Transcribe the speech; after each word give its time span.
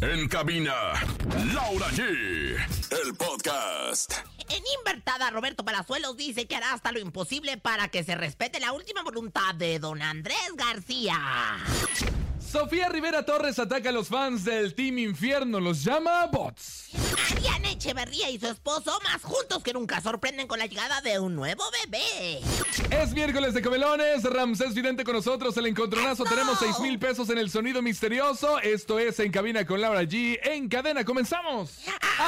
En 0.00 0.28
cabina, 0.28 0.74
Laura 1.52 1.86
G. 1.90 2.02
El 2.02 3.14
podcast. 3.14 4.12
En 4.50 4.62
Invertada, 4.78 5.30
Roberto 5.30 5.64
Palazuelos 5.64 6.16
dice 6.16 6.46
que 6.46 6.56
hará 6.56 6.72
hasta 6.72 6.92
lo 6.92 6.98
imposible 6.98 7.56
para 7.56 7.88
que 7.88 8.04
se 8.04 8.14
respete 8.14 8.60
la 8.60 8.72
última 8.72 9.02
voluntad 9.02 9.54
de 9.54 9.78
don 9.78 10.02
Andrés 10.02 10.36
García. 10.56 11.18
Sofía 12.38 12.88
Rivera 12.88 13.24
Torres 13.24 13.58
ataca 13.58 13.88
a 13.88 13.92
los 13.92 14.08
fans 14.08 14.44
del 14.44 14.74
Team 14.74 14.98
Infierno, 14.98 15.60
los 15.60 15.82
llama 15.82 16.26
bots. 16.26 16.90
Mariana 17.44 17.72
Echeverría 17.72 18.30
y 18.30 18.38
su 18.38 18.46
esposo 18.46 18.98
más 19.04 19.22
juntos 19.22 19.62
que 19.62 19.74
nunca 19.74 20.00
sorprenden 20.00 20.46
con 20.46 20.58
la 20.58 20.64
llegada 20.64 21.02
de 21.02 21.18
un 21.18 21.36
nuevo 21.36 21.62
bebé. 21.82 22.40
Es 22.90 23.12
miércoles 23.12 23.52
de 23.52 23.60
comelones, 23.60 24.24
Ramsés 24.24 24.72
Vidente 24.72 25.04
con 25.04 25.14
nosotros, 25.14 25.54
el 25.58 25.66
encontronazo, 25.66 26.24
¡Eso! 26.24 26.34
tenemos 26.34 26.58
6 26.58 26.80
mil 26.80 26.98
pesos 26.98 27.28
en 27.28 27.36
el 27.36 27.50
sonido 27.50 27.82
misterioso, 27.82 28.58
esto 28.60 28.98
es 28.98 29.20
En 29.20 29.30
Cabina 29.30 29.66
con 29.66 29.82
Laura 29.82 30.04
G, 30.04 30.38
en 30.42 30.68
cadena, 30.70 31.04
comenzamos. 31.04 31.80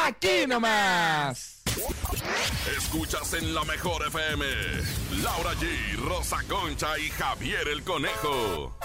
Aquí 0.05 0.47
nomás. 0.47 1.63
Escuchas 2.77 3.33
en 3.33 3.55
la 3.55 3.65
mejor 3.65 4.07
FM. 4.07 4.45
Laura 5.23 5.55
G, 5.55 5.97
Rosa 5.97 6.43
Concha 6.47 6.99
y 6.99 7.09
Javier 7.09 7.69
el 7.69 7.83
Conejo. 7.85 8.77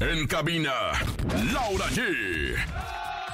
En 0.00 0.26
cabina, 0.26 0.92
Laura 1.52 1.86
G. 1.90 2.02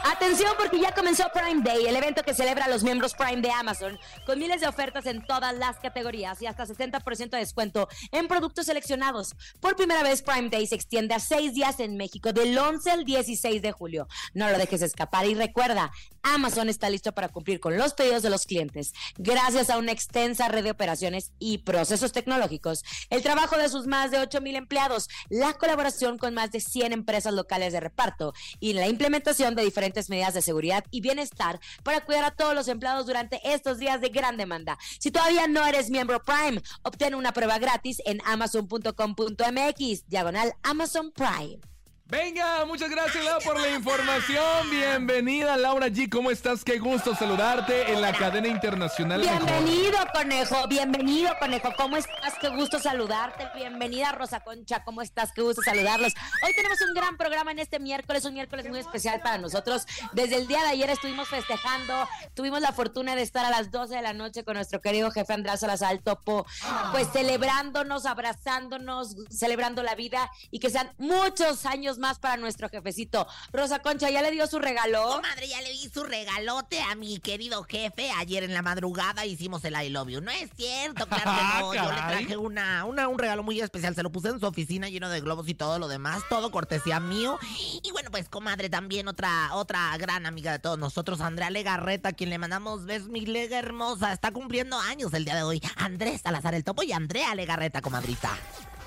Atención 0.03 0.53
porque 0.59 0.81
ya 0.81 0.95
comenzó 0.95 1.25
Prime 1.33 1.63
Day, 1.63 1.87
el 1.87 1.95
evento 1.95 2.23
que 2.23 2.33
celebra 2.33 2.65
a 2.65 2.69
los 2.69 2.83
miembros 2.83 3.15
Prime 3.15 3.43
de 3.43 3.51
Amazon, 3.51 3.99
con 4.25 4.39
miles 4.39 4.63
de 4.63 4.67
ofertas 4.67 5.05
en 5.05 5.25
todas 5.27 5.55
las 5.55 5.79
categorías 5.79 6.41
y 6.41 6.47
hasta 6.47 6.65
60% 6.65 7.31
de 7.31 7.39
descuento 7.39 7.87
en 8.11 8.27
productos 8.27 8.67
seleccionados. 8.67 9.35
Por 9.61 9.77
primera 9.77 10.03
vez 10.03 10.23
Prime 10.23 10.49
Day 10.49 10.67
se 10.67 10.75
extiende 10.75 11.15
a 11.15 11.21
seis 11.21 11.53
días 11.53 11.81
en 11.81 11.97
México, 11.97 12.33
del 12.33 12.57
11 12.57 12.91
al 12.91 13.05
16 13.05 13.61
de 13.61 13.73
julio. 13.73 14.09
No 14.33 14.49
lo 14.49 14.57
dejes 14.57 14.81
escapar 14.81 15.27
y 15.27 15.35
recuerda, 15.35 15.93
Amazon 16.23 16.69
está 16.69 16.89
listo 16.89 17.13
para 17.13 17.29
cumplir 17.29 17.61
con 17.61 17.77
los 17.77 17.95
pedidos 17.95 18.23
de 18.23 18.31
los 18.31 18.47
clientes. 18.47 18.93
Gracias 19.19 19.69
a 19.69 19.79
una 19.79 19.93
extensa 19.93 20.49
red 20.49 20.65
de 20.65 20.71
operaciones 20.71 21.33
y 21.39 21.59
procesos 21.59 22.13
tecnológicos, 22.13 22.85
el 23.11 23.23
trabajo 23.23 23.57
de 23.59 23.69
sus 23.69 23.87
más 23.87 24.11
de 24.11 24.19
8 24.19 24.41
mil 24.41 24.57
empleados, 24.57 25.09
la 25.29 25.53
colaboración 25.55 26.17
con 26.17 26.35
más 26.35 26.51
de 26.53 26.61
100 26.61 26.93
empresas 26.93 27.35
locales 27.35 27.73
de 27.73 27.81
reparto 27.81 28.33
y 28.61 28.73
la 28.73 28.89
implementación 28.89 29.55
de 29.55 29.65
diferentes 29.65 30.00
medidas 30.09 30.35
de 30.35 30.43
seguridad 30.43 30.85
y 30.91 31.01
bienestar 31.01 31.61
para 31.83 32.05
cuidar 32.05 32.25
a 32.25 32.31
todos 32.31 32.55
los 32.55 32.69
empleados 32.69 33.07
durante 33.07 33.41
estos 33.45 33.79
días 33.79 34.01
de 34.01 34.09
gran 34.09 34.37
demanda. 34.37 34.79
Si 34.99 35.11
todavía 35.11 35.47
no 35.49 35.67
eres 35.67 35.91
miembro 35.91 36.23
Prime, 36.23 36.63
obtén 36.83 37.15
una 37.15 37.33
prueba 37.33 37.59
gratis 37.59 38.01
en 38.07 38.21
amazon.com.mx, 38.25 40.09
diagonal 40.09 40.55
Amazon 40.63 41.13
Prime. 41.13 41.70
Venga, 42.11 42.65
muchas 42.65 42.91
gracias 42.91 43.25
Laura 43.25 43.39
por 43.45 43.61
la 43.61 43.71
información, 43.71 44.69
bienvenida 44.69 45.57
Laura 45.57 45.87
G, 45.87 46.11
¿cómo 46.11 46.33
estás? 46.33 46.65
Qué 46.65 46.81
gusto 46.81 47.15
saludarte 47.15 47.93
en 47.93 48.01
la 48.01 48.13
cadena 48.13 48.49
internacional. 48.49 49.21
Mejor. 49.21 49.45
Bienvenido, 49.47 49.99
conejo. 50.13 50.67
Bienvenido, 50.67 51.31
conejo. 51.39 51.69
¿Cómo 51.77 51.97
estás? 51.97 52.35
Qué 52.41 52.49
gusto 52.49 52.81
saludarte. 52.81 53.47
Bienvenida, 53.55 54.11
Rosa 54.11 54.41
Concha. 54.41 54.83
¿Cómo 54.83 55.03
estás? 55.03 55.31
Qué 55.33 55.43
gusto 55.43 55.63
saludarlos. 55.63 56.13
Hoy 56.45 56.53
tenemos 56.57 56.79
un 56.81 56.95
gran 56.95 57.17
programa 57.17 57.53
en 57.53 57.61
este 57.61 57.79
miércoles, 57.79 58.25
un 58.25 58.35
miércoles 58.35 58.69
muy 58.69 58.81
especial 58.81 59.21
para 59.21 59.39
nosotros. 59.39 59.87
Desde 60.13 60.35
el 60.35 60.49
día 60.49 60.63
de 60.63 60.71
ayer 60.71 60.91
estuvimos 60.91 61.29
festejando. 61.29 62.09
Tuvimos 62.35 62.61
la 62.61 62.73
fortuna 62.73 63.15
de 63.15 63.23
estar 63.23 63.45
a 63.45 63.51
las 63.51 63.71
12 63.71 63.95
de 63.95 64.03
la 64.03 64.15
noche 64.15 64.43
con 64.43 64.55
nuestro 64.55 64.81
querido 64.81 65.13
jefe 65.13 65.33
Andrés 65.33 65.61
Salazar 65.61 65.97
Topo, 65.99 66.45
pues 66.91 67.07
celebrándonos, 67.13 68.05
abrazándonos, 68.05 69.15
celebrando 69.31 69.85
la 69.85 69.95
vida 69.95 70.29
y 70.51 70.59
que 70.59 70.71
sean 70.71 70.91
muchos 70.99 71.67
años 71.67 72.00
más 72.01 72.19
para 72.19 72.37
nuestro 72.37 72.69
jefecito. 72.69 73.27
Rosa 73.53 73.81
Concha, 73.81 74.11
¿ya 74.11 74.23
le 74.23 74.31
dio 74.33 74.47
su 74.47 74.59
regalo? 74.59 75.21
Madre, 75.23 75.49
ya 75.49 75.61
le 75.61 75.71
di 75.71 75.89
su 75.89 76.03
regalote 76.03 76.81
a 76.81 76.95
mi 76.97 77.21
querido 77.21 77.63
jefe. 77.63 78.11
Ayer 78.19 78.43
en 78.43 78.55
la 78.55 78.63
madrugada 78.63 79.27
hicimos 79.27 79.65
el 79.65 79.75
I 79.81 79.91
love 79.91 80.09
you. 80.09 80.21
No 80.21 80.31
es 80.31 80.51
cierto, 80.57 81.07
claro 81.07 81.31
que 81.31 81.61
no. 81.61 81.75
Yo 81.75 81.93
le 81.93 81.97
traje 81.97 82.37
una, 82.37 82.85
una, 82.85 83.09
un 83.09 83.19
regalo 83.19 83.43
muy 83.43 83.61
especial. 83.61 83.95
Se 83.95 84.03
lo 84.03 84.11
puse 84.11 84.29
en 84.29 84.41
su 84.41 84.47
oficina 84.47 84.89
lleno 84.89 85.09
de 85.09 85.21
globos 85.21 85.49
y 85.49 85.55
todo 85.55 85.79
lo 85.79 85.87
demás. 85.87 86.23
Todo 86.29 86.51
cortesía 86.51 86.99
mío. 86.99 87.39
Y 87.83 87.91
bueno, 87.93 88.11
pues, 88.11 88.29
comadre, 88.29 88.69
también 88.69 89.07
otra, 89.07 89.55
otra 89.55 89.97
gran 89.99 90.27
amiga 90.27 90.53
de 90.53 90.59
todos 90.59 90.79
nosotros, 90.79 91.21
Andrea 91.21 91.51
Legarreta, 91.51 92.11
a 92.11 92.13
quien 92.13 92.31
le 92.31 92.39
mandamos 92.39 92.87
besos, 92.87 93.09
mi 93.09 93.27
lega 93.27 93.59
hermosa. 93.59 94.13
Está 94.13 94.33
cumpliendo 94.33 94.79
años 94.79 95.13
el 95.15 95.25
día 95.25 95.37
de 95.37 95.43
hoy. 95.43 95.63
Andrés 95.77 96.23
Salazar 96.23 96.55
el 96.55 96.65
Topo 96.65 96.83
y 96.83 96.93
Andrea 96.93 97.35
Legarreta, 97.35 97.81
comadrita. 97.83 98.39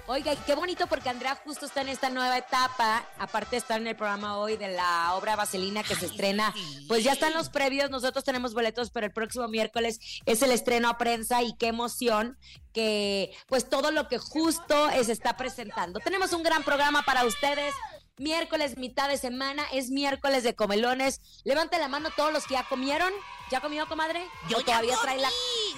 Oiga, 0.05 0.33
y 0.33 0.37
qué 0.37 0.53
bonito 0.53 0.85
porque 0.87 1.07
Andrea 1.07 1.39
justo 1.45 1.65
está 1.65 1.81
en 1.81 1.87
esta 1.87 2.09
nueva 2.09 2.37
etapa, 2.37 3.07
aparte 3.17 3.51
de 3.51 3.57
estar 3.57 3.79
en 3.79 3.87
el 3.87 3.95
programa 3.95 4.37
hoy 4.37 4.57
de 4.57 4.67
la 4.67 5.13
obra 5.15 5.37
Vaselina 5.37 5.81
que 5.81 5.95
se 5.95 6.07
estrena, 6.07 6.51
sí. 6.53 6.85
pues 6.89 7.05
ya 7.05 7.13
están 7.13 7.33
los 7.33 7.47
previos, 7.49 7.89
nosotros 7.89 8.25
tenemos 8.25 8.53
boletos, 8.53 8.91
pero 8.91 9.05
el 9.05 9.13
próximo 9.13 9.47
miércoles 9.47 10.01
es 10.25 10.41
el 10.41 10.51
estreno 10.51 10.89
a 10.89 10.97
prensa 10.97 11.41
y 11.41 11.55
qué 11.55 11.67
emoción 11.67 12.37
que 12.73 13.31
pues 13.47 13.69
todo 13.69 13.91
lo 13.91 14.09
que 14.09 14.17
justo 14.17 14.89
se 14.89 15.11
está 15.11 15.37
presentando. 15.37 16.01
Tenemos 16.01 16.33
un 16.33 16.43
gran 16.43 16.63
programa 16.63 17.03
para 17.03 17.23
ustedes. 17.23 17.73
Miércoles, 18.17 18.77
mitad 18.77 19.09
de 19.09 19.17
semana, 19.17 19.63
es 19.71 19.89
miércoles 19.89 20.43
de 20.43 20.53
comelones. 20.53 21.21
Levante 21.45 21.79
la 21.79 21.87
mano 21.87 22.09
todos 22.15 22.31
los 22.31 22.45
que 22.45 22.53
ya 22.53 22.67
comieron. 22.67 23.11
¿Ya 23.53 23.61
comió, 23.61 23.85
comadre? 23.87 24.25
Yo 24.49 24.57
¿O 24.57 24.59
ya 24.61 24.65
todavía 24.65 24.95
trae 25.03 25.19
la, 25.21 25.29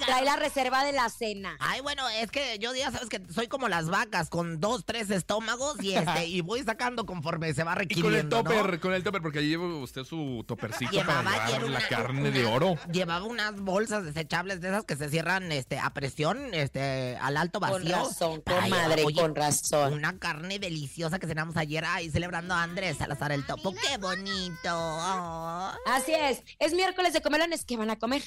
trae 0.06 0.24
la 0.24 0.36
reserva 0.36 0.82
de 0.82 0.92
la 0.92 1.10
cena. 1.10 1.58
Ay, 1.60 1.82
bueno, 1.82 2.08
es 2.08 2.30
que 2.30 2.58
yo 2.58 2.74
ya 2.74 2.90
sabes 2.90 3.10
que 3.10 3.20
soy 3.30 3.48
como 3.48 3.68
las 3.68 3.90
vacas, 3.90 4.30
con 4.30 4.60
dos, 4.60 4.86
tres 4.86 5.10
estómagos 5.10 5.76
y 5.82 5.92
este, 5.92 6.24
y 6.26 6.40
voy 6.40 6.62
sacando 6.62 7.04
conforme 7.04 7.52
se 7.52 7.64
va 7.64 7.72
Y 7.72 7.74
con 7.74 7.82
el 7.82 7.88
requiriendo. 8.22 8.36
¿no? 8.38 8.44
topper, 8.44 8.80
con 8.80 8.94
el 8.94 9.02
topper, 9.04 9.20
porque 9.20 9.40
ahí 9.40 9.48
lleva 9.50 9.66
usted 9.76 10.04
su 10.04 10.42
topercito 10.48 10.90
Llevaba 10.90 11.22
para 11.22 11.46
llevar 11.48 11.62
la 11.64 11.66
una- 11.78 11.88
carne 11.88 12.30
de 12.30 12.46
oro. 12.46 12.78
Llevaba 12.90 13.26
unas 13.26 13.60
bolsas 13.60 14.04
desechables 14.06 14.62
de 14.62 14.68
esas 14.68 14.84
que 14.86 14.96
se 14.96 15.10
cierran 15.10 15.52
este, 15.52 15.78
a 15.78 15.90
presión, 15.90 16.54
este, 16.54 17.18
al 17.20 17.36
alto 17.36 17.60
Con 17.60 17.72
vacío. 17.72 17.94
razón, 17.94 18.42
Ay, 18.46 18.70
comadre, 18.70 19.04
oye, 19.04 19.20
con 19.20 19.34
razón. 19.34 19.92
Una 19.92 20.18
carne 20.18 20.58
deliciosa 20.58 21.18
que 21.18 21.26
cenamos 21.26 21.58
ayer 21.58 21.84
ahí 21.84 22.08
celebrando 22.10 22.54
a 22.54 22.62
Andrés 22.62 22.96
Salazar 22.96 23.32
el 23.32 23.44
Topo. 23.44 23.74
¡Qué 23.74 23.98
bonito! 23.98 24.70
Oh. 24.72 25.72
Así 25.88 26.14
es, 26.14 26.42
es 26.58 26.72
miércoles 26.72 27.12
de 27.12 27.20
comelones. 27.20 27.65
¿Qué 27.66 27.76
van 27.76 27.90
a 27.90 27.98
comer? 27.98 28.22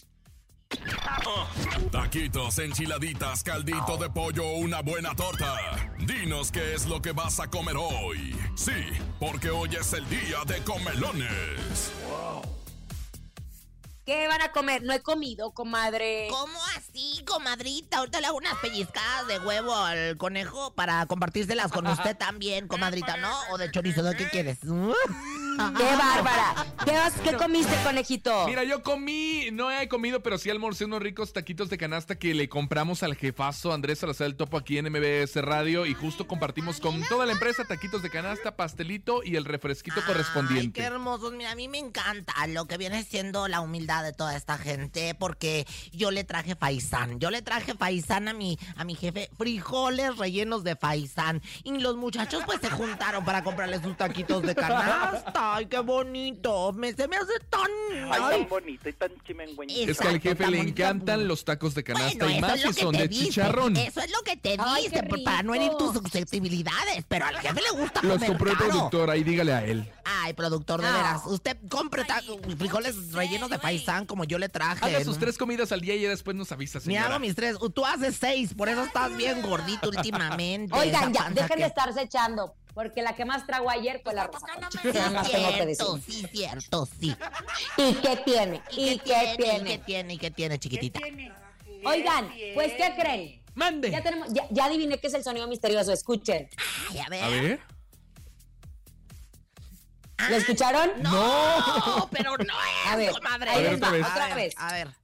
Taquitos, 1.92 2.60
enchiladitas, 2.60 3.42
caldito 3.44 3.98
de 3.98 4.10
pollo 4.10 4.46
o 4.46 4.58
una 4.58 4.82
buena 4.82 5.16
torta. 5.16 5.56
Dinos 6.06 6.52
qué 6.52 6.76
es 6.76 6.86
lo 6.86 7.02
que 7.02 7.14
vas 7.14 7.40
a 7.40 7.48
comer 7.50 7.76
hoy. 7.78 8.36
Sí, 8.56 8.86
porque 9.20 9.50
hoy 9.50 9.70
es 9.80 9.94
el 9.94 10.08
día 10.10 10.44
de 10.46 10.62
comelones. 10.64 11.92
¿Qué 14.06 14.28
van 14.28 14.42
a 14.42 14.52
comer? 14.52 14.84
No 14.84 14.94
he 14.94 15.02
comido, 15.02 15.52
comadre. 15.52 16.28
¿Cómo 16.32 16.60
así, 16.76 17.24
comadrita? 17.26 18.00
Ahorita 18.00 18.20
le 18.20 18.28
hago 18.28 18.38
unas 18.38 18.56
pellizcadas 18.56 19.28
de 19.28 19.40
huevo 19.40 19.76
al 19.76 20.18
conejo 20.18 20.74
para 20.74 21.06
compartírselas 21.06 21.72
con 21.72 21.88
usted 21.88 22.18
también, 22.18 22.68
comadrita, 22.68 23.18
¿no? 23.18 23.32
O 23.52 23.58
de 23.58 23.72
chorizo, 23.72 24.04
¿de 24.04 24.18
qué 24.18 24.28
quieres? 24.30 24.60
¡Qué 25.78 25.84
bárbara! 25.98 26.66
¿Qué, 27.24 27.34
comiste, 27.36 27.76
conejito? 27.84 28.46
Mira, 28.48 28.64
yo 28.64 28.82
comí, 28.82 29.50
no 29.52 29.72
he 29.72 29.88
comido, 29.88 30.22
pero 30.22 30.38
sí 30.38 30.50
almorcé 30.50 30.86
unos 30.86 31.02
ricos 31.02 31.34
taquitos 31.34 31.70
de 31.70 31.78
canasta 31.78 32.18
que 32.18 32.34
le 32.34 32.50
compramos 32.50 33.04
al 33.04 33.16
jefazo 33.16 33.74
Andrés 33.74 34.00
Salazar 34.00 34.28
el 34.28 34.36
Topo 34.36 34.58
aquí 34.58 34.78
en 34.78 34.92
MBS 34.92 35.36
Radio 35.42 35.86
y 35.86 35.94
justo 35.94 36.28
compartimos 36.28 36.80
con 36.80 37.02
toda 37.04 37.26
la 37.26 37.34
empresa 37.34 37.64
taquitos 37.66 38.02
de 38.02 38.10
canasta, 38.10 38.56
pastelito 38.56 39.22
y 39.24 39.36
el 39.36 39.46
refresquito 39.46 39.98
Ay, 40.00 40.08
correspondiente. 40.08 40.80
qué 40.80 40.86
hermosos. 40.86 41.34
Mira, 41.34 41.52
a 41.52 41.56
mí 41.56 41.68
me 41.68 41.78
encanta 41.78 42.34
lo 42.48 42.66
que 42.66 42.78
viene 42.78 43.04
siendo 43.04 43.48
la 43.48 43.62
humildad 43.62 44.04
de 44.04 44.14
toda 44.14 44.36
esta 44.36 44.58
gente 44.58 45.16
porque 45.16 45.66
yo 45.92 46.12
le 46.12 46.24
traje 46.24 46.56
faisán. 46.56 47.20
Yo 47.20 47.30
le 47.32 47.42
traje 47.42 47.74
faisán 47.76 48.28
a 48.28 48.34
mi, 48.34 48.58
a 48.76 48.84
mi 48.84 48.96
jefe, 48.96 49.30
frijoles 49.38 50.18
rellenos 50.18 50.64
de 50.64 50.76
faisán. 50.76 51.42
Y 51.64 51.78
los 51.78 51.96
muchachos 51.96 52.44
pues 52.46 52.60
se 52.62 52.70
juntaron 52.70 53.26
para 53.26 53.44
comprarle 53.44 53.82
sus 53.82 53.96
taquitos 53.98 54.42
de 54.44 54.56
canasta. 54.56 55.49
Ay, 55.56 55.66
qué 55.66 55.80
bonito. 55.80 56.72
Me, 56.74 56.94
se 56.94 57.08
me 57.08 57.16
hace 57.18 57.34
tan. 57.50 57.62
Ay, 58.12 58.22
ay. 58.24 58.40
tan 58.42 58.50
bonito 58.50 58.90
y 58.90 58.94
tan 58.94 59.12
chimengueñito. 59.26 59.92
Es- 59.92 59.98
que 60.00 60.08
al 60.08 60.20
jefe 60.20 60.48
le 60.48 60.58
bonito. 60.58 60.82
encantan 60.82 61.28
los 61.28 61.44
tacos 61.46 61.74
de 61.76 61.84
canasta 61.84 62.26
Bueno, 62.26 62.38
y 62.38 62.42
más 62.42 62.60
si 62.62 62.68
que 62.68 62.74
son 62.74 62.96
de 62.96 63.08
dice. 63.08 63.26
chicharrón. 63.26 63.76
Eso 63.78 64.02
es 64.02 64.12
lo 64.12 64.22
que 64.24 64.38
te 64.38 64.56
Ay, 64.60 64.84
dice, 64.88 65.04
para 65.24 65.44
no 65.44 65.54
herir 65.54 65.72
tus 65.78 65.94
susceptibilidades. 65.94 67.04
Pero 67.08 67.26
al 67.26 67.38
jefe 67.40 67.62
le 67.62 67.80
gusta 67.82 68.02
Los 68.02 68.14
comer 68.14 68.28
compró 68.30 68.52
el 68.52 68.58
caro. 68.58 68.70
productor, 68.70 69.10
ahí 69.10 69.24
dígale 69.24 69.54
a 69.54 69.66
él. 69.66 69.92
Ay, 70.06 70.34
productor, 70.34 70.82
de 70.82 70.88
No. 70.88 70.94
veras. 70.94 71.22
Usted 71.26 71.58
compre 71.70 72.04
frijoles 72.58 73.12
rellenos 73.14 73.50
de 73.50 73.60
paisán 73.60 74.06
como 74.06 74.24
yo 74.24 74.38
le 74.40 74.50
traje. 74.50 74.84
Haga 74.86 75.04
sus 75.04 75.18
tres 75.20 75.38
comidas 75.38 75.72
al 75.72 75.82
día 75.82 75.96
y 75.96 76.02
ya 76.02 76.10
después 76.10 76.36
nos 76.36 76.52
avisa, 76.52 76.80
Me 76.80 76.86
señora. 76.86 77.08
hago 77.08 77.20
mis 77.20 77.36
tres. 77.36 77.58
Tú 77.74 77.86
haces 77.86 78.18
seis, 78.20 78.54
por 78.54 78.70
eso 78.70 78.84
estás 78.84 79.16
bien 79.16 79.42
gordito 79.42 79.90
últimamente. 79.90 80.74
Oigan, 80.76 81.14
ya, 81.14 81.30
dejen 81.30 81.48
que- 81.50 81.56
de 81.58 81.66
estarse 81.68 82.02
echando, 82.02 82.54
porque 82.80 83.02
la 83.02 83.14
que 83.14 83.26
más 83.26 83.46
trago 83.46 83.70
ayer 83.70 84.00
fue 84.02 84.14
la 84.14 84.28
rosa. 84.28 84.48
concha. 84.54 84.70
Sí, 84.82 84.88
Nada 84.94 85.10
más 85.10 85.30
tengo 85.30 85.50
que 85.50 85.66
decir. 85.66 85.86
cierto, 85.86 86.00
sí, 86.08 86.28
cierto, 86.32 86.88
sí. 86.98 87.14
¿Y 87.78 87.94
qué 87.96 88.16
tiene? 88.24 88.62
¿Y 88.72 88.76
qué 88.76 88.94
¿Y 88.94 89.00
qué 89.00 89.36
tiene? 89.38 89.78
tiene? 89.80 90.14
¿Y 90.14 90.18
qué 90.18 90.32
tiene, 90.32 90.58
chiquitita? 90.58 91.02
Oigan, 91.84 92.32
pues, 92.54 92.72
¿qué 92.78 92.96
creen? 92.98 93.44
Mande. 93.54 93.92
Ya 93.92 94.02
tenemos, 94.02 94.30
ya, 94.32 94.48
ya 94.50 94.64
adiviné 94.64 94.98
qué 94.98 95.08
es 95.08 95.14
el 95.14 95.26
sonido 95.26 95.46
misterioso, 95.50 95.92
escuchen. 95.92 96.50
Ay, 96.90 97.00
a 97.00 97.10
ver. 97.10 97.24
A 97.24 97.28
ver. 97.28 97.60
¿Lo 100.30 100.36
escucharon? 100.38 100.90
No, 101.04 102.08
pero 102.14 102.38
no 102.38 102.44
es, 102.44 102.88
A 102.88 102.96
ver, 102.96 103.14
les 103.14 103.84
A 103.84 103.90
ver, 103.92 104.06
otra 104.06 104.36
vez. 104.36 104.54
A 104.56 104.72
ver. 104.72 104.96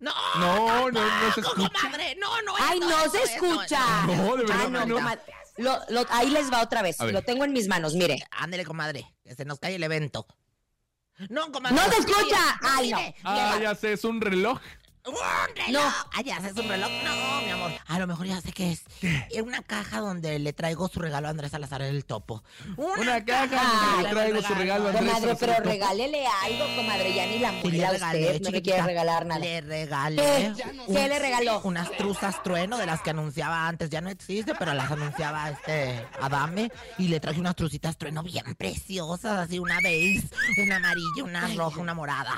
No, 0.00 0.12
No, 0.40 0.90
no, 0.90 1.00
no 1.00 1.32
se 1.32 1.40
escucha. 1.42 1.70
comadre. 1.80 2.16
No, 2.16 2.42
no, 2.42 2.54
Ay, 2.58 2.80
esto, 2.80 2.90
no 2.90 3.10
se 3.10 3.22
escucha. 3.22 4.02
No, 4.06 4.36
de 4.36 4.44
verdad 4.44 4.56
Ah, 4.64 4.68
no, 4.68 4.86
no. 4.86 4.96
Lo- 5.58 5.80
lo- 5.88 6.04
ahí 6.10 6.30
les 6.30 6.52
va 6.52 6.62
otra 6.62 6.82
vez. 6.82 6.98
Lo 7.12 7.22
tengo 7.22 7.44
en 7.44 7.52
mis 7.52 7.68
manos, 7.68 7.94
mire. 7.94 8.18
Ándele, 8.30 8.64
comadre, 8.64 9.06
que 9.24 9.34
se 9.34 9.44
nos 9.44 9.58
cae 9.58 9.74
el 9.76 9.82
evento. 9.82 10.26
No, 11.30 11.50
comadre. 11.50 11.76
¡No 11.76 11.82
se 11.90 11.98
escucha! 12.00 12.58
Ay, 12.62 12.90
no. 12.90 12.98
Ah, 13.24 13.58
ya 13.60 13.74
sé, 13.74 13.92
es 13.94 14.04
un 14.04 14.20
reloj. 14.20 14.60
¡Un 15.06 15.14
reloj! 15.66 15.84
Ah, 16.14 16.20
ya 16.24 16.36
haces 16.38 16.56
un 16.56 16.68
reloj. 16.68 16.90
No, 17.04 17.40
mi 17.42 17.50
amor. 17.50 17.70
A 17.86 17.98
lo 18.00 18.06
mejor 18.08 18.26
ya 18.26 18.40
sé 18.40 18.50
qué 18.52 18.72
es. 18.72 18.82
Es 19.30 19.40
una 19.40 19.62
caja 19.62 20.00
donde 20.00 20.38
le 20.40 20.52
traigo 20.52 20.88
su 20.88 20.98
regalo 20.98 21.28
a 21.28 21.30
Andrés 21.30 21.52
Salazar 21.52 21.82
el 21.82 22.04
topo. 22.04 22.42
Una 22.76 23.24
caja 23.24 23.62
donde 23.92 24.02
le 24.02 24.08
traigo 24.14 24.42
su 24.42 24.54
regalo 24.54 24.86
a 24.86 24.88
Andrés 24.90 25.04
Comadre, 25.06 25.20
Salazar 25.36 25.56
pero 25.58 25.70
regálele 25.70 26.24
algo, 26.44 26.76
comadre. 26.76 27.14
Ya 27.14 27.26
ni 27.26 27.38
la 27.38 27.50
Sí, 27.50 27.60
muela 27.62 27.92
usted. 27.92 28.40
no 28.42 28.50
le 28.50 28.62
quiere 28.62 28.82
regalar 28.82 29.26
nada. 29.26 29.40
Le 29.40 29.60
regalé. 29.60 30.52
¿Qué? 30.56 30.64
¿Qué 30.92 31.08
le 31.08 31.18
regaló? 31.20 31.60
Unas 31.62 31.90
truzas 31.92 32.42
trueno 32.42 32.76
de 32.76 32.86
las 32.86 33.00
que 33.00 33.10
anunciaba 33.10 33.68
antes. 33.68 33.90
Ya 33.90 34.00
no 34.00 34.10
existe, 34.10 34.54
pero 34.58 34.74
las 34.74 34.90
anunciaba 34.90 35.50
este 35.50 36.04
Adame. 36.20 36.72
Y 36.98 37.06
le 37.08 37.20
traje 37.20 37.38
unas 37.38 37.54
trucitas 37.54 37.96
trueno 37.96 38.24
bien 38.24 38.56
preciosas. 38.56 39.38
Así 39.38 39.60
una 39.60 39.78
beige, 39.80 40.28
una 40.64 40.76
amarilla, 40.76 41.22
una 41.22 41.46
roja, 41.54 41.80
una 41.80 41.94
morada. 41.94 42.34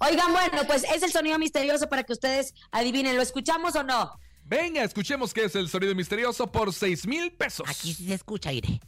Oigan, 0.00 0.32
bueno, 0.32 0.64
pues 0.66 0.84
es 0.84 1.02
el 1.02 1.10
sonido 1.10 1.38
misterioso 1.38 1.88
para 1.88 2.04
que 2.04 2.12
ustedes 2.12 2.54
adivinen. 2.70 3.16
¿Lo 3.16 3.22
escuchamos 3.22 3.74
o 3.74 3.82
no? 3.82 4.18
Venga, 4.44 4.82
escuchemos 4.82 5.34
qué 5.34 5.44
es 5.44 5.54
el 5.56 5.68
sonido 5.68 5.94
misterioso 5.94 6.50
por 6.50 6.72
seis 6.72 7.06
mil 7.06 7.32
pesos. 7.32 7.68
Aquí 7.68 7.92
sí 7.92 8.06
se 8.06 8.14
escucha, 8.14 8.52
Ire. 8.52 8.80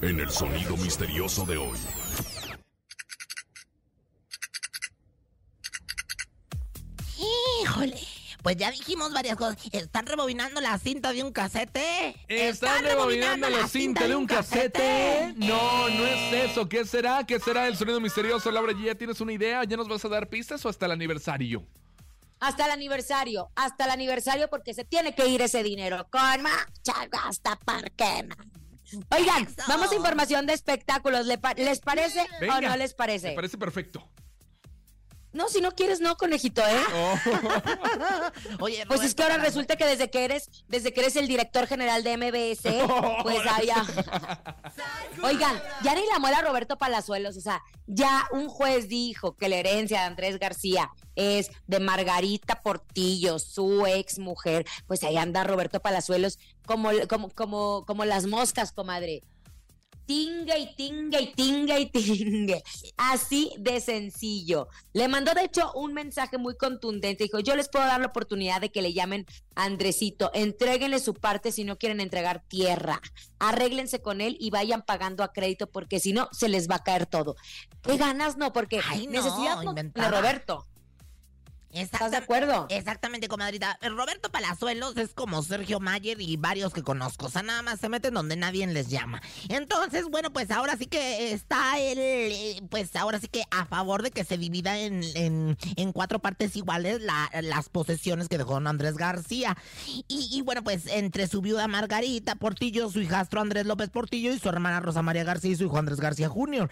En 0.00 0.20
el 0.20 0.30
sonido 0.30 0.76
misterioso 0.76 1.44
de 1.44 1.56
hoy. 1.58 1.78
Híjole. 7.62 8.11
Pues 8.42 8.56
ya 8.56 8.70
dijimos 8.70 9.12
varias 9.12 9.36
cosas. 9.36 9.56
Están 9.70 10.06
rebobinando 10.06 10.60
la 10.60 10.76
cinta 10.78 11.12
de 11.12 11.22
un 11.22 11.32
casete. 11.32 12.16
¿Están 12.28 12.84
rebobinando 12.84 13.48
la 13.48 13.68
cinta 13.68 14.08
de 14.08 14.16
un 14.16 14.26
casete? 14.26 15.32
No, 15.36 15.88
no 15.88 16.06
es 16.06 16.50
eso. 16.50 16.68
¿Qué 16.68 16.84
será? 16.84 17.24
¿Qué 17.24 17.38
será 17.38 17.68
el 17.68 17.76
sonido 17.76 18.00
misterioso? 18.00 18.50
Laura, 18.50 18.72
¿ya 18.84 18.94
tienes 18.96 19.20
una 19.20 19.32
idea? 19.32 19.62
¿Ya 19.64 19.76
nos 19.76 19.88
vas 19.88 20.04
a 20.04 20.08
dar 20.08 20.28
pistas 20.28 20.64
o 20.66 20.68
hasta 20.68 20.86
el 20.86 20.92
aniversario? 20.92 21.66
Hasta 22.40 22.64
el 22.64 22.72
aniversario, 22.72 23.50
hasta 23.54 23.84
el 23.84 23.92
aniversario 23.92 24.50
porque 24.50 24.74
se 24.74 24.84
tiene 24.84 25.14
que 25.14 25.28
ir 25.28 25.40
ese 25.42 25.62
dinero 25.62 26.08
con 26.10 26.42
mucha 26.42 27.06
gasta 27.08 27.54
parquena. 27.64 28.36
Oigan, 29.10 29.44
Eso. 29.44 29.62
vamos 29.68 29.92
a 29.92 29.94
información 29.94 30.46
de 30.46 30.52
espectáculos. 30.54 31.26
¿Le 31.26 31.38
pa- 31.38 31.54
¿Les 31.54 31.78
parece 31.78 32.26
Venga, 32.40 32.58
o 32.58 32.60
no 32.62 32.76
les 32.76 32.94
parece? 32.94 33.28
Me 33.28 33.34
parece 33.36 33.56
perfecto. 33.56 34.06
No, 35.32 35.48
si 35.48 35.60
no 35.60 35.72
quieres, 35.72 36.00
no, 36.00 36.16
conejito, 36.16 36.62
¿eh? 36.62 36.82
Oh, 38.58 38.64
Oye, 38.64 38.84
Pues 38.86 39.02
es 39.02 39.14
que 39.14 39.22
ahora 39.22 39.38
resulta 39.38 39.76
que 39.76 39.86
desde 39.86 40.10
que 40.10 40.24
eres, 40.24 40.48
desde 40.68 40.92
que 40.92 41.00
eres 41.00 41.16
el 41.16 41.26
director 41.26 41.66
general 41.66 42.04
de 42.04 42.16
MBS, 42.16 42.62
pues 43.22 43.38
allá. 43.46 43.84
Oigan, 45.22 45.60
ya 45.82 45.94
ni 45.94 46.06
la 46.06 46.18
muela 46.18 46.42
Roberto 46.42 46.76
Palazuelos, 46.76 47.36
o 47.36 47.40
sea, 47.40 47.62
ya 47.86 48.26
un 48.32 48.48
juez 48.48 48.88
dijo 48.88 49.36
que 49.36 49.48
la 49.48 49.56
herencia 49.56 50.00
de 50.00 50.06
Andrés 50.06 50.38
García 50.38 50.90
es 51.16 51.50
de 51.66 51.80
Margarita 51.80 52.62
Portillo, 52.62 53.38
su 53.38 53.86
ex 53.86 54.18
mujer, 54.18 54.66
pues 54.86 55.02
ahí 55.02 55.16
anda 55.16 55.44
Roberto 55.44 55.80
Palazuelos 55.80 56.38
como, 56.66 56.90
como, 57.08 57.30
como, 57.30 57.84
como 57.86 58.04
las 58.04 58.26
moscas, 58.26 58.72
comadre. 58.72 59.22
Tingue 60.06 60.58
y 60.58 60.74
tingue 60.74 61.20
y 61.20 61.32
tingue 61.32 61.80
y 61.80 61.90
tingue. 61.90 62.62
Así 62.96 63.52
de 63.58 63.80
sencillo. 63.80 64.68
Le 64.92 65.08
mandó, 65.08 65.32
de 65.34 65.44
hecho, 65.44 65.72
un 65.74 65.94
mensaje 65.94 66.38
muy 66.38 66.56
contundente. 66.56 67.24
Dijo, 67.24 67.38
yo 67.38 67.56
les 67.56 67.68
puedo 67.68 67.84
dar 67.84 68.00
la 68.00 68.08
oportunidad 68.08 68.60
de 68.60 68.70
que 68.70 68.82
le 68.82 68.92
llamen 68.92 69.26
a 69.54 69.64
Andresito. 69.64 70.30
Entréguenle 70.34 70.98
su 70.98 71.14
parte 71.14 71.52
si 71.52 71.64
no 71.64 71.78
quieren 71.78 72.00
entregar 72.00 72.42
tierra. 72.46 73.00
Arréglense 73.38 74.00
con 74.00 74.20
él 74.20 74.36
y 74.40 74.50
vayan 74.50 74.82
pagando 74.82 75.24
a 75.24 75.32
crédito 75.32 75.66
porque 75.68 76.00
si 76.00 76.12
no, 76.12 76.28
se 76.32 76.48
les 76.48 76.68
va 76.68 76.76
a 76.76 76.82
caer 76.82 77.06
todo. 77.06 77.36
¿Qué 77.82 77.96
ganas? 77.96 78.36
No, 78.36 78.52
porque 78.52 78.80
Ay, 78.88 79.06
no, 79.06 79.12
necesidad 79.12 79.62
no 79.62 79.74
Roberto. 80.10 80.66
¿Estás 81.72 82.10
de 82.10 82.18
acuerdo? 82.18 82.66
Exactamente, 82.68 83.28
comadrita. 83.28 83.78
Roberto 83.82 84.30
Palazuelos 84.30 84.96
es 84.96 85.14
como 85.14 85.42
Sergio 85.42 85.80
Mayer 85.80 86.20
y 86.20 86.36
varios 86.36 86.72
que 86.72 86.82
conozco. 86.82 87.26
O 87.26 87.30
sea, 87.30 87.42
nada 87.42 87.62
más 87.62 87.80
se 87.80 87.88
meten 87.88 88.14
donde 88.14 88.36
nadie 88.36 88.66
les 88.66 88.88
llama. 88.88 89.22
Entonces, 89.48 90.04
bueno, 90.10 90.32
pues 90.32 90.50
ahora 90.50 90.76
sí 90.76 90.86
que 90.86 91.32
está 91.32 91.78
él, 91.80 91.98
eh, 91.98 92.62
pues 92.70 92.94
ahora 92.96 93.18
sí 93.20 93.28
que 93.28 93.42
a 93.50 93.64
favor 93.66 94.02
de 94.02 94.10
que 94.10 94.24
se 94.24 94.36
divida 94.38 94.78
en, 94.78 95.02
en, 95.14 95.56
en 95.76 95.92
cuatro 95.92 96.18
partes 96.18 96.56
iguales 96.56 97.00
la- 97.00 97.30
las 97.42 97.68
posesiones 97.68 98.28
que 98.28 98.38
dejó 98.38 98.56
Andrés 98.56 98.96
García. 98.96 99.56
Y, 99.86 100.04
y 100.08 100.42
bueno, 100.42 100.62
pues 100.62 100.86
entre 100.86 101.26
su 101.26 101.40
viuda 101.40 101.66
Margarita 101.68 102.34
Portillo, 102.34 102.90
su 102.90 103.00
hijastro 103.00 103.40
Andrés 103.40 103.64
López 103.66 103.88
Portillo 103.90 104.32
y 104.32 104.38
su 104.38 104.48
hermana 104.48 104.80
Rosa 104.80 105.02
María 105.02 105.24
García 105.24 105.52
y 105.52 105.56
su 105.56 105.64
hijo 105.64 105.78
Andrés 105.78 106.00
García 106.00 106.28
Jr. 106.28 106.70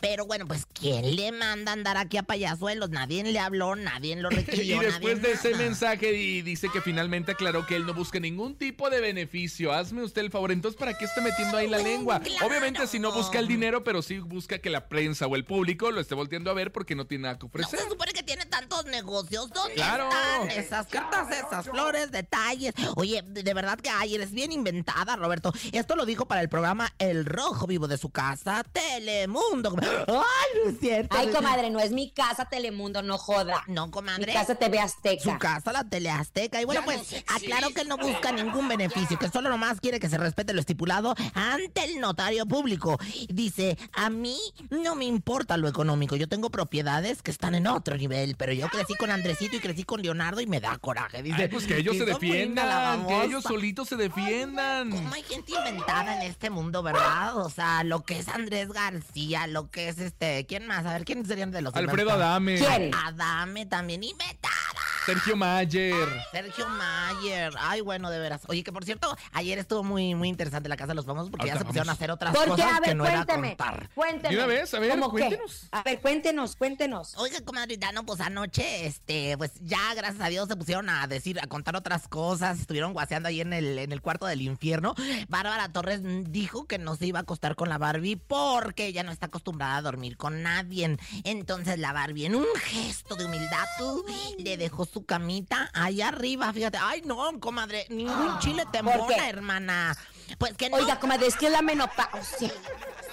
Pero 0.00 0.26
bueno, 0.26 0.46
pues 0.46 0.66
¿quién 0.72 1.14
le 1.14 1.30
manda 1.32 1.72
andar 1.72 1.96
aquí 1.96 2.16
a 2.16 2.22
payasuelos? 2.22 2.90
Nadie 2.90 3.22
le 3.22 3.38
habló, 3.38 3.76
nadie 3.76 4.16
lo 4.16 4.30
y 4.52 4.78
después 4.78 5.16
nadie 5.18 5.28
de 5.28 5.32
ese 5.32 5.54
mensaje 5.54 6.12
y 6.12 6.42
dice 6.42 6.68
que 6.72 6.80
finalmente 6.80 7.32
aclaró 7.32 7.66
que 7.66 7.76
él 7.76 7.86
no 7.86 7.94
busca 7.94 8.18
ningún 8.20 8.54
tipo 8.56 8.90
de 8.90 9.00
beneficio. 9.00 9.72
Hazme 9.72 10.02
usted 10.02 10.22
el 10.22 10.30
favor. 10.30 10.52
Entonces, 10.52 10.78
¿para 10.78 10.94
qué 10.96 11.04
está 11.04 11.20
metiendo 11.20 11.56
ahí 11.56 11.68
la 11.68 11.78
lengua? 11.78 12.20
Claro. 12.20 12.46
Obviamente, 12.46 12.86
si 12.86 12.98
no 12.98 13.12
busca 13.12 13.38
el 13.38 13.48
dinero, 13.48 13.84
pero 13.84 14.02
sí 14.02 14.18
busca 14.18 14.58
que 14.58 14.70
la 14.70 14.88
prensa 14.88 15.26
o 15.26 15.36
el 15.36 15.44
público 15.44 15.90
lo 15.90 16.00
esté 16.00 16.14
volteando 16.14 16.50
a 16.50 16.54
ver 16.54 16.72
porque 16.72 16.94
no 16.94 17.06
tiene 17.06 17.22
nada 17.22 17.38
que 17.38 17.44
No 17.44 17.48
ofrecer. 17.48 17.80
se 17.80 17.88
supone 17.88 18.12
que 18.12 18.22
tiene 18.22 18.46
tantos 18.46 18.84
negocios. 18.86 19.50
¿Dónde 19.50 19.74
Claro. 19.74 20.08
están 20.08 20.50
esas 20.50 20.86
cartas, 20.86 21.28
esas 21.30 21.66
flores, 21.68 22.10
detalles? 22.10 22.74
Oye, 22.96 23.22
de, 23.26 23.54
verdad 23.54 23.78
que 23.78 23.90
ay, 23.90 24.14
eres 24.14 24.32
bien 24.32 24.52
inventada, 24.52 25.16
Roberto. 25.16 25.52
Esto 25.72 25.96
lo 25.96 26.06
dijo 26.06 26.26
para 26.26 26.40
el 26.40 26.48
programa 26.48 26.92
El 26.98 27.24
Rojo 27.24 27.66
Vivo 27.66 27.88
de 27.88 27.98
su 27.98 28.10
casa, 28.10 28.64
Telemundo. 28.72 29.76
Ay, 30.08 30.60
no 30.64 30.70
es 30.70 30.78
cierto. 30.80 31.16
Ay, 31.18 31.28
comadre, 31.28 31.70
no 31.70 31.80
es 31.80 31.90
mi 31.92 32.10
casa 32.10 32.46
Telemundo, 32.48 33.02
no 33.02 33.18
joda. 33.18 33.62
No, 33.66 33.86
Mi 33.86 33.92
casa 34.32 34.54
TV 34.54 34.78
Su 34.78 34.84
Azteca. 34.84 35.38
casa, 35.38 35.72
la 35.72 35.84
Teleazteca. 35.84 36.60
Y 36.60 36.64
bueno, 36.64 36.82
pues 36.84 37.14
aclaró 37.28 37.70
que 37.70 37.82
él 37.82 37.88
no 37.88 37.96
busca 37.96 38.32
ningún 38.32 38.68
beneficio, 38.68 39.18
que 39.18 39.28
solo 39.28 39.48
nomás 39.48 39.80
quiere 39.80 40.00
que 40.00 40.08
se 40.08 40.18
respete 40.18 40.52
lo 40.52 40.60
estipulado 40.60 41.14
ante 41.34 41.84
el 41.84 42.00
notario 42.00 42.46
público. 42.46 42.98
Dice, 43.28 43.76
a 43.92 44.10
mí 44.10 44.36
no 44.70 44.94
me 44.94 45.04
importa 45.04 45.56
lo 45.56 45.68
económico, 45.68 46.16
yo 46.16 46.28
tengo 46.28 46.50
propiedades 46.50 47.22
que 47.22 47.30
están 47.30 47.54
en 47.54 47.66
otro 47.66 47.96
nivel, 47.96 48.36
pero 48.36 48.52
yo 48.52 48.68
crecí 48.68 48.94
con 48.94 49.10
Andresito 49.10 49.56
y 49.56 49.60
crecí 49.60 49.84
con 49.84 50.02
Leonardo 50.02 50.40
y 50.40 50.46
me 50.46 50.60
da 50.60 50.76
coraje. 50.78 51.22
Dice, 51.22 51.42
Ay, 51.42 51.48
pues 51.48 51.66
que 51.66 51.76
ellos 51.78 51.96
se 51.96 52.00
"Son 52.06 52.12
muy 52.12 52.28
defiendan, 52.28 52.64
que 52.66 52.70
galabamosa". 52.74 53.24
ellos 53.24 53.42
solitos 53.44 53.88
se 53.88 53.96
defiendan. 53.96 54.90
¿Cómo 54.90 55.14
hay 55.14 55.22
gente 55.22 55.52
inventada 55.52 56.16
en 56.16 56.22
este 56.30 56.50
mundo, 56.50 56.82
verdad? 56.82 57.36
O 57.38 57.50
sea, 57.50 57.84
lo 57.84 58.02
que 58.04 58.18
es 58.18 58.28
Andrés 58.28 58.68
García, 58.72 59.46
lo 59.46 59.70
que 59.70 59.88
es 59.88 59.98
este, 59.98 60.46
¿quién 60.46 60.66
más? 60.66 60.84
A 60.86 60.92
ver, 60.92 61.04
¿quién 61.04 61.24
serían 61.26 61.50
de 61.50 61.62
los 61.62 61.74
Alfredo 61.74 62.10
inventados? 62.10 62.22
Adame. 62.22 62.56
¿Quién? 62.58 62.90
Adame 62.94 63.66
también 63.66 64.02
inventada. 64.20 64.89
Sergio 65.10 65.34
Mayer. 65.34 66.08
Sergio 66.30 66.68
Mayer. 66.68 67.52
Ay, 67.58 67.80
bueno, 67.80 68.10
de 68.10 68.20
veras. 68.20 68.42
Oye, 68.46 68.62
que 68.62 68.72
por 68.72 68.84
cierto, 68.84 69.16
ayer 69.32 69.58
estuvo 69.58 69.82
muy, 69.82 70.14
muy 70.14 70.28
interesante 70.28 70.68
la 70.68 70.76
Casa 70.76 70.88
de 70.88 70.94
los 70.94 71.04
Famosos 71.04 71.30
porque 71.30 71.48
ya 71.48 71.58
se 71.58 71.64
pusieron 71.64 71.88
a 71.88 71.92
hacer 71.94 72.12
otras 72.12 72.32
Porque, 72.32 72.50
cosas 72.50 72.66
a 72.72 72.80
ver, 72.80 72.90
que 72.90 72.94
no 72.94 73.04
era 73.04 73.24
cuénteme. 73.24 73.48
contar. 73.56 73.90
Cuénteme. 73.92 74.28
De 74.36 74.36
una 74.40 74.46
vez, 74.46 74.72
a 74.72 74.78
ver, 74.78 74.90
¿Cómo 74.92 75.12
qué? 75.12 75.18
cuéntenos. 75.22 75.68
A 75.72 75.82
ver, 75.82 76.00
cuéntenos, 76.00 76.54
cuéntenos. 76.54 77.14
Oiga, 77.16 77.40
comadrita, 77.44 77.90
no, 77.90 78.06
pues 78.06 78.20
anoche, 78.20 78.86
este, 78.86 79.36
pues 79.36 79.50
ya, 79.62 79.94
gracias 79.96 80.22
a 80.24 80.28
Dios, 80.28 80.46
se 80.46 80.54
pusieron 80.54 80.88
a 80.88 81.08
decir, 81.08 81.40
a 81.40 81.48
contar 81.48 81.74
otras 81.74 82.06
cosas, 82.06 82.60
estuvieron 82.60 82.92
guaseando 82.92 83.28
ahí 83.28 83.40
en 83.40 83.52
el, 83.52 83.80
en 83.80 83.90
el 83.90 84.00
cuarto 84.02 84.26
del 84.26 84.42
infierno. 84.42 84.94
Bárbara 85.28 85.72
Torres 85.72 86.02
dijo 86.30 86.66
que 86.68 86.78
no 86.78 86.94
se 86.94 87.06
iba 87.06 87.18
a 87.18 87.22
acostar 87.22 87.56
con 87.56 87.68
la 87.68 87.78
Barbie 87.78 88.14
porque 88.14 88.86
ella 88.86 89.02
no 89.02 89.10
está 89.10 89.26
acostumbrada 89.26 89.76
a 89.78 89.82
dormir 89.82 90.16
con 90.16 90.42
nadie. 90.44 90.96
Entonces 91.24 91.80
la 91.80 91.92
Barbie, 91.92 92.26
en 92.26 92.36
un 92.36 92.46
gesto 92.60 93.16
de 93.16 93.24
humildad, 93.24 93.66
tú, 93.76 94.04
le 94.38 94.56
dejó 94.56 94.84
su 94.84 94.99
camita 95.04 95.70
ahí 95.74 96.00
arriba, 96.02 96.52
fíjate. 96.52 96.78
Ay, 96.80 97.02
no, 97.04 97.38
comadre, 97.40 97.86
ningún 97.90 98.38
chile 98.38 98.64
te 98.70 98.78
embona, 98.78 99.28
hermana. 99.28 99.96
Pues 100.38 100.54
que 100.56 100.70
no, 100.70 100.76
Oiga, 100.76 100.98
comadre, 101.00 101.26
es 101.26 101.36
que 101.36 101.46
es 101.46 101.52
la 101.52 101.62
menopausia. 101.62 102.50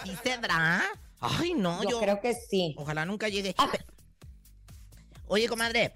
sí 0.03 0.17
se 0.23 0.37
dará. 0.37 0.83
Ay, 1.19 1.53
no, 1.55 1.81
Yo 1.83 1.89
yo, 1.89 1.99
creo 1.99 2.21
que 2.21 2.33
sí. 2.35 2.75
ojalá 2.77 3.05
nunca 3.05 3.27
llegue. 3.27 3.55
Ah. 3.57 3.69
Oye, 5.27 5.47
comadre, 5.47 5.93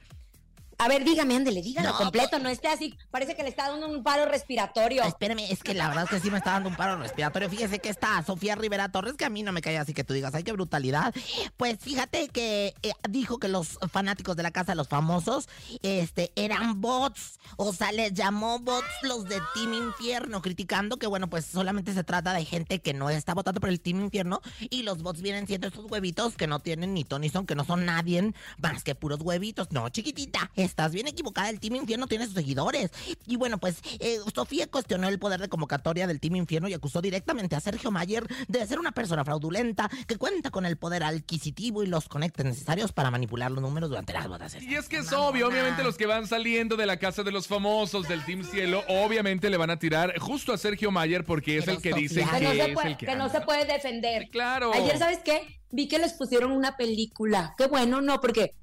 A 0.82 0.88
ver, 0.88 1.04
dígame, 1.04 1.36
ándele, 1.36 1.62
dígalo 1.62 1.90
No, 1.90 1.96
completo, 1.96 2.30
pues- 2.32 2.42
no 2.42 2.50
esté 2.50 2.68
así. 2.68 2.98
Parece 3.12 3.36
que 3.36 3.44
le 3.44 3.50
está 3.50 3.70
dando 3.70 3.88
un 3.88 4.02
paro 4.02 4.26
respiratorio. 4.26 5.04
Espérame, 5.04 5.46
es 5.52 5.62
que 5.62 5.76
la 5.76 5.88
verdad 5.88 6.06
es 6.06 6.10
que 6.10 6.20
sí 6.20 6.32
me 6.32 6.40
está 6.40 6.54
dando 6.54 6.70
un 6.70 6.76
paro 6.76 6.98
respiratorio. 6.98 7.52
Fíjese 7.52 7.78
que 7.78 7.90
está 7.90 8.24
Sofía 8.24 8.56
Rivera 8.56 8.90
Torres, 8.92 9.14
que 9.14 9.24
a 9.26 9.30
mí 9.30 9.44
no 9.44 9.52
me 9.52 9.62
cae 9.62 9.78
así 9.78 9.94
que 9.94 10.04
tú 10.04 10.16
digas, 10.16 10.34
ay, 10.34 10.42
qué 10.42 10.54
brutalidad. 10.54 11.14
Pues 11.56 11.78
fíjate 11.80 12.30
que 12.30 12.74
eh, 12.82 12.94
dijo 13.08 13.38
que 13.38 13.48
los 13.48 13.78
fanáticos 13.92 14.36
de 14.36 14.42
la 14.42 14.50
Casa 14.50 14.72
de 14.72 14.76
los 14.78 14.88
Famosos 14.88 15.48
este, 15.84 16.32
eran 16.36 16.82
bots. 16.82 17.40
O 17.58 17.74
sea, 17.74 17.92
les 17.92 18.14
llamó 18.16 18.58
bots 18.58 18.88
los 19.04 19.26
de 19.26 19.40
Team 19.54 19.76
Infierno, 19.76 20.42
criticando 20.42 20.98
que, 20.98 21.06
bueno, 21.06 21.30
pues 21.30 21.46
solamente 21.46 21.94
se 21.94 22.04
trata 22.04 22.34
de 22.34 22.44
gente 22.44 22.80
que 22.80 22.96
no 22.96 23.12
está 23.12 23.36
votando 23.36 23.60
por 23.62 23.70
el 23.70 23.80
Team 23.82 24.02
Infierno. 24.02 24.42
Y 24.72 24.82
los 24.82 25.04
bots 25.04 25.22
vienen 25.22 25.46
siendo 25.46 25.68
esos 25.68 25.86
huevitos 25.92 26.36
que 26.36 26.48
no 26.48 26.60
tienen 26.60 26.96
ni 26.96 27.04
ton 27.04 27.22
ni 27.22 27.30
son, 27.30 27.46
que 27.46 27.54
no 27.54 27.66
son 27.66 27.86
nadie 27.86 28.34
más 28.58 28.84
que 28.84 28.96
puros 28.96 29.22
huevitos. 29.22 29.72
No, 29.72 29.88
chiquitita, 29.90 30.50
estás 30.72 30.92
bien 30.92 31.08
equivocada. 31.08 31.50
El 31.50 31.60
Team 31.60 31.76
Infierno 31.76 32.08
tiene 32.08 32.26
sus 32.26 32.34
seguidores. 32.34 32.92
Y 33.28 33.36
bueno, 33.36 33.58
pues 33.60 33.78
eh, 34.00 34.18
Sofía 34.34 34.68
cuestionó 34.68 35.08
el 35.08 35.20
poder 35.20 35.40
de 35.42 35.50
convocatoria 35.50 36.08
del 36.08 36.20
Team 36.20 36.38
Infierno 36.38 36.68
y 36.68 36.74
acusó 36.74 37.02
directamente 37.02 37.56
a 37.56 37.60
Sergio 37.60 37.92
Mayer 37.92 38.26
de 38.48 38.66
ser 38.66 38.80
una 38.80 38.92
persona 38.92 39.24
fraudulenta 39.24 39.90
que 40.08 40.16
cuenta 40.18 40.50
con 40.50 40.66
el 40.66 40.78
poder 40.78 41.04
adquisitivo 41.04 41.84
y 41.84 41.88
los 41.88 42.08
conectes 42.08 42.46
necesarios 42.46 42.92
para 42.92 43.12
manipular 43.12 43.52
los 43.52 43.62
números 43.62 43.90
durante 43.90 44.14
las 44.14 44.28
votaciones. 44.28 44.70
Y 44.70 44.76
es 44.76 44.88
que 44.90 44.98
es 44.98 45.12
obvio, 45.14 45.48
obviamente 45.48 45.84
los 45.84 45.98
que 45.98 46.06
van 46.06 46.28
saliendo 46.28 46.76
de 46.76 46.86
la 46.86 46.98
casa 46.98 47.24
de 47.24 47.32
los 47.32 47.48
famosos 47.48 48.08
del 48.08 48.24
Team 48.26 48.44
Cielo, 48.44 48.84
obviamente 48.88 49.50
le 49.50 49.58
van 49.58 49.70
a 49.70 49.78
tirar 49.78 50.18
justo 50.20 50.54
a 50.54 50.58
Sergio 50.58 50.92
Mayer 50.92 51.26
porque 51.26 51.58
es 51.58 51.66
Pero 51.66 51.78
el 51.78 51.84
que 51.84 51.90
Sofía. 51.92 52.02
dicen 52.02 52.30
Que 52.30 52.40
Que 52.40 52.44
no, 52.46 52.52
que 52.52 52.58
se 52.58 52.64
es 52.70 52.74
puede, 52.74 52.88
el 52.90 52.98
que, 52.98 53.06
que 53.06 53.16
no 53.16 53.30
se 53.30 53.42
puede 53.42 53.66
defender. 53.66 54.24
Sí, 54.24 54.30
Claro. 54.30 54.72
Ayer, 54.74 54.98
¿sabes 54.98 55.20
qué? 55.24 55.60
Vi 55.72 55.88
que 55.88 56.00
les 56.00 56.14
pusieron 56.14 56.52
una 56.52 56.76
película. 56.78 57.54
Qué 57.58 57.68
bueno, 57.68 58.02
no, 58.02 58.20
porque, 58.22 58.56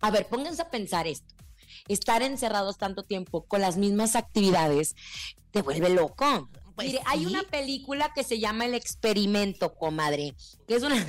a 0.00 0.10
ver, 0.10 0.26
pónganse 0.26 0.62
a 0.62 0.70
pensar 0.70 1.06
esto. 1.06 1.34
Estar 1.88 2.22
encerrados 2.22 2.78
tanto 2.78 3.04
tiempo 3.04 3.44
con 3.44 3.60
las 3.60 3.76
mismas 3.76 4.16
actividades 4.16 4.94
te 5.50 5.62
vuelve 5.62 5.90
loco. 5.90 6.48
Pues 6.74 6.88
Mire, 6.88 7.00
hay 7.06 7.26
una 7.26 7.42
película 7.42 8.12
que 8.14 8.24
se 8.24 8.38
llama 8.38 8.66
El 8.66 8.74
Experimento, 8.74 9.74
comadre, 9.74 10.34
que 10.66 10.76
es 10.76 10.82
una... 10.82 10.96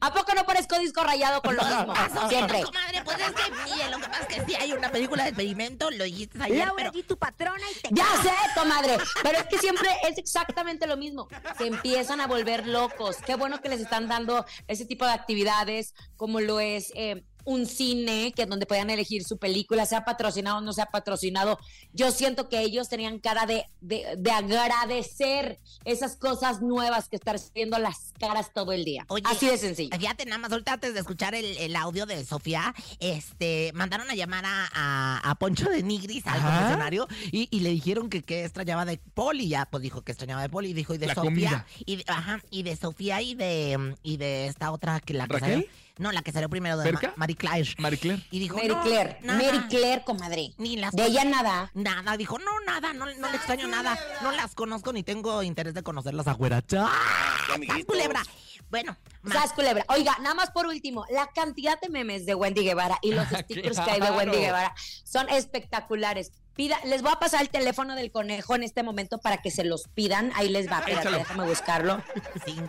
¿A 0.00 0.12
poco 0.12 0.34
no 0.34 0.44
parezco 0.44 0.76
disco 0.80 1.04
rayado 1.04 1.40
con 1.40 1.54
lo 1.54 1.62
mismo? 1.64 1.94
Siempre. 2.28 2.62
Comadre, 2.64 3.02
pues 3.04 3.16
es 3.20 3.30
que, 3.30 3.52
mire, 3.64 3.90
lo 3.90 3.98
que 3.98 4.08
pasa 4.08 4.22
es 4.22 4.26
que 4.26 4.44
sí 4.44 4.54
hay 4.56 4.72
una 4.72 4.90
película 4.90 5.22
de 5.22 5.28
experimento, 5.28 5.90
lo 5.90 6.04
dijiste 6.04 6.38
ayer, 6.42 6.68
pero... 6.76 6.90
y 6.92 7.02
tu 7.04 7.16
patrona 7.16 7.62
y 7.70 7.80
te 7.80 7.88
Ya 7.92 8.06
sé, 8.20 8.30
comadre, 8.56 8.98
pero 9.22 9.38
es 9.38 9.44
que 9.44 9.58
siempre 9.58 9.88
es 10.02 10.18
exactamente 10.18 10.86
lo 10.86 10.96
mismo. 10.96 11.28
Se 11.56 11.66
empiezan 11.66 12.20
a 12.20 12.26
volver 12.26 12.66
locos. 12.66 13.18
Qué 13.24 13.36
bueno 13.36 13.60
que 13.60 13.68
les 13.68 13.80
están 13.80 14.08
dando 14.08 14.44
ese 14.66 14.84
tipo 14.84 15.04
de 15.04 15.12
actividades, 15.12 15.94
como 16.16 16.40
lo 16.40 16.58
es 16.58 16.90
eh, 16.96 17.24
un 17.48 17.64
cine, 17.66 18.32
que 18.36 18.44
donde 18.44 18.66
puedan 18.66 18.90
elegir 18.90 19.24
su 19.24 19.38
película, 19.38 19.86
sea 19.86 20.04
patrocinado 20.04 20.58
o 20.58 20.60
no 20.60 20.72
sea 20.74 20.86
patrocinado. 20.86 21.58
Yo 21.94 22.10
siento 22.10 22.48
que 22.50 22.60
ellos 22.60 22.90
tenían 22.90 23.18
cara 23.20 23.46
de, 23.46 23.64
de, 23.80 24.16
de 24.18 24.30
agradecer 24.30 25.58
esas 25.84 26.16
cosas 26.16 26.60
nuevas 26.60 27.08
que 27.08 27.16
estar 27.16 27.38
viendo 27.54 27.78
las 27.78 28.12
caras 28.20 28.52
todo 28.52 28.72
el 28.72 28.84
día. 28.84 29.04
Oye, 29.08 29.24
Así 29.26 29.46
de 29.46 29.56
sencillo. 29.56 29.96
Fíjate, 29.98 30.26
nada 30.26 30.38
más, 30.38 30.52
ahorita 30.52 30.74
antes 30.74 30.92
de 30.92 31.00
escuchar 31.00 31.34
el, 31.34 31.56
el 31.56 31.74
audio 31.76 32.04
de 32.06 32.24
Sofía, 32.24 32.74
este, 33.00 33.70
mandaron 33.74 34.10
a 34.10 34.14
llamar 34.14 34.44
a, 34.44 34.68
a- 34.74 35.30
a 35.30 35.34
Poncho 35.36 35.70
de 35.70 35.82
Nigris 35.82 36.26
al 36.26 36.38
Ajá. 36.38 36.48
confesionario 36.50 37.08
y, 37.32 37.48
y 37.50 37.60
le 37.60 37.70
dijeron 37.70 38.10
que, 38.10 38.22
que 38.22 38.44
extrañaba 38.44 38.84
de 38.84 38.98
Poli, 38.98 39.48
ya, 39.48 39.64
pues 39.70 39.82
dijo 39.82 40.02
que 40.02 40.12
extrañaba 40.12 40.42
de 40.42 40.48
Poli, 40.50 40.70
y 40.70 40.72
dijo, 40.74 40.94
y 40.94 40.98
de 40.98 41.06
La 41.06 41.14
Sofía, 41.14 41.30
comida. 41.30 41.66
y 41.86 41.96
de, 41.96 42.04
ajá, 42.08 42.42
y 42.50 42.62
de 42.62 42.76
Sofía 42.76 43.22
y 43.22 43.34
de, 43.34 43.94
y 44.02 44.16
de 44.18 44.46
esta 44.48 44.70
otra, 44.70 45.00
que 45.00 45.14
la 45.14 45.26
que 45.26 45.32
¿Raquel? 45.34 45.50
salió- 45.62 45.68
no, 45.98 46.12
la 46.12 46.22
que 46.22 46.32
salió 46.32 46.48
primero 46.48 46.76
de 46.78 46.92
Ma- 46.92 46.98
¿Perca? 47.00 47.14
Marie 47.16 47.36
Claire. 47.36 47.68
Marie 47.78 47.98
Claire. 47.98 48.22
Y 48.30 48.38
dijo, 48.38 48.56
Mary 48.56 48.68
no, 48.68 48.82
Claire, 48.82 49.18
nada. 49.22 49.42
Mary 49.42 49.58
Claire, 49.68 50.02
comadre. 50.04 50.52
Ni 50.58 50.76
las 50.76 50.92
De 50.92 51.04
ella 51.06 51.24
nada. 51.24 51.70
Nada, 51.74 52.16
dijo, 52.16 52.38
no, 52.38 52.60
nada, 52.66 52.92
no, 52.92 53.06
no 53.06 53.28
le 53.30 53.36
extraño 53.36 53.66
nada, 53.68 53.98
no 54.22 54.32
las 54.32 54.54
conozco 54.54 54.92
ni 54.92 55.02
tengo 55.02 55.42
interés 55.42 55.74
de 55.74 55.82
conocerlas 55.82 56.26
a 56.28 56.32
güeracha. 56.32 56.86
¡Ah, 56.88 57.46
culebra! 57.86 58.22
Bueno, 58.70 58.96
más- 59.22 59.34
Sas 59.34 59.52
culebra. 59.54 59.84
Oiga, 59.88 60.16
nada 60.20 60.34
más 60.34 60.50
por 60.50 60.66
último, 60.66 61.06
la 61.10 61.26
cantidad 61.28 61.80
de 61.80 61.88
memes 61.88 62.26
de 62.26 62.34
Wendy 62.34 62.62
Guevara 62.64 62.98
y 63.02 63.12
los 63.12 63.24
Ah, 63.32 63.40
stickers 63.42 63.80
que 63.80 63.90
hay 63.90 64.00
de 64.00 64.10
Wendy. 64.10 64.36
Guevara 64.38 64.74
son 65.04 65.28
espectaculares. 65.30 66.32
Pida, 66.58 66.76
les 66.86 67.02
voy 67.02 67.12
a 67.14 67.20
pasar 67.20 67.40
el 67.42 67.50
teléfono 67.50 67.94
del 67.94 68.10
conejo 68.10 68.56
en 68.56 68.64
este 68.64 68.82
momento 68.82 69.18
para 69.18 69.36
que 69.36 69.52
se 69.52 69.62
los 69.62 69.84
pidan. 69.94 70.32
Ahí 70.34 70.48
les 70.48 70.66
va, 70.68 70.78
espérate, 70.80 71.02
Échalo. 71.02 71.18
déjame 71.18 71.46
buscarlo. 71.46 72.02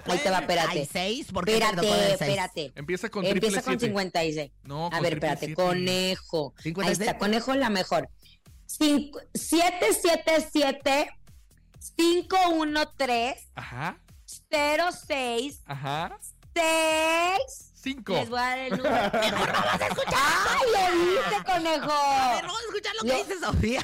Ahí 0.06 0.20
te 0.20 0.30
va, 0.30 0.38
espérate. 0.42 0.86
56, 0.86 1.28
porque 1.34 1.54
te 1.54 1.60
tocó 1.60 1.82
Espérate, 1.82 2.12
espérate. 2.14 2.72
Empieza 2.76 3.10
con 3.10 3.26
Empieza 3.26 3.64
con 3.64 3.80
siete. 3.80 3.88
56. 3.88 4.52
No, 4.66 4.86
A 4.86 4.92
con 4.92 5.02
ver, 5.02 5.14
espérate, 5.16 5.48
siete. 5.48 5.56
conejo. 5.56 6.54
Ahí 6.58 6.64
56. 6.66 7.00
está, 7.00 7.18
conejo 7.18 7.56
la 7.56 7.72
mejor. 7.72 8.08
Cinco- 8.68 9.20
777 9.34 11.10
513 11.98 13.48
Ajá, 13.56 13.98
06 14.28 15.62
ajá. 15.66 16.16
6 16.54 17.69
Cinco. 17.82 18.14
Les 18.14 18.30
voy 18.30 18.40
a 18.40 18.42
dar 18.44 18.60
el 18.60 18.72
número. 18.78 18.96
Mejor 19.14 19.48
no 19.54 19.60
vas 19.60 19.82
a 19.82 19.88
escuchar. 19.88 20.14
¡Ay, 20.16 20.68
lo 20.74 21.00
viste, 21.00 21.44
conejo! 21.46 21.92
A 21.92 22.32
ver, 22.36 22.42
vamos 22.46 22.60
a 22.60 22.66
escuchar 22.66 22.96
lo 22.96 23.02
que 23.04 23.08
Lo- 23.08 23.18
dice 23.18 23.40
Sofía. 23.40 23.82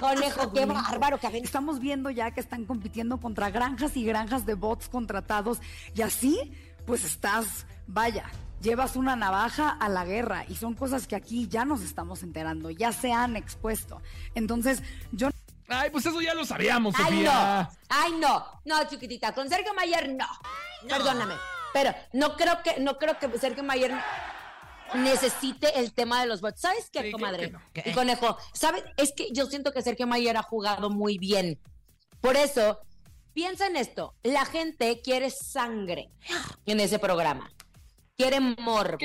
Conejo, 0.00 0.52
qué 0.52 0.66
bárbaro, 0.66 1.18
que 1.18 1.26
a 1.26 1.30
ver, 1.30 1.42
Estamos 1.42 1.80
viendo 1.80 2.10
ya 2.10 2.30
que 2.30 2.40
están 2.40 2.64
compitiendo 2.66 3.18
contra 3.18 3.50
granjas 3.50 3.96
y 3.96 4.04
granjas 4.04 4.44
de 4.44 4.54
bots 4.54 4.88
contratados 4.88 5.58
y 5.94 6.02
así, 6.02 6.52
pues 6.86 7.02
estás, 7.04 7.66
vaya, 7.86 8.24
llevas 8.60 8.94
una 8.96 9.16
navaja 9.16 9.70
a 9.70 9.88
la 9.88 10.04
guerra 10.04 10.44
y 10.48 10.56
son 10.56 10.74
cosas 10.74 11.06
que 11.06 11.16
aquí 11.16 11.48
ya 11.48 11.64
nos 11.64 11.80
estamos 11.80 12.22
enterando, 12.22 12.70
ya 12.70 12.92
se 12.92 13.10
han 13.12 13.36
expuesto. 13.36 14.02
Entonces, 14.34 14.82
yo 15.12 15.30
Ay, 15.68 15.90
pues 15.90 16.06
eso 16.06 16.20
ya 16.20 16.32
lo 16.34 16.44
sabíamos, 16.44 16.94
¡Ay, 16.96 17.04
Sofía. 17.04 17.32
no! 17.72 17.76
¡Ay, 17.88 18.12
no! 18.20 18.46
No, 18.66 18.84
chiquitita, 18.88 19.32
con 19.34 19.48
Sergio 19.48 19.72
Mayer 19.74 20.14
no. 20.14 20.26
Perdóname. 20.88 21.34
Pero 21.76 21.94
no 22.14 22.36
creo 22.36 22.62
que, 22.64 22.80
no 22.80 22.96
creo 22.96 23.18
que 23.18 23.38
Sergio 23.38 23.62
Mayer 23.62 23.92
necesite 24.94 25.78
el 25.78 25.92
tema 25.92 26.22
de 26.22 26.26
los 26.26 26.40
bots. 26.40 26.62
¿Sabes 26.62 26.88
qué, 26.90 27.02
Sí, 27.02 27.12
comadre? 27.12 27.52
que. 27.74 27.90
Y 27.90 27.92
conejo, 27.92 28.38
¿sabes? 28.54 28.82
Es 28.96 29.12
que 29.12 29.28
yo 29.30 29.44
siento 29.44 29.72
que 29.72 29.82
Sergio 29.82 30.06
Mayer 30.06 30.38
ha 30.38 30.42
jugado 30.42 30.88
muy 30.88 31.18
bien. 31.18 31.60
Por 32.22 32.38
eso, 32.38 32.80
piensa 33.34 33.66
en 33.66 33.76
esto. 33.76 34.14
La 34.22 34.46
gente 34.46 35.02
quiere 35.02 35.28
sangre 35.28 36.10
en 36.64 36.80
ese 36.80 36.98
programa. 36.98 37.52
Quiere 38.18 38.40
morbo. 38.40 38.96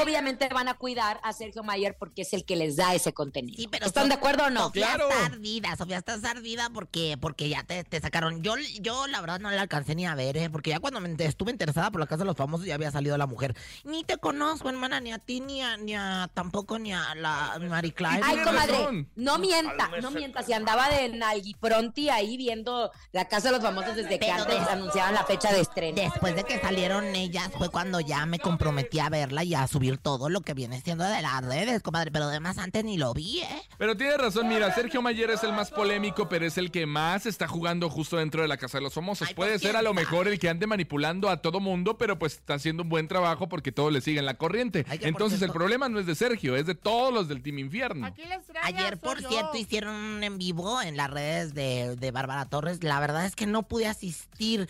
Obviamente 0.00 0.48
van 0.48 0.68
a 0.68 0.74
cuidar 0.74 1.18
a 1.24 1.32
Sergio 1.32 1.64
Mayer 1.64 1.96
porque 1.98 2.22
es 2.22 2.32
el 2.34 2.44
que 2.44 2.54
les 2.54 2.76
da 2.76 2.94
ese 2.94 3.12
contenido. 3.12 3.56
Sí, 3.56 3.66
pero 3.68 3.84
¿Están 3.86 4.04
So- 4.04 4.08
de 4.10 4.14
acuerdo 4.14 4.44
o 4.44 4.50
no? 4.50 4.64
Sofía 4.66 4.86
Claro. 4.94 5.08
está 5.10 5.26
ardida, 5.26 5.76
Sofía 5.76 5.98
está 5.98 6.14
ardida 6.30 6.70
porque, 6.72 7.16
porque 7.20 7.48
ya 7.48 7.64
te, 7.64 7.82
te 7.82 8.00
sacaron. 8.00 8.44
Yo, 8.44 8.54
yo 8.80 9.08
la 9.08 9.20
verdad 9.20 9.40
no 9.40 9.50
la 9.50 9.60
alcancé 9.60 9.96
ni 9.96 10.06
a 10.06 10.14
ver, 10.14 10.36
¿eh? 10.36 10.50
Porque 10.50 10.70
ya 10.70 10.78
cuando 10.78 11.00
me 11.00 11.12
estuve 11.18 11.50
interesada 11.50 11.90
por 11.90 12.00
la 12.00 12.06
casa 12.06 12.20
de 12.22 12.26
los 12.26 12.36
famosos 12.36 12.64
ya 12.64 12.76
había 12.76 12.92
salido 12.92 13.18
la 13.18 13.26
mujer. 13.26 13.56
Ni 13.82 14.04
te 14.04 14.18
conozco, 14.18 14.68
hermana, 14.68 15.00
ni 15.00 15.10
a 15.12 15.18
ti, 15.18 15.40
ni 15.40 15.60
a, 15.60 15.76
ni 15.76 15.96
a 15.96 16.30
tampoco 16.32 16.78
ni 16.78 16.92
a 16.92 17.12
la 17.16 17.58
Claire. 17.96 18.22
Ay, 18.24 18.38
comadre, 18.44 19.08
no 19.16 19.38
mienta, 19.38 19.90
no 20.00 20.12
mienta. 20.12 20.44
Si 20.44 20.52
andaba 20.52 20.88
de 20.90 21.08
Nalgui 21.08 21.54
Pronti 21.54 22.08
ahí 22.08 22.36
viendo 22.36 22.92
la 23.10 23.24
Casa 23.26 23.48
de 23.48 23.56
los 23.56 23.62
Famosos 23.64 23.96
desde 23.96 24.16
que 24.20 24.30
antes 24.30 24.60
anunciaban 24.68 25.12
la 25.12 25.24
fecha 25.24 25.52
de 25.52 25.58
estreno. 25.60 26.00
Después 26.00 26.36
de 26.36 26.44
que 26.44 26.60
salieron 26.60 27.16
ellas 27.16 27.50
fue 27.58 27.68
cuando 27.68 27.98
ya 27.98 28.24
me 28.26 28.38
comprometí 28.44 28.98
a 28.98 29.08
verla 29.08 29.42
y 29.42 29.54
a 29.54 29.66
subir 29.66 29.96
todo 29.96 30.28
lo 30.28 30.42
que 30.42 30.52
viene 30.52 30.80
siendo 30.82 31.04
de 31.04 31.22
las 31.22 31.44
redes, 31.44 31.82
comadre. 31.82 32.10
Pero 32.10 32.26
además 32.26 32.58
antes 32.58 32.84
ni 32.84 32.98
lo 32.98 33.14
vi, 33.14 33.40
¿eh? 33.40 33.62
Pero 33.78 33.96
tiene 33.96 34.16
razón, 34.16 34.48
mira, 34.48 34.72
Sergio 34.74 35.00
Mayer 35.00 35.30
es 35.30 35.42
el 35.42 35.52
más 35.52 35.70
polémico, 35.70 36.28
pero 36.28 36.44
es 36.46 36.58
el 36.58 36.70
que 36.70 36.84
más 36.86 37.26
está 37.26 37.48
jugando 37.48 37.88
justo 37.88 38.18
dentro 38.18 38.42
de 38.42 38.48
la 38.48 38.58
Casa 38.58 38.78
de 38.78 38.82
los 38.82 38.92
Famosos. 38.92 39.28
Ay, 39.28 39.34
Puede 39.34 39.52
pues, 39.52 39.62
ser 39.62 39.70
a 39.70 39.80
¿quién 39.80 39.84
lo 39.84 39.94
mejor 39.94 40.28
el 40.28 40.38
que 40.38 40.48
ande 40.48 40.66
manipulando 40.66 41.30
a 41.30 41.38
todo 41.38 41.58
mundo, 41.58 41.96
pero 41.96 42.18
pues 42.18 42.34
está 42.34 42.54
haciendo 42.54 42.82
un 42.82 42.88
buen 42.90 43.08
trabajo 43.08 43.48
porque 43.48 43.72
todos 43.72 43.92
le 43.92 44.00
siguen 44.00 44.26
la 44.26 44.34
corriente. 44.34 44.84
Ay, 44.88 45.00
Entonces 45.02 45.40
el 45.42 45.50
problema 45.50 45.88
no 45.88 45.98
es 45.98 46.06
de 46.06 46.14
Sergio, 46.14 46.54
es 46.54 46.66
de 46.66 46.74
todos 46.74 47.12
los 47.12 47.28
del 47.28 47.42
Team 47.42 47.58
Infierno. 47.58 48.14
Ayer, 48.62 48.98
por 48.98 49.18
cierto, 49.20 49.56
hicieron 49.56 49.94
un 49.94 50.22
en 50.22 50.38
vivo 50.38 50.82
en 50.82 50.96
las 50.96 51.10
redes 51.10 51.54
de, 51.54 51.96
de 51.96 52.10
Bárbara 52.10 52.46
Torres. 52.46 52.82
La 52.84 53.00
verdad 53.00 53.24
es 53.24 53.34
que 53.34 53.46
no 53.46 53.62
pude 53.62 53.86
asistir. 53.86 54.68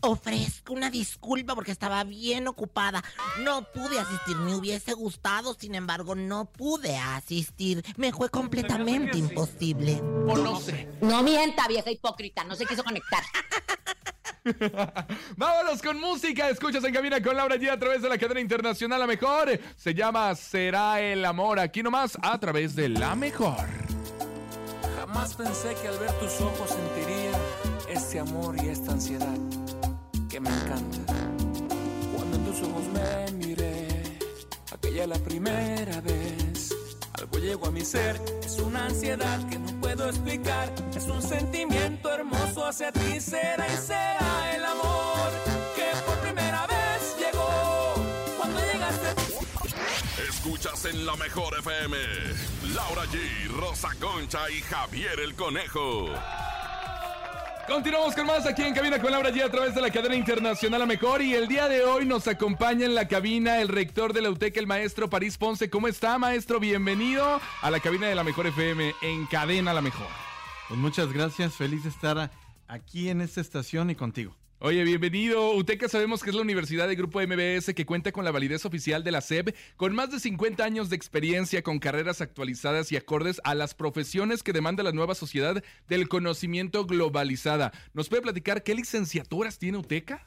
Ofrezco 0.00 0.74
una 0.74 0.90
disculpa 0.90 1.54
porque 1.54 1.72
estaba 1.72 2.04
bien 2.04 2.48
ocupada. 2.48 3.02
No 3.42 3.62
pude 3.72 3.98
asistir, 3.98 4.36
me 4.36 4.54
hubiese 4.54 4.94
gustado, 4.94 5.54
sin 5.54 5.74
embargo, 5.74 6.14
no 6.14 6.46
pude 6.46 6.96
asistir. 6.96 7.84
Me 7.96 8.12
fue 8.12 8.30
completamente 8.30 9.18
imposible. 9.18 10.00
O 10.26 10.36
no 10.36 10.60
sé. 10.60 10.88
No 11.00 11.22
mienta, 11.22 11.68
vieja 11.68 11.90
hipócrita, 11.90 12.44
no 12.44 12.54
se 12.54 12.66
quiso 12.66 12.82
conectar. 12.82 13.22
Vámonos 15.36 15.82
con 15.82 16.00
música. 16.00 16.48
Escuchas 16.48 16.84
en 16.84 16.94
cabina 16.94 17.22
con 17.22 17.36
Laura 17.36 17.56
G 17.56 17.70
a 17.70 17.78
través 17.78 18.02
de 18.02 18.08
la 18.08 18.18
cadena 18.18 18.40
internacional 18.40 19.00
La 19.00 19.06
Mejor. 19.06 19.58
Se 19.76 19.94
llama 19.94 20.34
Será 20.34 21.00
el 21.00 21.24
amor. 21.24 21.58
Aquí 21.58 21.82
nomás 21.82 22.16
a 22.22 22.38
través 22.38 22.76
de 22.76 22.88
La 22.88 23.14
Mejor. 23.14 23.66
Jamás 24.96 25.34
pensé 25.34 25.74
que 25.80 25.88
al 25.88 25.98
ver 25.98 26.12
tus 26.12 26.40
ojos 26.40 26.70
sentiría 26.70 27.32
este 27.88 28.20
amor 28.20 28.56
y 28.62 28.68
esta 28.68 28.92
ansiedad 28.92 29.36
que 30.28 30.40
me 30.40 30.48
encanta. 30.48 31.25
La 35.06 35.18
primera 35.18 36.00
vez. 36.00 36.74
Algo 37.14 37.38
llegó 37.38 37.66
a 37.66 37.70
mi 37.70 37.84
ser, 37.84 38.20
es 38.44 38.58
una 38.58 38.86
ansiedad 38.86 39.48
que 39.48 39.58
no 39.58 39.80
puedo 39.80 40.08
explicar. 40.08 40.72
Es 40.94 41.04
un 41.04 41.22
sentimiento 41.22 42.12
hermoso 42.12 42.66
hacia 42.66 42.92
ti, 42.92 43.20
será 43.20 43.66
y 43.66 43.76
será 43.76 44.54
el 44.54 44.64
amor 44.64 45.30
que 45.74 45.86
por 46.04 46.18
primera 46.18 46.66
vez 46.66 47.16
llegó. 47.18 47.94
Cuando 48.36 48.60
llegaste 48.60 49.06
Escuchas 50.28 50.84
en 50.86 51.06
la 51.06 51.16
mejor 51.16 51.58
FM. 51.58 51.96
Laura 52.74 53.04
G, 53.06 53.48
Rosa 53.58 53.90
Concha 54.00 54.50
y 54.50 54.60
Javier 54.60 55.20
el 55.20 55.34
Conejo. 55.34 56.10
Continuamos 57.66 58.14
con 58.14 58.26
más 58.26 58.46
aquí 58.46 58.62
en 58.62 58.74
Cabina 58.74 59.00
con 59.00 59.10
Laura 59.10 59.30
G 59.30 59.42
a 59.42 59.50
través 59.50 59.74
de 59.74 59.80
la 59.80 59.90
cadena 59.90 60.14
internacional 60.14 60.80
La 60.80 60.86
Mejor. 60.86 61.20
Y 61.20 61.34
el 61.34 61.48
día 61.48 61.68
de 61.68 61.84
hoy 61.84 62.04
nos 62.04 62.28
acompaña 62.28 62.86
en 62.86 62.94
la 62.94 63.08
cabina 63.08 63.60
el 63.60 63.68
rector 63.68 64.12
de 64.12 64.22
la 64.22 64.30
UTEC, 64.30 64.56
el 64.56 64.68
maestro 64.68 65.10
París 65.10 65.36
Ponce. 65.36 65.68
¿Cómo 65.68 65.88
está, 65.88 66.16
maestro? 66.16 66.60
Bienvenido 66.60 67.40
a 67.62 67.70
la 67.70 67.80
cabina 67.80 68.06
de 68.06 68.14
la 68.14 68.22
Mejor 68.22 68.46
FM 68.46 68.94
en 69.02 69.26
Cadena 69.26 69.74
La 69.74 69.82
Mejor. 69.82 70.06
Pues 70.68 70.78
muchas 70.78 71.12
gracias, 71.12 71.54
feliz 71.54 71.82
de 71.82 71.88
estar 71.88 72.30
aquí 72.68 73.08
en 73.08 73.20
esta 73.20 73.40
estación 73.40 73.90
y 73.90 73.96
contigo. 73.96 74.36
Oye, 74.66 74.82
bienvenido. 74.82 75.54
UTECA 75.54 75.88
sabemos 75.88 76.24
que 76.24 76.30
es 76.30 76.34
la 76.34 76.42
universidad 76.42 76.88
de 76.88 76.96
Grupo 76.96 77.20
MBS 77.20 77.72
que 77.72 77.86
cuenta 77.86 78.10
con 78.10 78.24
la 78.24 78.32
validez 78.32 78.66
oficial 78.66 79.04
de 79.04 79.12
la 79.12 79.20
SEB, 79.20 79.54
con 79.76 79.94
más 79.94 80.10
de 80.10 80.18
50 80.18 80.64
años 80.64 80.90
de 80.90 80.96
experiencia, 80.96 81.62
con 81.62 81.78
carreras 81.78 82.20
actualizadas 82.20 82.90
y 82.90 82.96
acordes 82.96 83.40
a 83.44 83.54
las 83.54 83.74
profesiones 83.74 84.42
que 84.42 84.52
demanda 84.52 84.82
la 84.82 84.90
nueva 84.90 85.14
sociedad 85.14 85.62
del 85.86 86.08
conocimiento 86.08 86.84
globalizada. 86.84 87.70
¿Nos 87.94 88.08
puede 88.08 88.22
platicar 88.22 88.64
qué 88.64 88.74
licenciaturas 88.74 89.60
tiene 89.60 89.78
UTECA? 89.78 90.26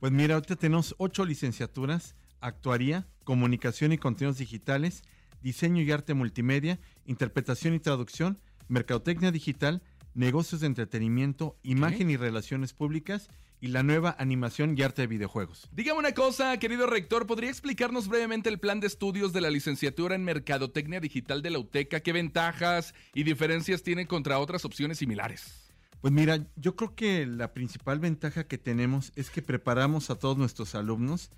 Pues 0.00 0.10
mira, 0.10 0.34
ahorita 0.34 0.56
tenemos 0.56 0.96
ocho 0.98 1.24
licenciaturas, 1.24 2.16
actuaría, 2.40 3.06
comunicación 3.22 3.92
y 3.92 3.98
contenidos 3.98 4.38
digitales, 4.38 5.04
diseño 5.40 5.82
y 5.82 5.92
arte 5.92 6.14
multimedia, 6.14 6.80
interpretación 7.06 7.74
y 7.74 7.78
traducción, 7.78 8.40
mercadotecnia 8.66 9.30
digital, 9.30 9.84
negocios 10.14 10.62
de 10.62 10.66
entretenimiento, 10.66 11.56
imagen 11.62 12.10
y 12.10 12.16
relaciones 12.16 12.72
públicas 12.72 13.30
y 13.60 13.68
la 13.68 13.82
nueva 13.82 14.16
animación 14.18 14.74
y 14.76 14.82
arte 14.82 15.02
de 15.02 15.08
videojuegos. 15.08 15.68
Dígame 15.72 15.98
una 15.98 16.12
cosa, 16.12 16.56
querido 16.58 16.86
rector, 16.86 17.26
¿podría 17.26 17.50
explicarnos 17.50 18.08
brevemente 18.08 18.48
el 18.48 18.58
plan 18.58 18.80
de 18.80 18.86
estudios 18.86 19.32
de 19.32 19.40
la 19.40 19.50
licenciatura 19.50 20.14
en 20.14 20.24
Mercadotecnia 20.24 21.00
Digital 21.00 21.42
de 21.42 21.50
la 21.50 21.58
UTECA? 21.58 22.00
¿Qué 22.00 22.12
ventajas 22.12 22.94
y 23.14 23.24
diferencias 23.24 23.82
tiene 23.82 24.06
contra 24.06 24.38
otras 24.38 24.64
opciones 24.64 24.98
similares? 24.98 25.70
Pues 26.00 26.12
mira, 26.12 26.46
yo 26.54 26.76
creo 26.76 26.94
que 26.94 27.26
la 27.26 27.52
principal 27.52 27.98
ventaja 27.98 28.46
que 28.46 28.58
tenemos 28.58 29.12
es 29.16 29.30
que 29.30 29.42
preparamos 29.42 30.10
a 30.10 30.14
todos 30.16 30.38
nuestros 30.38 30.76
alumnos 30.76 31.30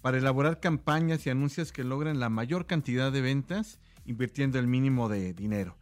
para 0.00 0.18
elaborar 0.18 0.60
campañas 0.60 1.26
y 1.26 1.30
anuncios 1.30 1.72
que 1.72 1.84
logren 1.84 2.18
la 2.18 2.28
mayor 2.28 2.66
cantidad 2.66 3.12
de 3.12 3.20
ventas 3.20 3.78
invirtiendo 4.06 4.58
el 4.58 4.66
mínimo 4.66 5.08
de 5.08 5.34
dinero. 5.34 5.76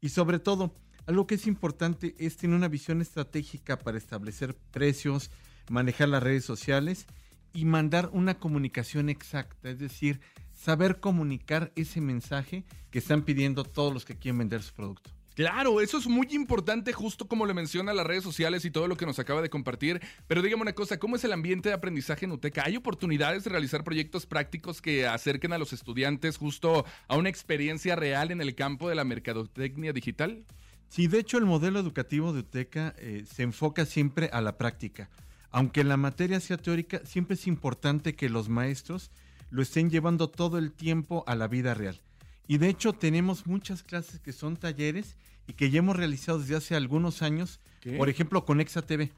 Y 0.00 0.08
sobre 0.08 0.38
todo, 0.38 0.74
algo 1.06 1.26
que 1.26 1.34
es 1.34 1.46
importante 1.46 2.14
es 2.18 2.36
tener 2.36 2.56
una 2.56 2.68
visión 2.68 3.00
estratégica 3.00 3.78
para 3.78 3.98
establecer 3.98 4.56
precios, 4.70 5.30
manejar 5.68 6.08
las 6.08 6.22
redes 6.22 6.44
sociales 6.44 7.06
y 7.52 7.64
mandar 7.64 8.10
una 8.12 8.38
comunicación 8.38 9.08
exacta, 9.08 9.70
es 9.70 9.78
decir, 9.78 10.20
saber 10.52 11.00
comunicar 11.00 11.72
ese 11.76 12.00
mensaje 12.00 12.64
que 12.90 12.98
están 12.98 13.22
pidiendo 13.22 13.64
todos 13.64 13.92
los 13.92 14.04
que 14.04 14.16
quieren 14.16 14.38
vender 14.38 14.62
su 14.62 14.72
producto. 14.72 15.10
Claro, 15.34 15.80
eso 15.80 15.96
es 15.96 16.06
muy 16.06 16.28
importante, 16.32 16.92
justo 16.92 17.26
como 17.26 17.46
le 17.46 17.54
menciona 17.54 17.94
las 17.94 18.06
redes 18.06 18.22
sociales 18.22 18.66
y 18.66 18.70
todo 18.70 18.86
lo 18.86 18.98
que 18.98 19.06
nos 19.06 19.18
acaba 19.18 19.40
de 19.40 19.48
compartir. 19.48 20.00
Pero 20.26 20.42
dígame 20.42 20.60
una 20.60 20.74
cosa, 20.74 20.98
¿cómo 20.98 21.16
es 21.16 21.24
el 21.24 21.32
ambiente 21.32 21.70
de 21.70 21.74
aprendizaje 21.74 22.26
en 22.26 22.32
UTECA? 22.32 22.64
¿Hay 22.66 22.76
oportunidades 22.76 23.44
de 23.44 23.50
realizar 23.50 23.82
proyectos 23.82 24.26
prácticos 24.26 24.82
que 24.82 25.06
acerquen 25.06 25.54
a 25.54 25.58
los 25.58 25.72
estudiantes 25.72 26.36
justo 26.36 26.84
a 27.08 27.16
una 27.16 27.30
experiencia 27.30 27.96
real 27.96 28.30
en 28.30 28.42
el 28.42 28.54
campo 28.54 28.90
de 28.90 28.94
la 28.94 29.04
mercadotecnia 29.04 29.94
digital? 29.94 30.44
Sí, 30.92 31.06
de 31.06 31.20
hecho 31.20 31.38
el 31.38 31.46
modelo 31.46 31.80
educativo 31.80 32.34
de 32.34 32.40
UTECA 32.40 32.94
eh, 32.98 33.24
se 33.24 33.44
enfoca 33.44 33.86
siempre 33.86 34.28
a 34.30 34.42
la 34.42 34.58
práctica. 34.58 35.08
Aunque 35.50 35.84
la 35.84 35.96
materia 35.96 36.38
sea 36.38 36.58
teórica, 36.58 37.00
siempre 37.06 37.32
es 37.36 37.46
importante 37.46 38.14
que 38.14 38.28
los 38.28 38.50
maestros 38.50 39.10
lo 39.48 39.62
estén 39.62 39.88
llevando 39.88 40.28
todo 40.28 40.58
el 40.58 40.70
tiempo 40.70 41.24
a 41.26 41.34
la 41.34 41.48
vida 41.48 41.72
real. 41.72 42.02
Y 42.46 42.58
de 42.58 42.68
hecho 42.68 42.92
tenemos 42.92 43.46
muchas 43.46 43.82
clases 43.82 44.20
que 44.20 44.34
son 44.34 44.58
talleres 44.58 45.16
y 45.46 45.54
que 45.54 45.70
ya 45.70 45.78
hemos 45.78 45.96
realizado 45.96 46.40
desde 46.40 46.56
hace 46.56 46.76
algunos 46.76 47.22
años, 47.22 47.60
¿Qué? 47.80 47.96
por 47.96 48.10
ejemplo 48.10 48.44
con 48.44 48.60
Exa 48.60 48.82
TV, 48.82 49.12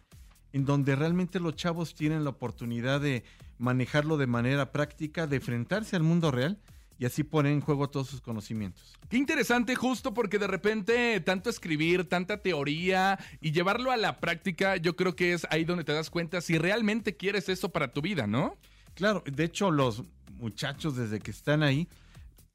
en 0.52 0.66
donde 0.66 0.94
realmente 0.94 1.40
los 1.40 1.56
chavos 1.56 1.96
tienen 1.96 2.22
la 2.22 2.30
oportunidad 2.30 3.00
de 3.00 3.24
manejarlo 3.58 4.16
de 4.16 4.28
manera 4.28 4.70
práctica, 4.70 5.26
de 5.26 5.36
enfrentarse 5.38 5.96
al 5.96 6.04
mundo 6.04 6.30
real 6.30 6.56
y 6.98 7.04
así 7.06 7.24
poner 7.24 7.52
en 7.52 7.60
juego 7.60 7.88
todos 7.90 8.08
sus 8.08 8.20
conocimientos. 8.20 8.94
Qué 9.08 9.16
interesante 9.16 9.74
justo 9.74 10.14
porque 10.14 10.38
de 10.38 10.46
repente 10.46 11.20
tanto 11.20 11.50
escribir, 11.50 12.08
tanta 12.08 12.40
teoría 12.42 13.18
y 13.40 13.52
llevarlo 13.52 13.90
a 13.90 13.96
la 13.96 14.20
práctica, 14.20 14.76
yo 14.76 14.96
creo 14.96 15.16
que 15.16 15.32
es 15.32 15.46
ahí 15.50 15.64
donde 15.64 15.84
te 15.84 15.92
das 15.92 16.10
cuenta 16.10 16.40
si 16.40 16.58
realmente 16.58 17.16
quieres 17.16 17.48
eso 17.48 17.70
para 17.70 17.92
tu 17.92 18.00
vida, 18.00 18.26
¿no? 18.26 18.56
Claro, 18.94 19.22
de 19.26 19.44
hecho 19.44 19.70
los 19.70 20.04
muchachos 20.38 20.96
desde 20.96 21.20
que 21.20 21.30
están 21.30 21.62
ahí 21.62 21.88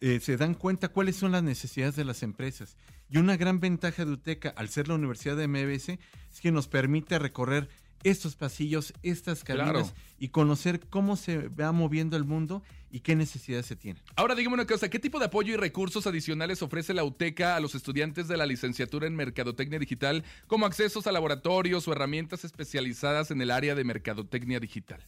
eh, 0.01 0.19
se 0.21 0.37
dan 0.37 0.53
cuenta 0.53 0.87
cuáles 0.87 1.17
son 1.17 1.33
las 1.33 1.43
necesidades 1.43 1.95
de 1.97 2.05
las 2.05 2.23
empresas. 2.23 2.77
Y 3.09 3.17
una 3.17 3.35
gran 3.35 3.59
ventaja 3.59 4.05
de 4.05 4.11
UTECA, 4.11 4.49
al 4.49 4.69
ser 4.69 4.87
la 4.87 4.93
Universidad 4.95 5.35
de 5.35 5.47
MBS, 5.47 5.89
es 5.89 6.39
que 6.41 6.51
nos 6.51 6.67
permite 6.67 7.19
recorrer 7.19 7.67
estos 8.03 8.35
pasillos, 8.37 8.93
estas 9.03 9.43
cabinas 9.43 9.91
Claro. 9.91 9.93
y 10.19 10.29
conocer 10.29 10.79
cómo 10.89 11.17
se 11.17 11.49
va 11.49 11.71
moviendo 11.73 12.15
el 12.15 12.23
mundo 12.23 12.63
y 12.91 13.01
qué 13.01 13.15
necesidades 13.15 13.65
se 13.65 13.75
tienen. 13.75 14.01
Ahora 14.15 14.35
dígame 14.35 14.55
una 14.55 14.65
cosa, 14.65 14.89
¿qué 14.89 14.99
tipo 14.99 15.19
de 15.19 15.25
apoyo 15.25 15.53
y 15.53 15.57
recursos 15.57 16.07
adicionales 16.07 16.61
ofrece 16.61 16.93
la 16.93 17.03
UTECA 17.03 17.55
a 17.55 17.59
los 17.59 17.75
estudiantes 17.75 18.27
de 18.27 18.37
la 18.37 18.45
licenciatura 18.45 19.07
en 19.07 19.15
Mercadotecnia 19.15 19.79
Digital, 19.79 20.23
como 20.47 20.65
accesos 20.65 21.07
a 21.07 21.11
laboratorios 21.11 21.87
o 21.87 21.91
herramientas 21.91 22.43
especializadas 22.45 23.31
en 23.31 23.41
el 23.41 23.51
área 23.51 23.75
de 23.75 23.83
Mercadotecnia 23.83 24.59
Digital? 24.59 25.03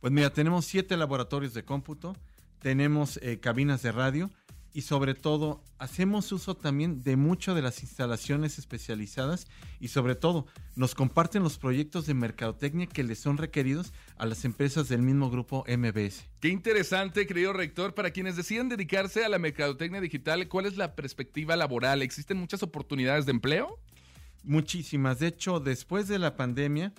Pues 0.00 0.12
mira, 0.12 0.30
tenemos 0.30 0.66
siete 0.66 0.96
laboratorios 0.96 1.54
de 1.54 1.64
cómputo, 1.64 2.16
tenemos 2.58 3.18
eh, 3.22 3.40
cabinas 3.40 3.82
de 3.82 3.92
radio 3.92 4.30
y 4.74 4.82
sobre 4.82 5.14
todo 5.14 5.62
hacemos 5.78 6.30
uso 6.32 6.56
también 6.56 7.04
de 7.04 7.16
muchas 7.16 7.54
de 7.54 7.62
las 7.62 7.82
instalaciones 7.82 8.58
especializadas 8.58 9.46
y 9.78 9.88
sobre 9.88 10.16
todo 10.16 10.46
nos 10.74 10.96
comparten 10.96 11.44
los 11.44 11.58
proyectos 11.58 12.06
de 12.06 12.14
mercadotecnia 12.14 12.86
que 12.86 13.04
les 13.04 13.20
son 13.20 13.38
requeridos 13.38 13.92
a 14.16 14.26
las 14.26 14.44
empresas 14.44 14.88
del 14.88 15.00
mismo 15.00 15.30
grupo 15.30 15.64
MBS. 15.68 16.28
Qué 16.40 16.48
interesante, 16.48 17.26
querido 17.26 17.52
rector. 17.52 17.94
Para 17.94 18.10
quienes 18.10 18.34
deciden 18.34 18.68
dedicarse 18.68 19.24
a 19.24 19.28
la 19.28 19.38
mercadotecnia 19.38 20.00
digital, 20.00 20.48
¿cuál 20.48 20.66
es 20.66 20.76
la 20.76 20.96
perspectiva 20.96 21.54
laboral? 21.54 22.02
¿Existen 22.02 22.36
muchas 22.36 22.64
oportunidades 22.64 23.26
de 23.26 23.30
empleo? 23.30 23.78
Muchísimas. 24.42 25.20
De 25.20 25.28
hecho, 25.28 25.60
después 25.60 26.08
de 26.08 26.18
la 26.18 26.36
pandemia, 26.36 26.92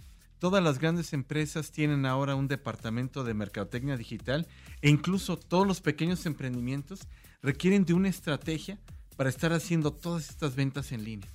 todas 0.46 0.64
las 0.64 0.78
grandes 0.78 1.12
empresas 1.14 1.72
tienen 1.72 2.06
ahora 2.06 2.36
un 2.36 2.48
departamento 2.48 3.24
de 3.24 3.34
mercadotecnia 3.34 3.98
digital 3.98 4.46
e 4.84 4.92
incluso 4.92 5.40
todos 5.40 5.66
los 5.66 5.82
pequeños 5.82 6.28
emprendimientos 6.28 7.08
requieren 7.42 7.84
de 7.84 7.96
una 7.96 8.10
estrategia 8.10 8.78
para 9.18 9.32
estar 9.32 9.54
haciendo 9.54 9.92
todas 9.92 10.30
estas 10.30 10.56
ventas 10.56 10.92
en 10.92 11.04
línea. 11.04 11.28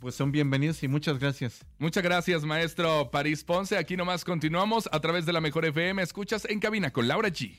Pues 0.00 0.16
son 0.16 0.32
bienvenidos 0.32 0.82
y 0.82 0.88
muchas 0.88 1.20
gracias. 1.20 1.64
Muchas 1.78 2.02
gracias, 2.02 2.42
maestro 2.42 3.12
París 3.12 3.44
Ponce. 3.44 3.78
Aquí 3.78 3.96
nomás 3.96 4.24
continuamos 4.24 4.88
a 4.90 4.98
través 4.98 5.26
de 5.26 5.32
la 5.32 5.40
Mejor 5.40 5.64
FM. 5.64 6.02
Escuchas 6.02 6.44
en 6.46 6.58
cabina 6.58 6.90
con 6.90 7.06
Laura 7.06 7.28
G. 7.28 7.56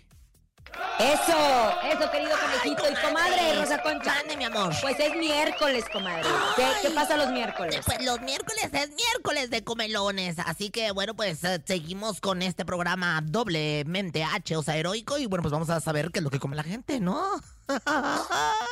Eso, 0.99 1.81
eso, 1.83 2.11
querido 2.11 2.37
conejito. 2.39 2.83
y 2.91 2.95
comadre, 3.05 3.55
Rosa 3.59 3.81
Concha. 3.81 4.13
Mande, 4.15 4.37
mi 4.37 4.43
amor. 4.43 4.73
Pues 4.81 4.99
es 4.99 5.15
miércoles, 5.15 5.85
comadre. 5.91 6.29
¿Qué, 6.55 6.65
qué 6.83 6.89
pasa 6.91 7.17
los 7.17 7.31
miércoles? 7.31 7.81
Pues 7.85 8.05
los 8.05 8.21
miércoles 8.21 8.69
es 8.71 8.89
miércoles 8.89 9.49
de 9.49 9.63
comelones. 9.63 10.37
Así 10.39 10.69
que, 10.69 10.91
bueno, 10.91 11.15
pues 11.15 11.43
eh, 11.43 11.61
seguimos 11.65 12.21
con 12.21 12.41
este 12.43 12.65
programa 12.65 13.21
doblemente 13.23 14.23
H, 14.23 14.55
o 14.55 14.63
sea, 14.63 14.77
heroico. 14.77 15.17
Y 15.17 15.25
bueno, 15.25 15.41
pues 15.41 15.51
vamos 15.51 15.69
a 15.71 15.79
saber 15.79 16.11
qué 16.11 16.19
es 16.19 16.23
lo 16.23 16.29
que 16.29 16.39
come 16.39 16.55
la 16.55 16.63
gente, 16.63 16.99
¿no? 16.99 17.41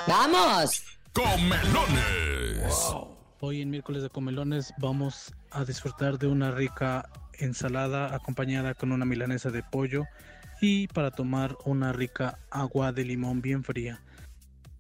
¡Vamos! 0.08 0.84
Comelones. 1.14 2.74
Hoy 3.40 3.62
en 3.62 3.72
miércoles 3.72 4.04
de 4.04 4.10
comelones 4.10 4.74
vamos 4.78 5.34
a 5.50 5.66
disfrutar 5.66 6.20
de 6.20 6.28
una 6.28 6.52
rica 6.52 7.10
ensalada 7.34 8.14
acompañada 8.14 8.76
con 8.76 8.92
una 8.92 9.06
milanesa 9.06 9.50
de 9.50 9.64
pollo 9.64 10.06
y 10.62 10.88
para 10.88 11.12
tomar 11.12 11.58
una 11.66 11.94
rica 11.94 12.40
agua 12.50 12.92
de 12.92 13.06
limón 13.06 13.42
bien 13.42 13.64
fría. 13.64 14.02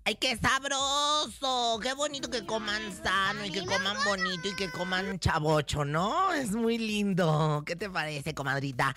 ¡Ay, 0.05 0.15
qué 0.15 0.35
sabroso! 0.37 1.79
¡Qué 1.83 1.93
bonito 1.93 2.31
que 2.31 2.43
coman 2.43 2.81
sano 3.03 3.45
y 3.45 3.51
que 3.51 3.63
coman 3.63 3.95
bonito 4.05 4.47
y 4.47 4.55
que 4.55 4.71
coman 4.71 5.19
chavocho, 5.19 5.85
¿no? 5.85 6.33
Es 6.33 6.51
muy 6.51 6.79
lindo. 6.79 7.61
¿Qué 7.63 7.75
te 7.75 7.89
parece, 7.89 8.33
comadrita? 8.33 8.95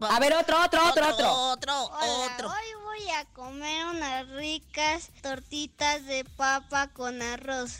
A 0.00 0.20
ver, 0.20 0.34
otro, 0.34 0.62
otro, 0.62 0.86
otro, 0.86 1.08
otro. 1.08 1.32
Otro, 1.32 1.84
Hola, 1.86 2.34
otro. 2.34 2.48
hoy 2.48 2.82
voy 2.84 3.10
a 3.12 3.24
comer 3.32 3.86
unas 3.86 4.28
ricas 4.32 5.10
tortitas 5.22 6.04
de 6.04 6.24
papa 6.36 6.88
con 6.88 7.22
arroz. 7.22 7.78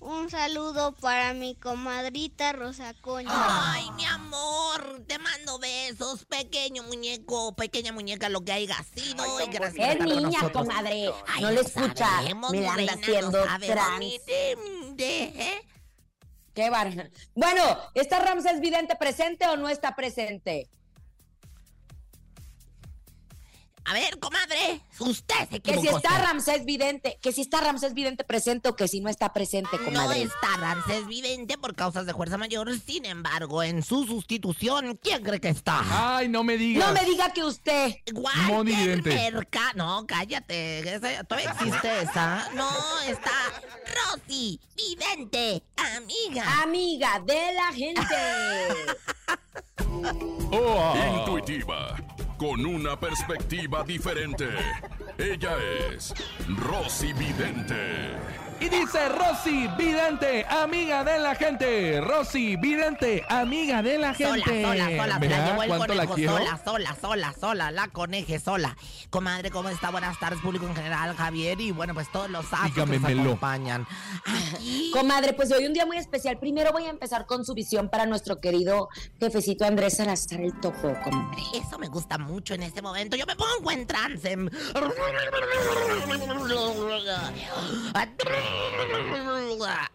Un 0.00 0.30
saludo 0.30 0.92
para 0.92 1.34
mi 1.34 1.54
comadrita 1.54 2.52
Rosa 2.54 2.94
Concha. 3.02 3.30
Ay, 3.74 3.90
mi 3.92 4.04
amor, 4.06 5.02
te 5.06 5.18
mando 5.18 5.58
besos, 5.58 6.24
pequeño 6.24 6.82
muñeco, 6.84 7.54
pequeña 7.54 7.92
muñeca, 7.92 8.30
lo 8.30 8.40
que 8.42 8.52
haya 8.52 8.82
sido. 8.94 9.22
y 9.44 9.46
gracias 9.50 9.90
Es 9.90 9.96
con 9.98 10.06
niña, 10.06 10.22
nosotros. 10.40 10.52
comadre. 10.68 11.12
Ay, 11.26 11.42
no 11.42 11.50
le 11.50 11.60
escucha. 11.60 11.94
sabemos, 11.96 12.50
Me 12.50 12.60
la 12.62 12.72
anda 12.72 12.92
haciendo 12.94 13.42
trans. 13.42 13.60
de- 14.96 15.66
Qué 16.54 16.68
bar... 16.70 17.10
Bueno, 17.34 17.62
¿está 17.94 18.18
Ramsés 18.20 18.60
Vidente 18.60 18.96
presente 18.96 19.46
o 19.48 19.56
no 19.56 19.68
está 19.68 19.94
presente? 19.94 20.68
A 23.86 23.92
ver, 23.92 24.18
comadre, 24.20 24.82
usted 25.00 25.48
se 25.50 25.60
Que 25.60 25.80
si 25.80 25.88
está 25.88 26.18
Ramsés 26.18 26.64
Vidente, 26.64 27.18
que 27.20 27.32
si 27.32 27.40
está 27.40 27.60
Ramsés 27.60 27.92
Vidente 27.94 28.22
presente 28.24 28.68
o 28.68 28.76
que 28.76 28.86
si 28.86 29.00
no 29.00 29.08
está 29.08 29.32
presente, 29.32 29.70
No 29.78 29.84
comadre. 29.86 30.22
está 30.22 30.56
Ramsés 30.58 31.06
Vidente 31.06 31.58
por 31.58 31.74
causas 31.74 32.06
de 32.06 32.12
fuerza 32.14 32.38
mayor, 32.38 32.70
sin 32.78 33.04
embargo, 33.06 33.62
en 33.62 33.82
su 33.82 34.04
sustitución, 34.06 34.96
¿quién 35.02 35.24
cree 35.24 35.40
que 35.40 35.48
está? 35.48 35.82
Ay, 36.18 36.28
no 36.28 36.44
me 36.44 36.56
digas. 36.56 36.86
No 36.86 36.92
me 36.92 37.04
diga 37.04 37.32
que 37.32 37.42
usted. 37.42 37.94
Moni 38.12 38.50
Walter 38.50 38.64
Vidente. 39.02 39.10
Merca- 39.32 39.72
No, 39.74 40.06
cállate. 40.06 40.94
esa- 40.94 41.24
¿Todavía 41.24 41.50
existe 41.52 42.02
esa? 42.02 42.48
No, 42.54 42.68
está 43.08 43.32
Rosy 44.12 44.60
Vidente, 44.76 45.62
amiga. 45.96 46.62
Amiga 46.62 47.20
de 47.26 47.52
la 47.54 47.72
gente. 47.72 48.06
Oh. 50.52 50.94
Intuitiva, 51.20 51.96
con 52.40 52.64
una 52.64 52.98
perspectiva 52.98 53.84
diferente. 53.84 54.48
Ella 55.18 55.58
es 55.92 56.14
Rosy 56.56 57.12
Vidente. 57.12 58.16
Y 58.58 58.68
dice 58.68 59.08
Rosy 59.08 59.68
Vidente, 59.78 60.44
amiga 60.46 61.02
de 61.02 61.18
la 61.18 61.34
gente. 61.34 62.00
Rosy 62.00 62.56
Vidente, 62.56 63.24
amiga 63.28 63.82
de 63.82 63.98
la 63.98 64.14
Sola, 64.14 64.44
gente. 64.44 64.62
sola, 64.62 64.84
sola, 64.96 65.14
se 65.14 65.20
Mira 65.20 65.38
la 65.38 65.46
llevó 65.46 65.62
el 65.62 65.68
cuánto 65.68 65.94
la 65.94 66.06
conejo, 66.06 66.14
quiero. 66.14 66.36
sola, 66.36 66.60
sola, 66.64 66.96
sola, 67.00 67.34
sola, 67.38 67.70
la 67.70 67.88
coneje 67.88 68.38
sola. 68.38 68.76
Comadre, 69.08 69.50
¿cómo 69.50 69.68
está? 69.70 69.90
Buenas 69.90 70.18
tardes, 70.18 70.40
público 70.40 70.66
en 70.66 70.74
general, 70.74 71.14
Javier, 71.16 71.58
y 71.60 71.72
bueno, 71.72 71.94
pues 71.94 72.10
todos 72.12 72.28
los 72.30 72.46
astros 72.52 72.88
que 72.88 72.98
nos 72.98 73.10
acompañan. 73.10 73.86
Aquí, 74.54 74.90
Comadre, 74.92 75.32
pues 75.32 75.50
hoy 75.52 75.64
un 75.66 75.72
día 75.72 75.86
muy 75.86 75.96
especial. 75.96 76.38
Primero 76.38 76.72
voy 76.72 76.84
a 76.84 76.90
empezar 76.90 77.24
con 77.24 77.44
su 77.46 77.54
visión 77.54 77.88
para 77.88 78.04
nuestro 78.04 78.40
querido 78.40 78.88
jefecito 79.18 79.64
Andrés 79.64 79.96
Salazar 79.96 80.40
el 80.40 80.58
Topo, 80.60 80.94
comadre. 81.02 81.42
Eso 81.54 81.78
me 81.78 81.88
gusta 81.88 82.18
mucho 82.18 82.29
en 82.30 82.62
este 82.62 82.80
momento. 82.80 83.16
Yo 83.16 83.26
me 83.26 83.34
pongo 83.36 83.70
en 83.72 83.86
trance. 83.86 84.36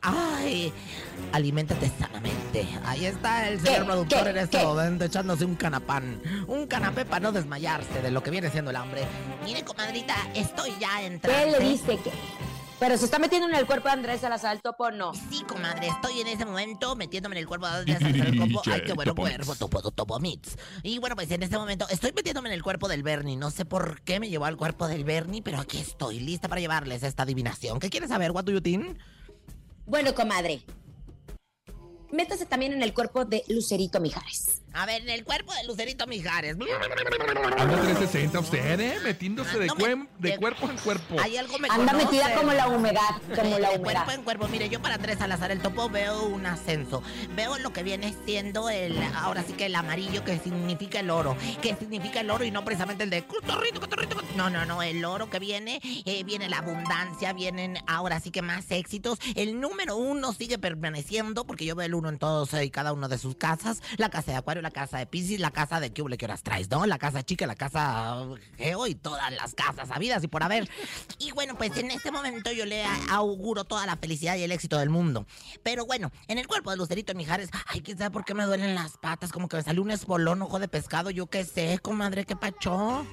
Ay, 0.02 0.74
aliméntate 1.32 1.92
sanamente. 2.00 2.68
Ahí 2.86 3.06
está 3.06 3.50
el 3.50 3.60
señor 3.60 3.80
¿Qué? 3.80 3.86
productor 3.86 4.24
¿Qué? 4.24 4.30
en 4.30 4.38
este 4.38 4.58
¿Qué? 4.60 4.64
momento 4.66 5.06
echándose 5.06 5.46
un 5.46 5.56
canapán. 5.56 6.22
Un 6.48 6.68
canapé 6.68 7.06
para 7.06 7.22
no 7.22 7.32
desmayarse 7.32 8.02
de 8.02 8.12
lo 8.12 8.22
que 8.22 8.32
viene 8.32 8.50
siendo 8.50 8.72
el 8.72 8.78
hambre. 8.78 9.04
Mire, 9.44 9.64
comadrita, 9.64 10.16
estoy 10.34 10.74
ya 10.80 11.04
en 11.04 11.20
¿Qué 11.20 11.28
trance. 11.28 11.60
le 11.60 11.70
dice? 11.70 11.98
que 11.98 12.12
¿Pero 12.78 12.98
se 12.98 13.06
está 13.06 13.20
metiendo 13.20 13.48
en 13.48 13.56
el 13.56 13.66
cuerpo 13.66 13.88
de 13.88 13.94
Andrés 13.94 14.22
Salazar 14.22 14.54
el 14.54 14.62
Topo 14.62 14.86
o 14.86 14.92
no? 14.92 15.14
Sí, 15.14 15.44
comadre, 15.48 15.88
estoy 15.88 16.20
en 16.20 16.28
ese 16.28 16.46
momento 16.46 16.96
metiéndome 16.96 17.36
en 17.36 17.40
el 17.40 17.48
cuerpo 17.48 17.68
de 17.68 17.92
el 17.94 18.38
combo. 18.38 18.62
Ay, 18.66 18.82
qué 18.86 18.92
bueno 18.94 19.12
Topo 19.12 19.22
cuerpo, 19.22 19.46
Mix. 19.48 19.60
topo, 19.60 19.92
topo 19.92 20.20
mix. 20.20 20.58
Y 20.84 21.00
bueno, 21.00 21.16
pues 21.16 21.32
en 21.32 21.42
este 21.44 21.58
momento 21.58 21.88
estoy 21.90 22.12
metiéndome 22.12 22.50
en 22.50 22.54
el 22.54 22.64
cuerpo 22.64 22.90
del 22.90 23.02
Bernie. 23.02 23.38
No 23.38 23.50
sé 23.50 23.64
por 23.64 24.02
qué 24.02 24.20
me 24.20 24.30
llevó 24.30 24.46
al 24.46 24.58
cuerpo 24.58 24.90
del 24.90 25.06
Bernie, 25.06 25.42
pero 25.42 25.60
aquí 25.60 25.78
estoy, 25.78 26.20
lista 26.20 26.50
para 26.50 26.60
llevarles 26.60 27.04
esta 27.04 27.24
adivinación. 27.24 27.80
¿Qué 27.80 27.90
quieres 27.90 28.10
saber, 28.10 28.32
what 28.32 28.44
do 28.44 28.52
you 28.52 28.62
think? 28.62 28.98
Bueno, 29.86 30.14
comadre. 30.14 30.62
Métase 32.12 32.46
también 32.46 32.74
en 32.74 32.84
el 32.84 32.94
cuerpo 32.94 33.24
de 33.24 33.44
Lucerito 33.48 34.02
Mijares. 34.02 34.62
A 34.78 34.86
ver, 34.86 35.02
en 35.04 35.10
el 35.10 35.24
cuerpo 35.24 35.54
de 35.54 35.64
Lucerito 35.66 36.06
Mijares. 36.06 36.58
Anda 37.58 37.82
360 37.82 38.40
usted, 38.40 38.80
¿eh? 38.80 39.00
Metiéndose 39.04 39.58
de, 39.58 39.66
Ah, 39.66 39.68
no 39.70 39.76
me- 39.76 39.84
cuen- 39.84 40.10
de 40.20 40.30
de- 40.32 40.38
cuerpo 40.38 40.70
en 40.70 40.78
cuerpo. 40.78 41.16
Hay 41.22 41.38
algo 41.38 41.58
me 41.60 41.70
Anda 41.70 41.94
conoce. 41.94 42.06
metida 42.12 42.36
como 42.36 42.52
la 42.52 42.68
humedad, 42.68 43.02
como 43.36 43.58
la 43.58 43.70
de 43.72 43.78
humedad. 43.78 43.82
cuerpo 44.04 44.12
en 44.12 44.24
cuerpo. 44.24 44.48
Mire, 44.50 44.68
yo 44.70 44.82
para 44.82 44.96
Andrés 44.96 45.18
Salazar 45.20 45.52
el 45.52 45.62
Topo 45.62 45.90
veo 45.90 46.24
un 46.26 46.46
ascenso. 46.46 47.02
Veo 47.36 47.58
lo 47.60 47.72
que 47.72 47.84
viene 47.84 48.14
siendo 48.26 48.70
el, 48.70 49.02
ahora 49.16 49.44
sí 49.44 49.54
que 49.54 49.68
el 49.68 49.76
amarillo 49.76 50.24
que 50.26 50.38
significa 50.40 51.00
el 51.00 51.10
oro. 51.10 51.38
Que 51.62 51.76
significa 51.76 52.20
el 52.20 52.30
oro 52.30 52.44
y 52.44 52.52
no 52.52 52.66
precisamente 52.66 53.06
el 53.06 53.10
de 53.10 53.24
cotorrito, 53.26 53.80
cotorrito. 53.80 54.18
cot- 54.18 54.26
No, 54.36 54.50
no, 54.50 54.66
no, 54.66 54.84
el 54.84 55.06
oro 55.06 55.30
que 55.30 55.40
viene, 55.40 55.80
eh, 55.84 56.24
viene 56.26 56.50
la 56.50 56.58
abundancia, 56.58 57.32
vienen 57.32 57.78
ahora 57.88 58.20
sí 58.20 58.30
que 58.30 58.42
más 58.42 58.70
éxitos. 58.72 59.20
El 59.36 59.62
número 59.62 59.96
uno 59.96 60.34
sigue 60.34 60.58
permaneciendo 60.58 61.46
porque 61.46 61.64
yo 61.66 61.76
veo 61.76 61.86
el 61.86 61.96
uno 61.96 62.10
en 62.10 62.20
todos 62.20 62.54
eh, 62.54 62.66
y 62.66 62.70
cada 62.70 62.92
uno 62.92 63.08
de 63.08 63.18
sus 63.18 63.36
casas. 63.36 63.82
La 63.98 64.10
casa 64.10 64.32
de 64.32 64.38
Acuario, 64.38 64.62
la 64.66 64.72
casa 64.72 64.98
de 64.98 65.06
Pisces, 65.06 65.40
la 65.40 65.52
casa 65.52 65.80
de 65.80 65.94
qué 65.94 66.02
huble 66.02 66.18
que 66.18 66.26
horas 66.26 66.42
traes, 66.42 66.72
¿no? 66.72 66.88
La 66.88 66.98
casa 66.98 67.22
chica, 67.24 67.46
la 67.46 67.54
casa 67.54 68.20
uh, 68.20 68.36
Geo 68.58 68.88
y 68.88 68.96
todas 68.96 69.32
las 69.32 69.54
casas 69.54 69.92
habidas 69.92 70.24
y 70.24 70.28
por 70.28 70.42
haber. 70.42 70.68
Y 71.20 71.32
bueno, 71.34 71.56
pues 71.56 71.78
en 71.78 71.92
este 71.92 72.10
momento 72.10 72.52
yo 72.52 72.66
le 72.66 72.84
auguro 73.12 73.64
toda 73.64 73.86
la 73.86 73.96
felicidad 73.96 74.36
y 74.38 74.44
el 74.44 74.52
éxito 74.52 74.80
del 74.80 74.90
mundo. 74.90 75.28
Pero 75.62 75.86
bueno, 75.86 76.12
en 76.28 76.40
el 76.40 76.48
cuerpo 76.48 76.72
de 76.72 76.78
Lucerito 76.78 77.14
Mijares, 77.14 77.50
ay, 77.68 77.82
quién 77.82 78.00
sabe 78.00 78.10
por 78.10 78.26
qué 78.26 78.34
me 78.34 78.44
duelen 78.44 78.74
las 78.74 78.98
patas, 78.98 79.32
como 79.32 79.48
que 79.48 79.58
me 79.58 79.64
salió 79.64 79.84
un 79.84 79.92
espolón, 79.92 80.42
ojo 80.42 80.58
de 80.58 80.68
pescado, 80.68 81.12
yo 81.12 81.28
qué 81.28 81.46
sé, 81.46 81.78
comadre, 81.80 82.26
qué 82.26 82.36
pacho. 82.36 83.06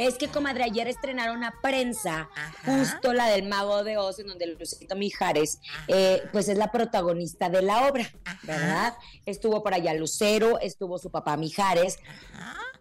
Es 0.00 0.16
que, 0.16 0.28
comadre, 0.28 0.64
ayer 0.64 0.88
estrenaron 0.88 1.44
a 1.44 1.52
prensa 1.60 2.30
Ajá. 2.34 2.52
justo 2.64 3.12
la 3.12 3.26
del 3.26 3.46
Mago 3.46 3.84
de 3.84 3.98
Oz, 3.98 4.18
en 4.18 4.28
donde 4.28 4.46
Lucerito 4.46 4.96
Mijares, 4.96 5.60
eh, 5.88 6.22
pues 6.32 6.48
es 6.48 6.56
la 6.56 6.72
protagonista 6.72 7.50
de 7.50 7.60
la 7.60 7.86
obra, 7.86 8.10
¿verdad? 8.44 8.96
Estuvo 9.26 9.62
por 9.62 9.74
allá 9.74 9.92
Lucero, 9.92 10.58
estuvo 10.58 10.96
su 10.96 11.10
papá 11.10 11.36
Mijares, 11.36 11.98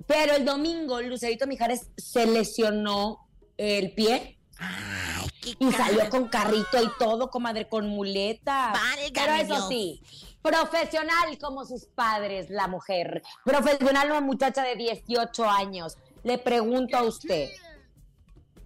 pero 0.08 0.34
el 0.34 0.46
domingo 0.46 1.02
Lucerito 1.02 1.46
Mijares 1.46 1.90
se 1.98 2.26
lesionó 2.26 3.28
el 3.58 3.94
pie 3.94 4.40
Ay, 4.58 5.28
qué 5.42 5.56
y 5.60 5.72
salió 5.72 6.10
con 6.10 6.28
carrito 6.28 6.82
y 6.82 6.90
todo, 7.00 7.30
comadre, 7.30 7.68
con 7.68 7.88
muleta. 7.88 8.74
Válgame 8.74 9.12
Pero 9.14 9.34
eso 9.34 9.56
Dios. 9.56 9.68
sí, 9.70 10.02
profesional 10.42 11.38
como 11.40 11.66
sus 11.66 11.86
padres, 11.86 12.50
la 12.50 12.68
mujer. 12.68 13.24
Profesional 13.46 14.10
una 14.12 14.22
muchacha 14.22 14.64
de 14.64 14.76
18 14.76 15.50
años. 15.50 15.98
Le 16.24 16.38
pregunto 16.38 16.98
a 16.98 17.04
usted, 17.04 17.50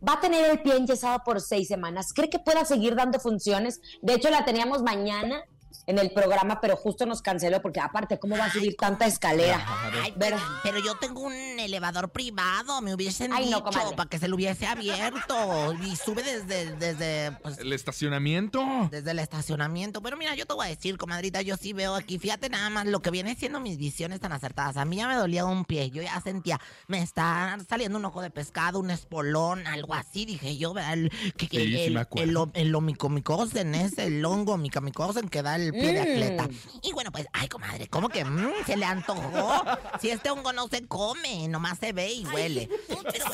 va 0.08 0.14
a 0.14 0.20
tener 0.20 0.50
el 0.50 0.62
pie 0.62 0.76
enyesado 0.76 1.20
por 1.24 1.42
seis 1.42 1.68
semanas. 1.68 2.14
¿Cree 2.14 2.30
que 2.30 2.40
pueda 2.40 2.66
seguir 2.66 2.96
dando 2.96 3.20
funciones? 3.20 3.80
De 4.02 4.14
hecho, 4.14 4.30
la 4.30 4.46
teníamos 4.46 4.82
mañana 4.82 5.44
en 5.86 6.00
el 6.00 6.12
programa, 6.12 6.62
pero 6.62 6.76
justo 6.78 7.06
nos 7.06 7.22
canceló 7.22 7.62
porque 7.62 7.80
aparte, 7.80 8.18
¿cómo 8.20 8.38
va 8.38 8.46
a 8.46 8.52
subir 8.52 8.76
tanta 8.78 9.06
escalera? 9.06 9.66
Ay, 10.02 10.14
pero 10.18 10.80
yo 10.80 10.96
tengo 10.96 11.22
un 11.22 11.34
elevador 11.34 12.10
privado, 12.10 12.82
me 12.82 12.94
hubiesen 12.94 13.34
Ay, 13.34 13.50
no, 13.50 13.58
dicho 13.62 13.96
para 13.96 14.10
que 14.10 14.18
se 14.20 14.28
lo 14.28 14.36
hubiese 14.36 14.66
abierto 14.66 15.74
y 15.84 15.96
sube 15.96 16.24
desde 16.24 16.76
desde 16.76 17.32
pues, 17.42 17.58
El 17.58 17.74
estacionamiento. 17.74 18.64
desde 18.92 19.12
el 19.12 19.20
estacionamiento. 19.20 20.02
Pero 20.02 20.18
mira, 20.18 20.36
yo 20.36 20.46
te 20.46 20.54
voy 20.54 20.68
a 20.68 20.70
decir, 20.70 20.98
comadrita, 20.98 21.42
yo 21.42 21.58
sí 21.58 21.74
veo 21.74 21.96
aquí, 21.96 22.18
fíjate 22.20 22.50
nada 22.50 22.70
más 22.70 22.86
lo 22.86 23.02
que 23.02 23.12
viene 23.12 23.36
siendo 23.36 23.60
mis 23.60 23.78
visiones 23.78 24.20
tan 24.20 24.32
acertadas. 24.32 24.78
A 24.78 24.86
mí 24.86 24.98
ya 24.98 25.08
me 25.08 25.16
dolía 25.16 25.46
un 25.46 25.66
pie, 25.66 25.90
yo 25.90 26.02
ya 26.02 26.20
sentía, 26.22 26.60
me 26.88 27.02
está 27.02 27.58
saliendo 27.68 27.98
un 27.98 28.06
ojo 28.06 28.22
de 28.22 28.30
pescado, 28.30 28.80
un 28.80 28.92
espolón, 28.92 29.68
algo 29.68 29.94
así, 29.94 30.26
dije 30.26 30.58
yo, 30.58 30.74
¿verdad? 30.74 30.94
El, 30.94 31.10
que, 31.38 31.48
Sí, 31.48 31.58
sí 31.58 31.82
el, 31.84 31.94
me 31.94 32.00
acuerdo. 32.02 32.50
el, 32.54 32.68
el 32.68 32.76
omicomicosen 32.76 33.76
es 33.76 33.98
el 33.98 34.24
hongo 34.26 34.58
micomicosen 34.58 35.30
que 35.30 35.42
da 35.42 35.56
el 35.56 35.73
pie 35.74 35.94
de 35.94 36.00
Mm. 36.04 36.12
atleta. 36.14 36.50
Y 36.82 36.92
bueno, 36.94 37.12
pues, 37.12 37.28
ay, 37.34 37.48
comadre, 37.48 37.88
¿cómo 37.88 38.10
que 38.10 38.24
mm, 38.26 38.66
se 38.66 38.78
le 38.78 38.86
antojó? 38.86 39.64
Si 40.02 40.10
este 40.10 40.30
hongo 40.32 40.54
no 40.54 40.68
se 40.68 40.86
come, 40.88 41.48
nomás 41.48 41.80
se 41.80 41.94
ve 41.94 42.12
y 42.12 42.26
huele. 42.26 42.70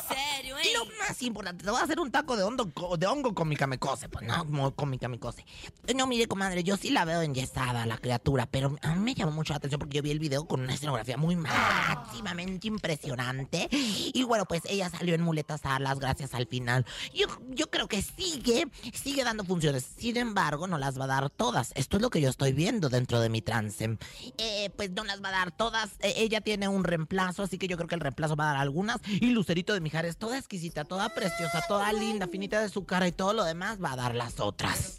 Serio, 0.08 0.56
y 0.60 0.74
lo 0.74 0.84
más 0.98 1.20
importante, 1.22 1.64
te 1.64 1.70
voy 1.70 1.80
a 1.80 1.84
hacer 1.84 2.00
un 2.00 2.10
taco 2.10 2.36
de, 2.36 2.42
hondo, 2.42 2.70
de 2.98 3.06
hongo 3.06 3.34
con 3.34 3.48
mi 3.48 3.56
camicose. 3.56 4.08
Pues 4.08 4.26
no, 4.26 4.74
con 4.74 4.90
mi 4.90 4.98
camicose. 4.98 5.44
No, 5.94 6.06
mire, 6.06 6.26
comadre, 6.26 6.62
yo 6.64 6.76
sí 6.76 6.90
la 6.90 7.04
veo 7.04 7.22
enyesada, 7.22 7.86
la 7.86 7.98
criatura, 7.98 8.46
pero 8.46 8.76
a 8.82 8.94
mí 8.94 9.00
me 9.00 9.14
llamó 9.14 9.32
mucho 9.32 9.52
la 9.52 9.58
atención 9.58 9.78
porque 9.78 9.96
yo 9.98 10.02
vi 10.02 10.10
el 10.10 10.18
video 10.18 10.44
con 10.46 10.60
una 10.60 10.74
escenografía 10.74 11.16
muy 11.16 11.36
máximamente 11.36 12.68
impresionante. 12.68 13.68
Y 13.70 14.22
bueno, 14.24 14.44
pues 14.46 14.62
ella 14.68 14.88
salió 14.90 15.14
en 15.14 15.22
muletas 15.22 15.60
alas 15.64 15.98
gracias 15.98 16.34
al 16.34 16.46
final. 16.46 16.84
Yo, 17.14 17.26
yo 17.50 17.68
creo 17.70 17.88
que 17.88 18.02
sigue, 18.02 18.66
sigue 18.94 19.24
dando 19.24 19.44
funciones. 19.44 19.86
Sin 19.96 20.16
embargo, 20.16 20.66
no 20.66 20.78
las 20.78 20.98
va 20.98 21.04
a 21.04 21.08
dar 21.08 21.30
todas. 21.30 21.72
Esto 21.74 21.96
es 21.96 22.02
lo 22.02 22.10
que 22.10 22.20
yo 22.20 22.28
estoy 22.30 22.52
viendo 22.52 22.88
dentro 22.88 23.20
de 23.20 23.28
mi 23.28 23.42
trance. 23.42 23.98
Eh, 24.38 24.70
pues 24.76 24.90
no 24.92 25.04
las 25.04 25.22
va 25.22 25.28
a 25.28 25.32
dar 25.32 25.50
todas. 25.56 25.90
Eh, 26.00 26.14
ella 26.16 26.40
tiene 26.40 26.68
un 26.68 26.84
reemplazo, 26.84 27.42
así 27.42 27.58
que 27.58 27.68
yo 27.68 27.76
creo 27.76 27.88
que 27.88 27.94
el 27.96 28.00
reemplazo 28.00 28.36
va 28.36 28.44
a 28.50 28.52
dar 28.54 28.62
algunas. 28.62 28.98
Y 29.06 29.30
Lucerito 29.30 29.74
de 29.74 29.80
Mijares, 29.80 30.16
toda 30.16 30.38
exquisita, 30.38 30.84
toda 30.84 31.08
preciosa, 31.10 31.62
toda 31.68 31.92
linda, 31.92 32.26
finita 32.28 32.60
de 32.60 32.68
su 32.68 32.84
cara 32.84 33.06
y 33.08 33.12
todo 33.12 33.32
lo 33.32 33.44
demás, 33.44 33.82
va 33.82 33.92
a 33.92 33.96
dar 33.96 34.14
las 34.14 34.40
otras. 34.40 34.96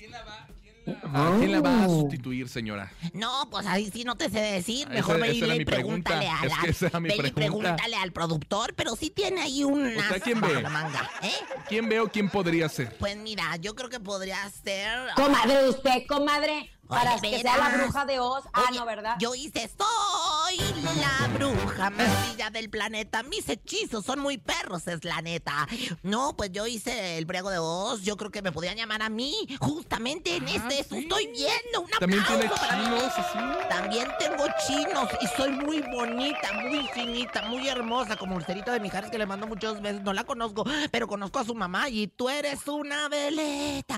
¿A 1.14 1.36
quién 1.38 1.52
la 1.52 1.62
va 1.62 1.84
a 1.84 1.88
sustituir, 1.88 2.50
señora? 2.50 2.92
No, 3.14 3.48
pues 3.52 3.68
ahí 3.68 3.92
sí 3.94 4.04
no 4.04 4.16
te 4.18 4.32
sé 4.32 4.40
decir. 4.40 4.88
Esa- 4.88 4.94
Mejor 4.96 5.20
ve 5.22 5.30
esa 5.38 5.56
y 5.56 5.64
pregúntale 5.64 6.26
pregunta. 6.26 6.42
a 6.42 6.46
Es 6.46 6.52
la- 6.52 6.62
que 6.64 6.70
esa 6.72 6.88
era 6.88 7.00
mi 7.00 7.10
ve 7.10 7.16
y 7.16 7.18
pregunta. 7.20 7.36
pregúntale 7.76 7.96
al 7.98 8.12
productor, 8.12 8.74
pero 8.74 8.96
sí 8.96 9.12
tiene 9.12 9.42
ahí 9.42 9.64
un 9.64 9.86
O 9.86 9.90
sea, 9.92 10.10
as 10.16 10.22
¿quién 10.24 10.42
bajo 10.42 10.56
ve? 10.56 10.62
la 10.64 10.70
manga, 10.70 11.10
¿eh? 11.22 11.32
¿Quién 11.70 11.88
ve 11.88 12.00
o 12.00 12.08
quién 12.12 12.30
podría 12.30 12.68
ser? 12.68 12.98
Pues 12.98 13.16
mira, 13.16 13.56
yo 13.58 13.76
creo 13.76 13.90
que 13.90 14.00
podría 14.00 14.38
ser. 14.50 14.98
Comadre, 15.16 15.70
usted, 15.70 16.04
comadre, 16.08 16.72
para 16.92 17.16
Oye, 17.16 17.32
que 17.32 17.42
sea 17.42 17.58
la 17.58 17.70
bruja 17.70 18.06
de 18.06 18.20
Oz. 18.20 18.44
Ah, 18.54 18.66
Oye, 18.70 18.80
no, 18.80 18.86
¿verdad? 18.86 19.16
Yo 19.20 19.34
hice 19.34 19.70
soy 19.70 20.58
la 21.00 21.28
bruja 21.34 21.90
más 21.90 22.30
bella 22.30 22.50
del 22.50 22.70
planeta. 22.70 23.24
Mis 23.24 23.48
hechizos 23.50 24.06
son 24.06 24.20
muy 24.20 24.38
perros, 24.38 24.88
es 24.88 25.04
la 25.06 25.22
neta. 25.22 25.68
No, 26.04 26.36
pues 26.36 26.52
yo 26.52 26.68
hice 26.68 27.18
el 27.18 27.26
briego 27.26 27.50
de 27.50 27.60
voz. 27.60 28.02
Yo 28.04 28.18
creo 28.18 28.30
que 28.32 28.42
me 28.42 28.52
podían 28.52 28.76
llamar 28.76 29.02
a 29.02 29.10
mí. 29.10 29.34
Justamente 29.60 30.36
en 30.36 30.46
Ah, 30.48 30.52
este 30.70 30.84
sí. 30.84 31.00
estoy 31.04 31.28
viendo. 31.28 31.82
Un 31.82 31.90
También 32.00 32.24
tiene 32.26 32.46
aplauso 32.46 32.62
para 32.68 32.78
mí. 32.78 32.84
chinos, 32.84 33.14
así. 33.18 33.68
También 33.70 34.08
tengo 34.20 34.46
chinos 34.68 35.10
y 35.22 35.28
soy 35.38 35.52
muy 35.52 35.82
bonita, 35.94 36.54
muy 36.62 36.88
finita, 36.94 37.44
muy 37.44 37.68
hermosa, 37.70 38.18
como 38.18 38.38
Lucerito 38.38 38.72
de 38.72 38.80
Mijares 38.82 39.10
que 39.10 39.18
le 39.18 39.26
mando 39.26 39.48
muchos 39.48 39.82
besos. 39.82 40.02
No 40.02 40.12
la 40.14 40.24
conozco, 40.26 40.66
pero 40.92 41.08
conozco 41.08 41.40
a 41.40 41.46
su 41.46 41.56
mamá 41.56 41.88
y 41.90 42.08
tú 42.08 42.30
eres 42.30 42.68
una 42.68 43.08
veleta. 43.08 43.98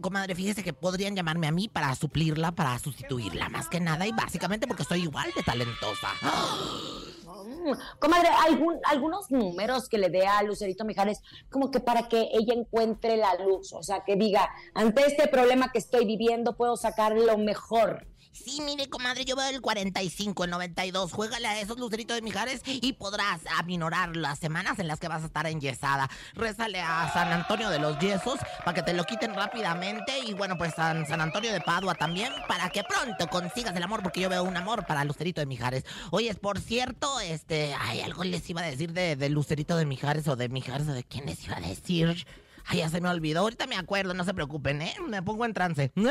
Comadre, 0.00 0.34
fíjese 0.34 0.62
que 0.64 0.72
podrían 0.72 1.14
llamarme 1.14 1.46
a 1.46 1.52
mí 1.52 1.68
para 1.68 1.94
para 2.52 2.78
sustituirla, 2.78 3.48
más 3.48 3.68
que 3.68 3.80
nada 3.80 4.06
y 4.06 4.12
básicamente 4.12 4.66
porque 4.66 4.84
soy 4.84 5.02
igual 5.02 5.30
de 5.36 5.42
talentosa. 5.42 6.08
Mm, 7.44 7.72
Comadre, 7.98 8.28
algún, 8.46 8.78
algunos 8.84 9.30
números 9.30 9.88
que 9.88 9.98
le 9.98 10.08
dé 10.08 10.26
a 10.26 10.42
Lucerito 10.42 10.84
Mijares, 10.84 11.20
como 11.50 11.70
que 11.70 11.80
para 11.80 12.08
que 12.08 12.28
ella 12.32 12.54
encuentre 12.54 13.16
la 13.16 13.34
luz, 13.44 13.72
o 13.72 13.82
sea, 13.82 14.02
que 14.04 14.16
diga, 14.16 14.50
ante 14.74 15.06
este 15.06 15.28
problema 15.28 15.70
que 15.70 15.78
estoy 15.78 16.06
viviendo, 16.06 16.56
puedo 16.56 16.76
sacar 16.76 17.12
lo 17.12 17.36
mejor. 17.38 18.06
Sí, 18.32 18.62
mire, 18.62 18.88
comadre, 18.88 19.26
yo 19.26 19.36
veo 19.36 19.48
el 19.50 19.60
45, 19.60 20.44
el 20.44 20.50
92. 20.50 21.12
Juégale 21.12 21.48
a 21.48 21.60
esos 21.60 21.78
luceritos 21.78 22.16
de 22.16 22.22
Mijares 22.22 22.62
y 22.64 22.94
podrás 22.94 23.40
aminorar 23.58 24.16
las 24.16 24.38
semanas 24.38 24.78
en 24.78 24.88
las 24.88 24.98
que 24.98 25.08
vas 25.08 25.22
a 25.22 25.26
estar 25.26 25.46
enyesada. 25.46 26.08
Rézale 26.32 26.80
a 26.80 27.12
San 27.12 27.30
Antonio 27.30 27.68
de 27.68 27.78
los 27.78 27.98
Yesos 27.98 28.38
para 28.64 28.74
que 28.74 28.82
te 28.82 28.94
lo 28.94 29.04
quiten 29.04 29.34
rápidamente. 29.34 30.18
Y 30.26 30.32
bueno, 30.32 30.56
pues 30.56 30.72
San, 30.74 31.06
San 31.06 31.20
Antonio 31.20 31.52
de 31.52 31.60
Padua 31.60 31.94
también 31.94 32.32
para 32.48 32.70
que 32.70 32.82
pronto 32.84 33.28
consigas 33.28 33.76
el 33.76 33.82
amor, 33.82 34.02
porque 34.02 34.22
yo 34.22 34.30
veo 34.30 34.44
un 34.44 34.56
amor 34.56 34.86
para 34.86 35.04
Lucerito 35.04 35.42
de 35.42 35.46
Mijares. 35.46 35.84
Oye, 36.10 36.34
por 36.34 36.58
cierto, 36.58 37.20
este, 37.20 37.74
ay, 37.78 38.00
algo 38.00 38.24
les 38.24 38.48
iba 38.48 38.62
a 38.62 38.64
decir 38.64 38.94
de, 38.94 39.14
de 39.14 39.28
Lucerito 39.28 39.76
de 39.76 39.84
Mijares 39.84 40.26
o 40.28 40.36
de 40.36 40.48
Mijares 40.48 40.88
o 40.88 40.94
de 40.94 41.04
quién 41.04 41.26
les 41.26 41.44
iba 41.44 41.58
a 41.58 41.60
decir. 41.60 42.26
Ay, 42.72 42.78
ya 42.78 42.88
se 42.88 43.00
me 43.00 43.08
olvidó. 43.08 43.40
Ahorita 43.40 43.66
me 43.66 43.76
acuerdo, 43.76 44.14
no 44.14 44.24
se 44.24 44.32
preocupen, 44.34 44.82
¿eh? 44.82 44.94
Me 45.08 45.22
pongo 45.22 45.44
en 45.44 45.52
trance. 45.54 45.92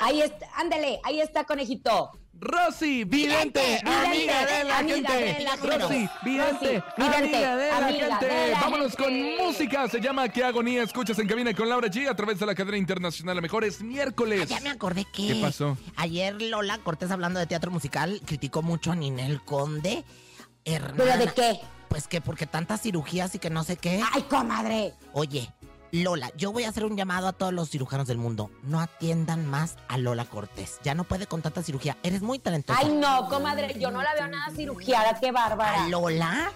Ahí 0.00 0.22
está, 0.22 0.46
ándale, 0.54 1.00
ahí 1.04 1.20
está, 1.20 1.44
conejito. 1.44 2.10
Rosy, 2.40 3.02
vidente, 3.02 3.60
Vidente, 3.60 3.90
amiga 4.06 4.46
de 4.46 4.64
la 4.64 4.78
amiga 4.78 5.10
gente. 5.10 5.42
la. 5.42 5.56
Rosy, 5.56 6.08
vidente, 6.24 6.52
Rosy, 6.52 6.82
vidente, 6.96 7.16
amiga 7.36 7.56
de 7.56 7.68
la 7.68 7.76
amiga 7.78 8.06
gente. 8.18 8.26
de 8.34 8.50
la 8.52 8.60
Vámonos 8.60 8.96
gente. 8.96 9.02
con 9.02 9.46
música. 9.46 9.88
Se 9.88 10.00
llama 10.00 10.28
Qué 10.28 10.44
agonía. 10.44 10.84
Escuchas 10.84 11.18
en 11.18 11.26
cabina 11.26 11.52
con 11.52 11.68
Laura 11.68 11.88
G 11.88 12.08
a 12.08 12.14
través 12.14 12.38
de 12.38 12.46
la 12.46 12.54
cadena 12.54 12.76
internacional. 12.78 13.38
A 13.38 13.40
mejor 13.40 13.64
es 13.64 13.80
miércoles. 13.82 14.48
Ya 14.48 14.60
me 14.60 14.70
acordé 14.70 15.04
que. 15.04 15.26
¿Qué 15.26 15.40
pasó? 15.42 15.76
Ayer 15.96 16.40
Lola 16.40 16.78
Cortés, 16.78 17.10
hablando 17.10 17.40
de 17.40 17.46
teatro 17.48 17.72
musical, 17.72 18.20
criticó 18.24 18.62
mucho 18.62 18.92
a 18.92 18.94
Ninel 18.94 19.42
Conde. 19.42 20.04
Hermana. 20.74 20.94
¿Pero 20.96 21.18
de 21.18 21.32
qué? 21.32 21.60
Pues 21.88 22.06
que 22.06 22.20
porque 22.20 22.46
tantas 22.46 22.82
cirugías 22.82 23.34
y 23.34 23.38
que 23.38 23.50
no 23.50 23.64
sé 23.64 23.76
qué. 23.76 24.02
Ay, 24.12 24.22
comadre. 24.22 24.94
Oye, 25.12 25.52
Lola, 25.90 26.30
yo 26.36 26.52
voy 26.52 26.64
a 26.64 26.68
hacer 26.68 26.84
un 26.84 26.96
llamado 26.96 27.28
a 27.28 27.32
todos 27.32 27.52
los 27.52 27.70
cirujanos 27.70 28.06
del 28.06 28.18
mundo. 28.18 28.50
No 28.62 28.80
atiendan 28.80 29.46
más 29.46 29.76
a 29.88 29.96
Lola 29.96 30.26
Cortés. 30.26 30.78
Ya 30.84 30.94
no 30.94 31.04
puede 31.04 31.26
con 31.26 31.40
tanta 31.40 31.62
cirugía. 31.62 31.96
Eres 32.02 32.20
muy 32.20 32.38
talentosa. 32.38 32.78
Ay, 32.78 32.92
no, 32.92 33.28
comadre, 33.28 33.74
yo 33.78 33.90
no 33.90 34.02
la 34.02 34.12
veo 34.14 34.28
nada 34.28 34.52
cirugiada, 34.54 35.18
qué 35.18 35.32
bárbara. 35.32 35.84
¿A 35.84 35.88
Lola? 35.88 36.52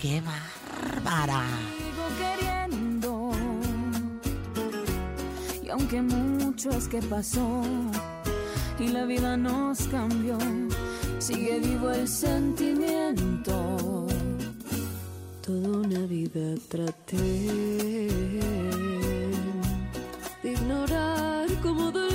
¡Qué 0.00 0.20
bárbara! 0.20 1.44
sigo 1.78 2.08
queriendo. 2.18 3.30
Y 5.62 5.68
aunque 5.70 6.02
mucho 6.02 6.70
es 6.70 6.88
que 6.88 7.00
pasó 7.02 7.62
y 8.80 8.88
la 8.88 9.04
vida 9.04 9.36
nos 9.36 9.78
cambió, 9.84 10.38
sigue 11.22 11.60
vivo 11.60 11.90
el 11.90 12.08
sentimiento. 12.08 14.06
Toda 15.40 15.68
una 15.78 16.00
vida 16.06 16.56
traté 16.68 17.16
de 20.42 20.50
ignorar 20.50 21.46
cómo 21.62 21.92
dolías, 21.92 22.10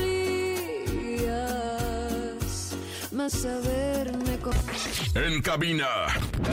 más 3.13 3.31
saberme 3.31 4.37
con... 4.39 4.53
En 5.15 5.41
cabina, 5.41 5.87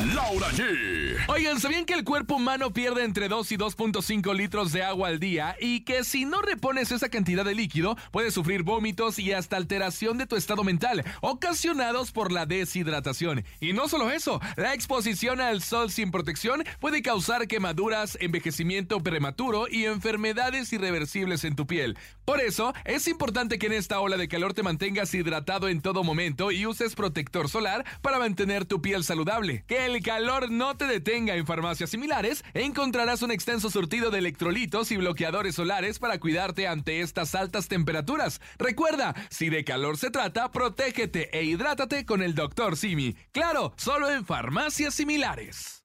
Laura 0.02 0.48
G. 0.50 1.16
Oigan, 1.28 1.60
¿sabían 1.60 1.84
que 1.84 1.94
el 1.94 2.02
cuerpo 2.02 2.34
humano 2.34 2.72
pierde 2.72 3.04
entre 3.04 3.28
2 3.28 3.52
y 3.52 3.56
2.5 3.56 4.34
litros 4.34 4.72
de 4.72 4.82
agua 4.82 5.08
al 5.08 5.20
día? 5.20 5.56
Y 5.60 5.84
que 5.84 6.02
si 6.02 6.24
no 6.24 6.42
repones 6.42 6.90
esa 6.90 7.08
cantidad 7.08 7.44
de 7.44 7.54
líquido, 7.54 7.96
puedes 8.10 8.34
sufrir 8.34 8.64
vómitos 8.64 9.20
y 9.20 9.32
hasta 9.32 9.56
alteración 9.56 10.18
de 10.18 10.26
tu 10.26 10.34
estado 10.34 10.64
mental, 10.64 11.04
ocasionados 11.20 12.10
por 12.10 12.32
la 12.32 12.44
deshidratación. 12.44 13.44
Y 13.60 13.72
no 13.72 13.86
solo 13.86 14.10
eso, 14.10 14.40
la 14.56 14.74
exposición 14.74 15.40
al 15.40 15.62
sol 15.62 15.92
sin 15.92 16.10
protección 16.10 16.64
puede 16.80 17.00
causar 17.00 17.46
quemaduras, 17.46 18.18
envejecimiento 18.20 19.00
prematuro 19.00 19.66
y 19.70 19.84
enfermedades 19.84 20.72
irreversibles 20.72 21.44
en 21.44 21.54
tu 21.54 21.66
piel. 21.66 21.96
Por 22.24 22.40
eso, 22.40 22.74
es 22.84 23.06
importante 23.06 23.58
que 23.58 23.66
en 23.66 23.74
esta 23.74 24.00
ola 24.00 24.16
de 24.16 24.28
calor 24.28 24.54
te 24.54 24.62
mantengas 24.62 25.14
hidratado 25.14 25.68
en 25.68 25.80
todo 25.80 26.02
momento 26.02 26.50
y 26.50 26.66
uses 26.66 26.96
protector 26.96 27.48
solar 27.48 27.84
para 28.02 28.18
mantener 28.18 28.64
tu 28.64 28.82
piel 28.82 29.04
saludable. 29.04 29.64
¿Qué 29.68 29.83
el 29.84 30.02
calor 30.02 30.50
no 30.50 30.76
te 30.76 30.86
detenga 30.86 31.34
en 31.36 31.46
farmacias 31.46 31.90
similares, 31.90 32.44
encontrarás 32.54 33.22
un 33.22 33.30
extenso 33.30 33.70
surtido 33.70 34.10
de 34.10 34.18
electrolitos 34.18 34.90
y 34.90 34.96
bloqueadores 34.96 35.54
solares 35.54 35.98
para 35.98 36.18
cuidarte 36.18 36.66
ante 36.66 37.00
estas 37.00 37.34
altas 37.34 37.68
temperaturas. 37.68 38.40
Recuerda, 38.58 39.14
si 39.30 39.50
de 39.50 39.64
calor 39.64 39.98
se 39.98 40.10
trata, 40.10 40.50
protégete 40.50 41.36
e 41.36 41.44
hidrátate 41.44 42.06
con 42.06 42.22
el 42.22 42.34
Dr. 42.34 42.76
Simi. 42.76 43.14
Claro, 43.32 43.74
solo 43.76 44.10
en 44.10 44.24
farmacias 44.24 44.94
similares. 44.94 45.82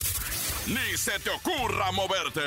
Ni 0.67 0.97
se 0.97 1.17
te 1.19 1.29
ocurra 1.29 1.91
moverte. 1.91 2.41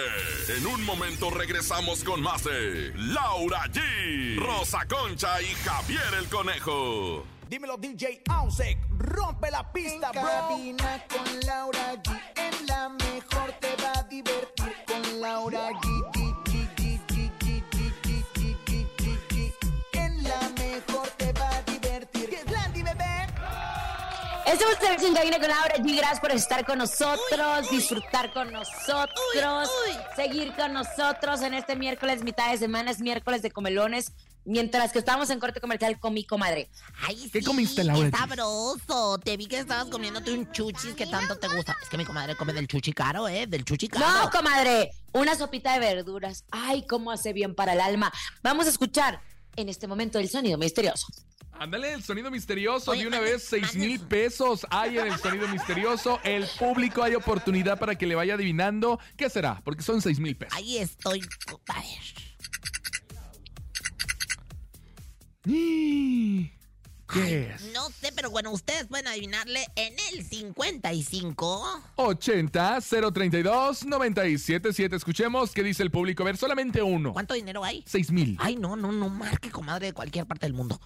En 0.57 0.67
un 0.67 0.85
momento 0.85 1.31
regresamos 1.31 2.05
con 2.05 2.23
más 2.23 2.45
de 2.45 2.93
Laura 2.95 3.65
G, 3.67 4.39
Rosa 4.39 4.87
Concha 4.87 5.43
y 5.43 5.55
Javier 5.65 6.15
el 6.19 6.29
Conejo. 6.29 7.25
Dímelo 7.53 7.77
DJ 7.77 8.23
Ausek, 8.31 8.79
rompe 8.97 9.51
la 9.51 9.71
pista, 9.71 10.09
en 10.09 10.23
cabina 10.23 11.05
con 11.07 11.41
Laura 11.41 11.93
G, 12.03 12.21
en 12.37 12.67
la 12.67 12.89
mejor 12.89 13.53
te 13.61 13.77
va 13.77 13.93
a 13.95 14.03
divertir 14.05 14.75
con 14.87 15.21
Laura 15.21 15.69
G. 15.69 15.87
G, 16.15 16.35
G, 16.47 16.71
G, 16.77 16.99
G, 17.11 17.31
G, 17.43 17.61
G, 17.71 17.93
G, 18.01 18.57
G, 18.65 18.87
G, 18.97 19.19
G, 19.29 19.53
G. 19.61 19.99
En 19.99 20.23
la 20.23 20.49
mejor 20.57 21.07
te 21.19 21.31
va 21.35 21.51
a 21.51 21.63
divertir. 21.65 22.31
¿Qué 22.31 22.37
es 22.37 22.51
Landy, 22.51 22.83
bebé? 22.85 23.27
Estamos 24.47 25.03
en 25.03 25.15
cabina 25.15 25.39
con 25.39 25.49
Laura 25.51 25.77
G. 25.77 25.95
Gracias 25.95 26.21
por 26.21 26.31
estar 26.31 26.65
con 26.65 26.79
nosotros, 26.79 27.71
disfrutar 27.71 28.33
con 28.33 28.51
nosotros, 28.51 29.71
seguir 30.17 30.55
con 30.55 30.73
nosotros 30.73 31.43
en 31.43 31.53
este 31.53 31.77
miércoles, 31.77 32.25
mitad 32.25 32.51
de 32.51 32.57
semana, 32.57 32.93
es 32.93 33.03
miércoles 33.03 33.43
de 33.43 33.51
comelones. 33.51 34.11
Mientras 34.45 34.93
que 34.93 34.99
estábamos 34.99 35.31
en 35.31 35.39
corte 35.39 35.61
comercial 35.61 36.01
con 36.01 36.15
mi 36.15 36.25
comadre. 36.25 36.69
Ay, 37.01 37.31
¿Qué 37.33 37.41
sí, 37.41 37.45
comiste, 37.45 37.85
Laura? 37.85 38.11
Qué 38.11 38.17
sabroso. 38.17 39.19
Te 39.19 39.37
vi 39.37 39.47
que 39.47 39.59
estabas 39.59 39.87
comiéndote 39.87 40.33
un 40.33 40.51
chuchis 40.51 40.95
que 40.95 41.07
tanto 41.07 41.39
te 41.39 41.49
gusta. 41.49 41.77
Es 41.81 41.89
que 41.89 41.97
mi 41.97 42.05
comadre 42.05 42.35
come 42.35 42.53
del 42.53 42.67
chuchi 42.67 42.93
caro, 42.93 43.29
¿eh? 43.29 43.47
Del 43.47 43.65
chuchi 43.65 43.89
caro. 43.89 44.25
No, 44.25 44.31
comadre, 44.31 44.91
una 45.13 45.37
sopita 45.37 45.75
de 45.75 45.79
verduras. 45.79 46.45
Ay, 46.51 46.85
cómo 46.89 47.13
hace 47.13 47.33
bien 47.33 47.55
para 47.55 47.75
el 47.75 47.81
alma. 47.81 48.13
Vamos 48.43 48.67
a 48.67 48.71
escuchar 48.71 49.21
en 49.55 49.69
este 49.69 49.87
momento 49.87 50.19
el 50.19 50.29
sonido 50.29 50.59
misterioso. 50.59 51.07
Ándale, 51.53 51.93
el 51.93 52.03
sonido 52.03 52.29
misterioso 52.31 52.91
de 52.93 53.07
una 53.07 53.21
vez, 53.21 53.45
seis 53.45 53.77
mil 53.77 54.01
pesos 54.01 54.67
hay 54.71 54.99
en 54.99 55.07
el 55.07 55.19
sonido 55.19 55.47
misterioso. 55.47 56.19
El 56.25 56.49
público 56.59 57.05
hay 57.05 57.15
oportunidad 57.15 57.79
para 57.79 57.95
que 57.95 58.07
le 58.07 58.17
vaya 58.17 58.35
adivinando. 58.35 58.99
¿Qué 59.17 59.31
será? 59.31 59.61
Porque 59.63 59.83
son 59.83 60.03
seis 60.03 60.19
mil 60.19 60.37
pesos. 60.37 60.57
Ahí 60.57 60.79
estoy. 60.79 61.21
A 61.69 61.75
ver. 61.75 62.32
¿Qué 65.45 66.53
es? 67.13 67.73
No 67.75 67.91
sé, 67.91 68.13
pero 68.15 68.31
bueno, 68.31 68.53
ustedes 68.53 68.87
pueden 68.87 69.09
adivinarle 69.09 69.67
en 69.75 69.95
el 70.13 70.25
55. 70.25 71.83
80 71.97 72.79
032 72.81 73.87
977. 73.87 74.97
Escuchemos 74.97 75.53
qué 75.53 75.63
dice 75.63 75.83
el 75.83 75.91
público. 75.91 76.23
A 76.23 76.27
ver, 76.27 76.37
solamente 76.37 76.81
uno. 76.81 77.13
¿Cuánto 77.13 77.35
dinero 77.35 77.65
hay? 77.65 77.83
Seis 77.87 78.13
mil. 78.13 78.37
Ay, 78.41 78.57
no, 78.57 78.77
no, 78.77 78.93
no, 78.93 79.09
marque, 79.09 79.51
comadre, 79.51 79.87
de 79.87 79.93
cualquier 79.93 80.27
parte 80.27 80.47
del 80.47 80.55
mundo. 80.55 80.81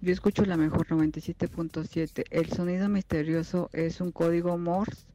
Yo 0.00 0.12
escucho 0.12 0.44
la 0.44 0.56
mejor 0.56 0.86
97.7. 0.86 2.24
El 2.30 2.52
sonido 2.52 2.88
misterioso 2.88 3.68
es 3.72 4.00
un 4.00 4.12
código 4.12 4.56
Morse 4.58 5.06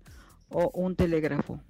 o 0.50 0.70
un 0.74 0.98
telégrafo. 0.98 1.62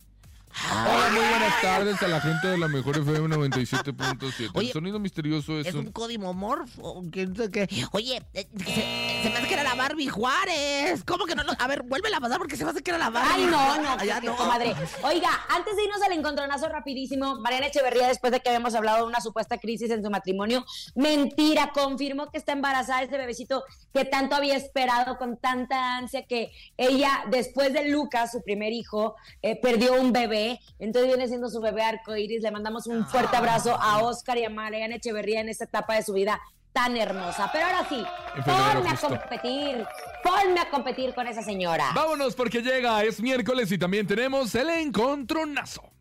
Hola, 0.71 1.09
muy 1.11 1.19
buenas 1.29 1.61
tardes 1.61 2.01
a 2.03 2.07
la 2.07 2.21
gente 2.21 2.47
de 2.47 2.57
la 2.59 2.67
mejor 2.67 2.97
FM 2.97 3.35
97.7. 3.35 4.51
Oye, 4.53 4.67
el 4.67 4.73
sonido 4.73 4.99
misterioso 4.99 5.59
es, 5.59 5.67
¿Es 5.67 5.73
un 5.73 5.87
un... 5.87 5.91
código 5.91 6.31
morfo? 6.33 7.01
¿Quién 7.11 7.35
sabe 7.35 7.49
qué? 7.67 7.85
Oye, 7.91 8.21
eh, 8.33 8.47
se, 8.59 9.23
se 9.23 9.29
me 9.29 9.37
hace 9.37 9.47
que 9.47 9.53
era 9.55 9.63
la 9.63 9.73
Barbie 9.75 10.07
Juárez. 10.09 11.03
¿Cómo 11.05 11.25
que 11.25 11.35
no? 11.35 11.43
lo- 11.43 11.53
A 11.57 11.67
ver, 11.67 11.81
vuélvela 11.83 12.17
a 12.17 12.21
pasar 12.21 12.37
porque 12.37 12.55
se 12.55 12.63
me 12.65 12.71
hace 12.71 12.83
que 12.83 12.91
era 12.91 12.97
la 12.99 13.09
Barbie. 13.09 13.31
Ay, 13.33 13.45
no, 13.45 13.81
no, 13.81 13.89
Allá 13.93 14.21
no. 14.21 14.35
comadre. 14.35 14.75
Oiga, 15.03 15.29
antes 15.49 15.75
de 15.75 15.83
irnos 15.85 16.01
al 16.03 16.11
encontronazo 16.13 16.69
rapidísimo, 16.69 17.39
Mariana 17.39 17.67
Echeverría, 17.67 18.07
después 18.07 18.31
de 18.31 18.39
que 18.39 18.49
habíamos 18.49 18.75
hablado 18.75 18.99
de 18.99 19.03
una 19.07 19.21
supuesta 19.21 19.57
crisis 19.57 19.89
en 19.89 20.03
su 20.03 20.09
matrimonio, 20.11 20.63
mentira, 20.95 21.71
confirmó 21.73 22.29
que 22.29 22.37
está 22.37 22.51
embarazada 22.51 22.99
de 22.99 23.05
este 23.05 23.17
bebecito 23.17 23.63
que 23.93 24.05
tanto 24.05 24.35
había 24.35 24.55
esperado 24.55 25.17
con 25.17 25.37
tanta 25.37 25.97
ansia 25.97 26.25
que 26.27 26.51
ella, 26.77 27.23
después 27.31 27.73
de 27.73 27.89
Lucas, 27.89 28.31
su 28.31 28.43
primer 28.43 28.71
hijo, 28.71 29.15
eh, 29.41 29.59
perdió 29.59 29.99
un 29.99 30.11
bebé. 30.13 30.42
Entonces 30.79 31.09
viene 31.09 31.27
siendo 31.27 31.49
su 31.49 31.61
bebé 31.61 31.83
arcoíris. 31.83 32.41
Le 32.41 32.51
mandamos 32.51 32.87
un 32.87 33.05
fuerte 33.05 33.35
abrazo 33.35 33.75
a 33.79 34.03
Oscar 34.03 34.37
y 34.37 34.45
a 34.45 34.49
Mariana 34.49 34.95
Echeverría 34.95 35.41
en 35.41 35.49
esta 35.49 35.65
etapa 35.65 35.95
de 35.95 36.03
su 36.03 36.13
vida 36.13 36.39
tan 36.73 36.97
hermosa. 36.97 37.49
Pero 37.53 37.65
ahora 37.65 37.87
sí, 37.87 38.03
ponme 38.43 38.89
a 38.89 38.97
competir, 38.97 39.85
ponme 40.23 40.59
a 40.59 40.69
competir 40.69 41.13
con 41.13 41.27
esa 41.27 41.43
señora. 41.43 41.91
Vámonos 41.93 42.35
porque 42.35 42.61
llega, 42.61 43.03
es 43.03 43.21
miércoles 43.21 43.71
y 43.71 43.77
también 43.77 44.07
tenemos 44.07 44.53
el 44.55 44.69
encontronazo. 44.69 45.92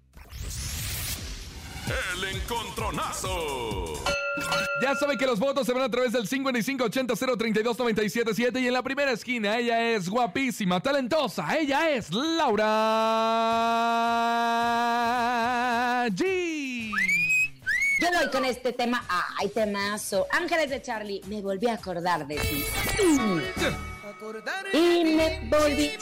El 1.87 2.25
encontronazo. 2.37 3.95
Ya 4.81 4.95
saben 4.95 5.19
que 5.19 5.27
los 5.27 5.39
votos 5.39 5.67
se 5.67 5.73
van 5.73 5.83
a 5.83 5.91
través 5.91 6.13
del 6.13 6.29
5580-032-977 6.29 8.61
y 8.61 8.67
en 8.67 8.73
la 8.73 8.83
primera 8.83 9.13
esquina 9.13 9.59
ella 9.59 9.93
es 9.93 10.09
guapísima, 10.09 10.81
talentosa, 10.81 11.57
ella 11.57 11.91
es 11.91 12.11
Laura 12.11 12.65
G. 16.09 16.91
Yo 18.01 18.09
doy 18.19 18.31
con 18.33 18.45
este 18.45 18.73
tema. 18.73 19.07
Ay, 19.39 19.49
temazo. 19.51 20.27
Ángeles 20.33 20.71
de 20.71 20.83
Charlie, 20.83 21.21
me 21.29 21.41
volví 21.41 21.69
a 21.69 21.75
acordar 21.75 22.27
de 22.27 22.35
ti. 22.37 22.65
Y. 24.73 25.05
Me 25.05 25.49
volví 25.49 25.93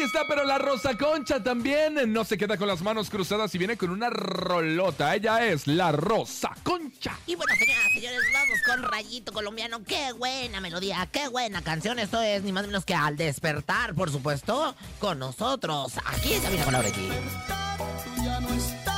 Ahí 0.00 0.06
está, 0.06 0.26
pero 0.26 0.44
la 0.44 0.56
Rosa 0.56 0.96
Concha 0.96 1.42
también 1.42 2.10
no 2.10 2.24
se 2.24 2.38
queda 2.38 2.56
con 2.56 2.66
las 2.66 2.80
manos 2.80 3.10
cruzadas 3.10 3.54
y 3.54 3.58
viene 3.58 3.76
con 3.76 3.90
una 3.90 4.08
rolota. 4.08 5.14
Ella 5.14 5.44
es 5.44 5.66
la 5.66 5.92
Rosa 5.92 6.52
Concha. 6.62 7.18
Y 7.26 7.34
bueno, 7.34 7.52
señoras, 7.58 7.92
señores, 7.92 8.20
vamos 8.32 8.58
con 8.64 8.82
Rayito 8.82 9.30
Colombiano. 9.30 9.84
Qué 9.84 10.12
buena 10.14 10.62
melodía, 10.62 11.06
qué 11.12 11.28
buena 11.28 11.60
canción. 11.60 11.98
Esto 11.98 12.22
es 12.22 12.42
ni 12.42 12.50
más 12.50 12.62
ni 12.62 12.68
menos 12.68 12.86
que 12.86 12.94
al 12.94 13.18
despertar, 13.18 13.94
por 13.94 14.10
supuesto, 14.10 14.74
con 15.00 15.18
nosotros. 15.18 15.92
Aquí 16.06 16.32
en 16.32 16.42
Cabina 16.44 16.64
con 16.64 16.72
Laura 16.72 16.88
G. 16.88 16.94
Tú 16.96 18.24
ya 18.24 18.40
no 18.40 18.48
estás, 18.54 18.89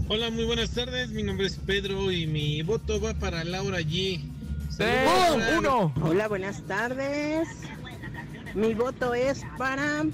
Hola, 0.08 0.30
muy 0.30 0.44
buenas 0.44 0.70
tardes. 0.70 1.10
Mi 1.10 1.22
nombre 1.22 1.46
es 1.46 1.56
Pedro 1.56 2.10
y 2.10 2.26
mi 2.26 2.62
voto 2.62 2.98
va 2.98 3.12
para 3.14 3.44
Laura 3.44 3.80
G. 3.80 4.22
Tres, 4.76 5.08
uno. 5.58 5.92
Hola, 6.02 6.26
buenas 6.26 6.62
tardes. 6.62 7.48
Mi 8.54 8.74
voto 8.74 9.14
es 9.14 9.42
para 9.56 10.04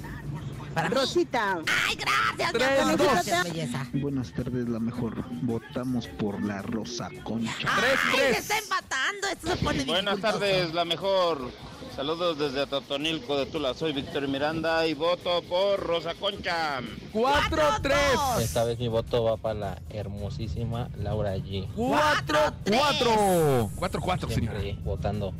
Para 0.74 0.88
mí. 0.88 0.94
Rosita. 0.94 1.59
Ay, 1.88 1.96
gracias, 1.96 2.52
Tres, 2.52 2.68
mi 2.87 2.92
amor. 2.92 3.06
Gracias, 3.12 3.44
belleza. 3.44 3.87
Buenas 3.94 4.33
tardes, 4.33 4.68
la 4.68 4.78
mejor. 4.78 5.24
Votamos 5.42 6.06
por 6.06 6.42
la 6.44 6.62
Rosa 6.62 7.09
Concha. 7.24 7.52
Tres, 7.59 7.98
Ay, 8.06 8.11
se 8.11 8.16
tres. 8.16 8.38
está 8.38 8.59
empatando. 8.59 9.28
Esto 9.33 9.46
se 9.48 9.56
pone 9.56 9.85
Buenas 9.85 10.16
dificultoso. 10.16 10.20
tardes, 10.38 10.74
la 10.74 10.85
mejor. 10.85 11.50
Saludos 11.96 12.38
desde 12.38 12.66
Totonilco 12.66 13.37
de 13.37 13.46
Tula. 13.46 13.74
Soy 13.74 13.92
Víctor 13.92 14.26
Miranda 14.28 14.87
y 14.87 14.94
voto 14.94 15.42
por 15.42 15.80
Rosa 15.80 16.14
Concha. 16.14 16.80
Cuatro, 17.12 17.62
tres. 17.83 17.98
Esta 18.40 18.64
vez 18.64 18.78
mi 18.78 18.87
voto 18.88 19.24
va 19.24 19.37
para 19.37 19.54
la 19.54 19.83
hermosísima 19.90 20.88
Laura 20.96 21.37
G. 21.37 21.66
Cuatro, 21.74 22.38
cuatro. 22.66 23.70
Cuatro, 23.74 24.00
cuatro, 24.00 24.30
señora. 24.30 24.61
Siempre 24.61 24.85
votando. 24.85 25.35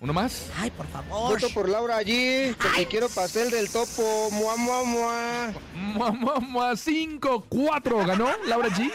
¿Uno 0.00 0.12
más? 0.12 0.46
Ay, 0.56 0.70
por 0.70 0.86
favor. 0.86 1.32
Voto 1.32 1.52
por 1.52 1.68
Laura 1.68 2.00
G, 2.02 2.54
porque 2.56 2.86
quiero 2.86 3.08
pastel 3.08 3.50
del 3.50 3.68
topo. 3.68 4.28
Mua, 4.30 4.56
mua, 4.56 4.84
mua. 4.84 5.52
Mua, 5.74 6.12
mua, 6.12 6.38
mua, 6.38 6.76
cinco, 6.76 7.44
cuatro. 7.48 8.06
¿Ganó 8.06 8.28
Laura 8.46 8.68
G? 8.68 8.92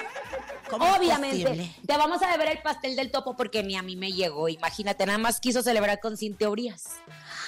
¿Cómo 0.78 0.86
es 0.88 1.00
Obviamente, 1.00 1.72
te 1.86 1.98
vamos 1.98 2.22
a 2.24 2.32
deber 2.32 2.50
el 2.50 2.62
pastel 2.62 2.96
del 2.96 3.12
topo 3.12 3.36
porque 3.36 3.64
ni 3.64 3.76
a 3.76 3.82
mí 3.82 3.96
me 3.96 4.12
llegó. 4.12 4.50
Imagínate, 4.50 5.06
nada 5.06 5.18
más 5.18 5.40
quiso 5.40 5.62
celebrar 5.62 6.00
con 6.00 6.18
sin 6.18 6.36
teorías. 6.36 6.84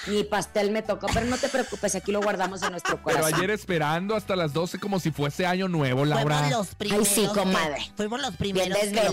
Mi 0.06 0.22
pastel 0.22 0.70
me 0.70 0.82
tocó, 0.82 1.08
pero 1.12 1.26
no 1.26 1.36
te 1.36 1.48
preocupes, 1.48 1.94
aquí 1.96 2.12
lo 2.12 2.20
guardamos 2.22 2.62
en 2.62 2.70
nuestro 2.70 3.00
Pero 3.04 3.18
corazón. 3.18 3.34
ayer 3.34 3.50
esperando 3.50 4.14
hasta 4.14 4.36
las 4.36 4.52
12 4.52 4.78
como 4.78 5.00
si 5.00 5.10
fuese 5.10 5.46
año 5.46 5.66
nuevo, 5.68 6.04
Laura. 6.04 6.38
Fuimos 6.38 6.58
los 6.58 6.74
primeros. 6.76 7.08
sí, 7.08 7.22
que- 7.26 7.38
comadre. 7.40 7.90
fuimos 7.96 8.20
los 8.22 8.36
primeros 8.36 8.78
que 8.78 8.92
lo. 8.92 9.12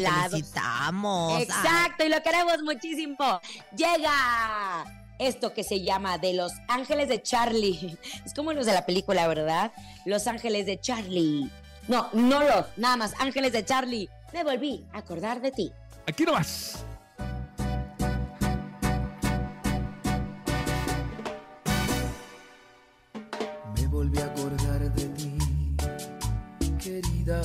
Exacto, 1.39 2.05
y 2.05 2.09
lo 2.09 2.21
queremos 2.21 2.61
muchísimo. 2.63 3.15
Llega 3.75 4.85
esto 5.19 5.53
que 5.53 5.63
se 5.63 5.81
llama 5.83 6.17
de 6.17 6.33
Los 6.33 6.51
Ángeles 6.67 7.07
de 7.09 7.21
Charlie. 7.21 7.97
Es 8.25 8.33
como 8.33 8.53
los 8.53 8.65
de 8.65 8.73
la 8.73 8.85
película, 8.85 9.27
¿verdad? 9.27 9.71
Los 10.05 10.27
Ángeles 10.27 10.65
de 10.65 10.79
Charlie. 10.79 11.49
No, 11.87 12.09
no 12.13 12.39
los, 12.39 12.65
nada 12.77 12.95
más, 12.95 13.13
Ángeles 13.19 13.51
de 13.51 13.65
Charlie. 13.65 14.09
Me 14.31 14.43
volví 14.43 14.85
a 14.93 14.99
acordar 14.99 15.41
de 15.41 15.51
ti. 15.51 15.71
Aquí 16.07 16.23
nomás. 16.23 16.85
Me 23.75 23.87
volví 23.87 24.17
a 24.19 24.25
acordar 24.25 24.79
de 24.79 25.05
ti, 25.09 25.37
querida. 26.81 27.41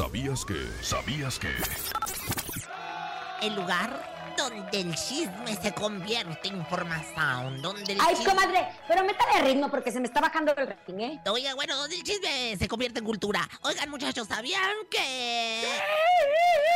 ¿Sabías 0.00 0.46
que? 0.46 0.66
¿Sabías 0.80 1.38
que? 1.38 1.50
El 3.42 3.54
lugar 3.54 4.02
donde 4.42 4.80
el 4.80 4.94
chisme 4.94 5.56
se 5.62 5.72
convierte 5.72 6.48
en 6.48 6.56
información. 6.56 7.60
Donde 7.62 7.92
el 7.92 7.98
Ay, 8.00 8.14
chisme- 8.14 8.24
comadre, 8.30 8.66
pero 8.88 9.04
métale 9.04 9.42
ritmo 9.42 9.70
porque 9.70 9.92
se 9.92 10.00
me 10.00 10.06
está 10.06 10.20
bajando 10.20 10.54
el 10.56 10.66
rating, 10.66 10.94
¿eh? 11.00 11.20
Oiga, 11.26 11.54
bueno, 11.54 11.76
donde 11.76 11.96
el 11.96 12.02
chisme 12.02 12.56
se 12.58 12.68
convierte 12.68 12.98
en 13.00 13.04
cultura. 13.04 13.48
Oigan, 13.62 13.90
muchachos, 13.90 14.26
¿sabían 14.28 14.70
que...? 14.90 15.62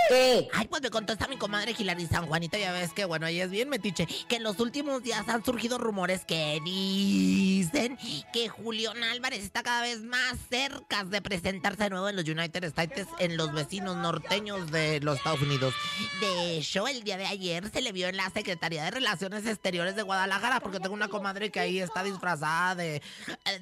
¿Qué? 0.08 0.48
Ay, 0.52 0.66
pues 0.68 0.82
me 0.82 0.90
contó 0.90 1.14
esta 1.14 1.26
mi 1.28 1.36
comadre 1.38 1.74
Hilary 1.78 2.06
San 2.06 2.26
Juanita, 2.26 2.58
ya 2.58 2.72
ves 2.72 2.92
que, 2.92 3.06
bueno, 3.06 3.26
ella 3.26 3.44
es 3.44 3.50
bien 3.50 3.70
metiche, 3.70 4.06
que 4.28 4.36
en 4.36 4.42
los 4.42 4.60
últimos 4.60 5.02
días 5.02 5.26
han 5.28 5.42
surgido 5.44 5.78
rumores 5.78 6.26
que 6.26 6.60
dicen 6.62 7.98
que 8.32 8.48
Julián 8.48 9.02
Álvarez 9.02 9.42
está 9.42 9.62
cada 9.62 9.80
vez 9.82 10.02
más 10.02 10.34
cerca 10.50 11.04
de 11.04 11.22
presentarse 11.22 11.84
de 11.84 11.90
nuevo 11.90 12.08
en 12.08 12.16
los 12.16 12.26
United 12.28 12.64
States, 12.64 13.06
en 13.18 13.36
los 13.38 13.52
vecinos 13.52 13.96
norteños 13.96 14.70
de 14.70 15.00
los 15.00 15.16
Estados 15.16 15.40
Unidos. 15.40 15.74
De 16.20 16.58
hecho, 16.58 16.86
el 16.86 17.02
día 17.02 17.16
de 17.16 17.26
ayer 17.26 17.53
se 17.72 17.80
le 17.82 17.92
vio 17.92 18.08
en 18.08 18.16
la 18.16 18.28
Secretaría 18.30 18.84
de 18.84 18.90
Relaciones 18.90 19.46
Exteriores 19.46 19.96
de 19.96 20.02
Guadalajara, 20.02 20.60
porque 20.60 20.80
tengo 20.80 20.94
una 20.94 21.08
comadre 21.08 21.50
que 21.50 21.60
ahí 21.60 21.78
está 21.80 22.02
disfrazada 22.02 22.74
de, 22.74 23.02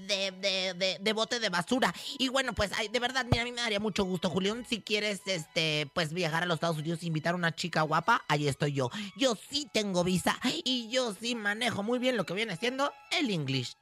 de, 0.07 0.30
de, 0.32 0.74
de- 0.74 0.99
de 1.01 1.12
bote 1.12 1.40
de 1.40 1.49
basura. 1.49 1.93
Y 2.18 2.28
bueno, 2.28 2.53
pues 2.55 2.70
de 2.90 2.99
verdad, 3.01 3.26
mira, 3.30 3.43
a 3.43 3.45
mí 3.45 3.53
me 3.53 3.61
daría 3.61 3.80
mucho 3.80 4.05
gusto, 4.05 4.30
Julián, 4.30 4.64
si 4.68 4.80
quieres, 4.80 5.20
este, 5.26 5.88
pues 5.95 6.12
viajar 6.12 6.43
a 6.43 6.47
los 6.47 6.55
Estados 6.57 6.78
Unidos 6.78 7.01
e 7.03 7.07
invitar 7.07 7.34
a 7.34 7.36
una 7.36 7.55
chica 7.55 7.82
guapa, 7.82 8.24
ahí 8.28 8.49
estoy 8.49 8.72
yo. 8.72 8.90
Yo 9.16 9.36
sí 9.51 9.68
tengo 9.72 10.05
visa 10.05 10.38
y 10.64 10.88
yo 10.90 11.14
sí 11.14 11.34
manejo 11.34 11.82
muy 11.82 11.99
bien 11.99 12.16
lo 12.16 12.24
que 12.24 12.34
viene 12.34 12.57
siendo 12.57 12.93
el 13.11 13.30
English. 13.30 13.74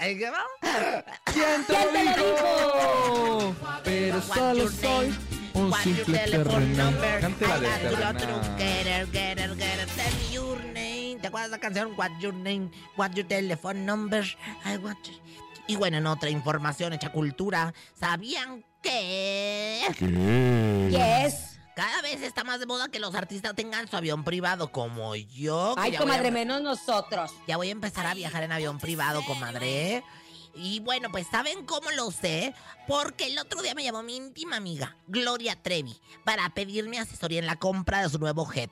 Ay, 0.00 0.18
¿qué 0.18 0.30
va? 0.30 0.44
¿Quién 1.32 1.64
te 1.66 1.72
lo 1.72 1.92
dijo? 1.92 3.56
Pero 3.84 4.20
solo 4.22 4.68
soy 4.70 5.14
un 5.54 5.72
simple 5.82 6.18
terrenal. 6.18 6.76
number? 6.76 7.20
Cante 7.20 7.46
la 7.46 7.60
de 7.60 7.68
terrenal. 7.68 8.56
¿Te 11.24 11.28
acuerdas 11.28 11.50
de 11.52 11.56
la 11.56 11.60
canción? 11.62 11.94
What's 11.96 12.18
your 12.20 12.34
name? 12.34 12.70
What's 12.98 13.14
your 13.16 13.26
telephone 13.26 13.86
number? 13.86 14.22
I 14.66 14.76
want 14.76 14.98
to- 15.04 15.10
Y 15.66 15.74
bueno, 15.74 15.96
en 15.96 16.06
otra 16.06 16.28
información 16.28 16.92
hecha 16.92 17.10
cultura, 17.10 17.72
¿sabían 17.98 18.62
que... 18.82 19.80
¿Qué 19.98 21.24
es? 21.24 21.58
Cada 21.74 22.02
vez 22.02 22.20
está 22.20 22.44
más 22.44 22.60
de 22.60 22.66
moda 22.66 22.88
que 22.90 22.98
los 23.00 23.14
artistas 23.14 23.54
tengan 23.54 23.88
su 23.88 23.96
avión 23.96 24.22
privado, 24.22 24.70
como 24.70 25.16
yo. 25.16 25.74
Ay, 25.78 25.92
voy 25.92 25.96
a- 25.96 26.00
comadre, 26.00 26.30
menos 26.30 26.60
nosotros. 26.60 27.30
ya 27.48 27.56
voy 27.56 27.68
a 27.68 27.72
empezar 27.72 28.04
a 28.06 28.12
viajar 28.12 28.42
en 28.42 28.52
avión 28.52 28.78
privado, 28.78 29.24
comadre. 29.24 30.04
Y 30.56 30.80
bueno, 30.80 31.10
pues 31.10 31.26
¿saben 31.26 31.64
cómo 31.66 31.90
lo 31.92 32.10
sé? 32.10 32.54
Porque 32.86 33.26
el 33.26 33.38
otro 33.38 33.62
día 33.62 33.74
me 33.74 33.82
llamó 33.82 34.02
mi 34.02 34.16
íntima 34.16 34.56
amiga, 34.56 34.96
Gloria 35.06 35.60
Trevi, 35.62 35.96
para 36.24 36.48
pedirme 36.54 36.98
asesoría 36.98 37.40
en 37.40 37.46
la 37.46 37.58
compra 37.58 38.02
de 38.02 38.08
su 38.08 38.18
nuevo 38.18 38.46
jet. 38.50 38.70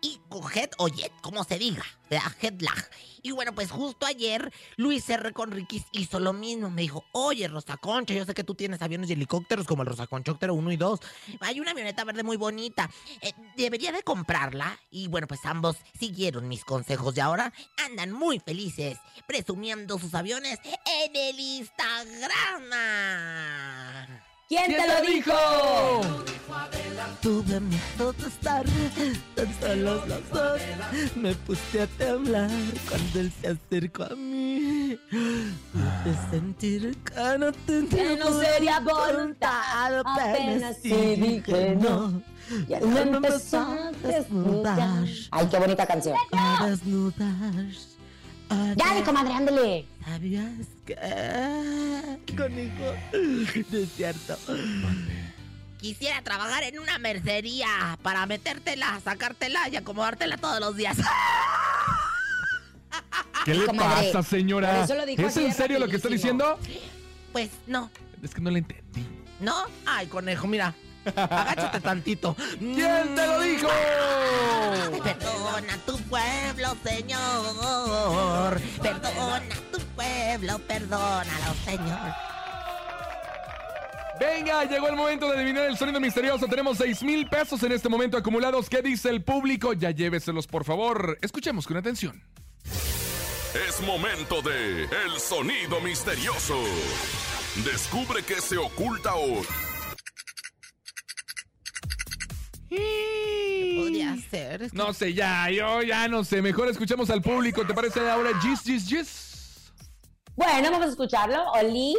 Y 0.00 0.20
jet 0.52 0.74
o 0.78 0.88
jet, 0.88 1.12
como 1.20 1.44
se 1.44 1.58
diga, 1.58 1.84
¿verdad? 2.08 2.32
jet 2.40 2.60
lag. 2.62 2.90
Y 3.22 3.32
bueno, 3.32 3.54
pues 3.54 3.70
justo 3.70 4.06
ayer 4.06 4.52
Luis 4.76 5.08
R. 5.10 5.32
Conriquis 5.32 5.84
hizo 5.92 6.20
lo 6.20 6.32
mismo. 6.32 6.70
Me 6.70 6.82
dijo, 6.82 7.04
oye, 7.12 7.48
Rosa 7.48 7.76
Concha, 7.76 8.14
yo 8.14 8.24
sé 8.24 8.34
que 8.34 8.44
tú 8.44 8.54
tienes 8.54 8.80
aviones 8.82 9.10
y 9.10 9.14
helicópteros 9.14 9.66
como 9.66 9.82
el 9.82 9.88
Rosa 9.88 10.06
Conchóptero 10.06 10.54
1 10.54 10.72
y 10.72 10.76
2. 10.76 11.00
Hay 11.40 11.60
una 11.60 11.72
avioneta 11.72 12.04
verde 12.04 12.22
muy 12.22 12.36
bonita. 12.36 12.88
Eh, 13.20 13.32
debería 13.56 13.92
de 13.92 14.02
comprarla. 14.02 14.78
Y 14.90 15.08
bueno, 15.08 15.26
pues 15.26 15.44
ambos 15.44 15.76
siguieron 15.98 16.48
mis 16.48 16.64
consejos 16.64 17.16
y 17.16 17.20
ahora 17.20 17.52
andan 17.84 18.12
muy 18.12 18.38
felices 18.38 18.98
presumiendo 19.26 19.98
sus 19.98 20.14
aviones 20.14 20.58
en 20.64 21.16
el 21.16 21.38
Instagram. 21.38 22.64
¿Quién 24.48 24.74
te 24.74 24.88
lo 24.88 25.00
dijo? 25.02 25.32
Tuve 27.20 27.60
miedo 27.60 28.12
de 28.14 28.28
estar 28.28 28.64
tan 29.34 29.60
solos 29.60 30.08
los 30.08 30.30
dos. 30.30 30.60
Me 31.16 31.34
puse 31.34 31.82
a 31.82 31.86
temblar 31.86 32.50
cuando 32.88 33.20
él 33.20 33.32
se 33.42 33.48
acercó 33.48 34.04
a 34.04 34.16
mí. 34.16 34.98
Pude 35.10 36.30
sentir 36.30 36.96
que 36.96 37.38
no 37.38 37.52
tenía 37.52 37.90
Que 37.90 38.16
no 38.16 38.40
sería 38.40 38.80
voluntad, 38.80 40.00
apenas 40.00 40.78
sí 40.82 40.94
dije 41.16 41.76
no. 41.76 42.22
Y 42.66 42.72
él 42.72 42.86
me 42.86 43.00
empezó 43.02 43.58
a 43.58 43.92
desnudar. 44.02 45.04
Ay, 45.30 45.46
qué 45.50 45.58
bonita 45.58 45.86
canción. 45.86 46.16
A 46.32 46.66
desnudar. 46.66 47.66
Ya, 48.76 48.94
mi 48.94 49.02
comadre, 49.02 49.32
ándele. 49.34 49.84
¿Sabías 50.04 50.52
que? 50.86 50.94
Conmigo. 52.36 52.94
No 53.70 53.78
es 53.78 53.92
cierto. 53.92 54.38
Quisiera 55.78 56.22
trabajar 56.22 56.62
en 56.64 56.78
una 56.78 56.98
mercería 56.98 57.98
para 58.02 58.26
metértela, 58.26 59.00
sacártela 59.04 59.68
y 59.68 59.76
acomodártela 59.76 60.36
todos 60.38 60.60
los 60.60 60.76
días. 60.76 60.96
¿Qué 63.44 63.54
le 63.54 63.66
Comadre, 63.66 64.10
pasa, 64.12 64.28
señora? 64.28 64.74
por 64.74 64.84
eso 64.84 64.94
lo 64.94 65.06
dijo 65.06 65.22
¿Es 65.22 65.28
así 65.28 65.40
en 65.44 65.50
de 65.50 65.54
serio 65.54 65.78
lo 65.78 65.88
que 65.88 65.96
está 65.96 66.08
rapidísimo. 66.08 66.56
diciendo? 66.58 66.88
Pues 67.32 67.50
no. 67.66 67.90
Es 68.22 68.34
que 68.34 68.40
no 68.40 68.50
le 68.50 68.58
entendí. 68.60 69.06
¿No? 69.40 69.54
Ay, 69.86 70.06
conejo, 70.08 70.46
mira. 70.46 70.74
Agáchate 71.16 71.80
tantito. 71.80 72.36
¿Quién 72.58 73.14
te 73.14 73.26
lo 73.26 73.40
dijo? 73.40 73.68
Perdona 75.02 75.78
tu 75.86 75.98
pueblo, 76.02 76.76
Señor. 76.84 78.60
Perdona 78.82 79.54
tu 79.72 79.78
pueblo, 79.94 80.58
perdónalo, 80.66 81.54
Señor. 81.64 82.14
Venga, 84.18 84.64
llegó 84.64 84.88
el 84.88 84.96
momento 84.96 85.30
de 85.30 85.38
adivinar 85.38 85.64
el 85.64 85.76
sonido 85.76 86.00
misterioso. 86.00 86.46
Tenemos 86.46 86.78
6 86.78 87.02
mil 87.04 87.28
pesos 87.28 87.62
en 87.62 87.72
este 87.72 87.88
momento 87.88 88.16
acumulados. 88.16 88.68
¿Qué 88.68 88.82
dice 88.82 89.10
el 89.10 89.22
público? 89.22 89.74
Ya 89.74 89.92
lléveselos, 89.92 90.46
por 90.46 90.64
favor. 90.64 91.18
Escuchemos 91.22 91.66
con 91.66 91.76
atención. 91.76 92.20
Es 93.66 93.80
momento 93.80 94.42
de 94.42 94.84
El 94.84 95.18
Sonido 95.20 95.80
Misterioso. 95.80 96.62
Descubre 97.64 98.22
qué 98.22 98.40
se 98.40 98.58
oculta 98.58 99.14
hoy. 99.14 99.46
Podría 102.70 104.16
ser. 104.30 104.62
es 104.62 104.72
que- 104.72 104.76
No 104.78 104.92
sé, 104.92 105.14
ya, 105.14 105.50
yo 105.50 105.82
ya 105.82 106.08
no 106.08 106.24
sé. 106.24 106.42
Mejor 106.42 106.68
escuchemos 106.68 107.10
al 107.10 107.22
público. 107.22 107.66
¿Te 107.66 107.74
parece 107.74 108.00
ahora? 108.08 108.30
Gis, 108.40 108.60
gis, 108.62 108.86
gis. 108.88 109.72
Bueno, 110.36 110.70
vamos 110.70 110.86
a 110.86 110.90
escucharlo. 110.90 111.50
Oli. 111.52 111.94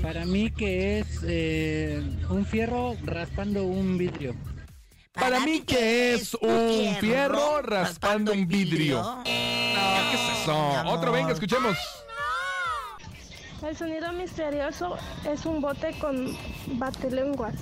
Para 0.00 0.24
mí 0.24 0.50
que 0.50 1.00
es 1.00 1.20
eh, 1.26 2.02
un 2.30 2.46
fierro 2.46 2.96
raspando 3.04 3.64
un 3.64 3.98
vidrio. 3.98 4.34
Para 5.12 5.40
mí 5.40 5.60
que 5.62 6.14
es 6.14 6.34
un 6.34 6.96
fierro 7.00 7.62
raspando 7.62 8.32
un 8.32 8.46
vidrio. 8.46 9.02
No, 9.02 9.22
¿qué 9.24 10.14
es 10.14 10.42
eso? 10.42 10.82
Otro, 10.86 11.10
venga, 11.12 11.32
escuchemos. 11.32 11.76
El 13.66 13.76
sonido 13.76 14.12
misterioso 14.12 14.96
es 15.30 15.44
un 15.46 15.60
bote 15.60 15.94
con 15.98 16.36
batelenguas. 16.78 17.54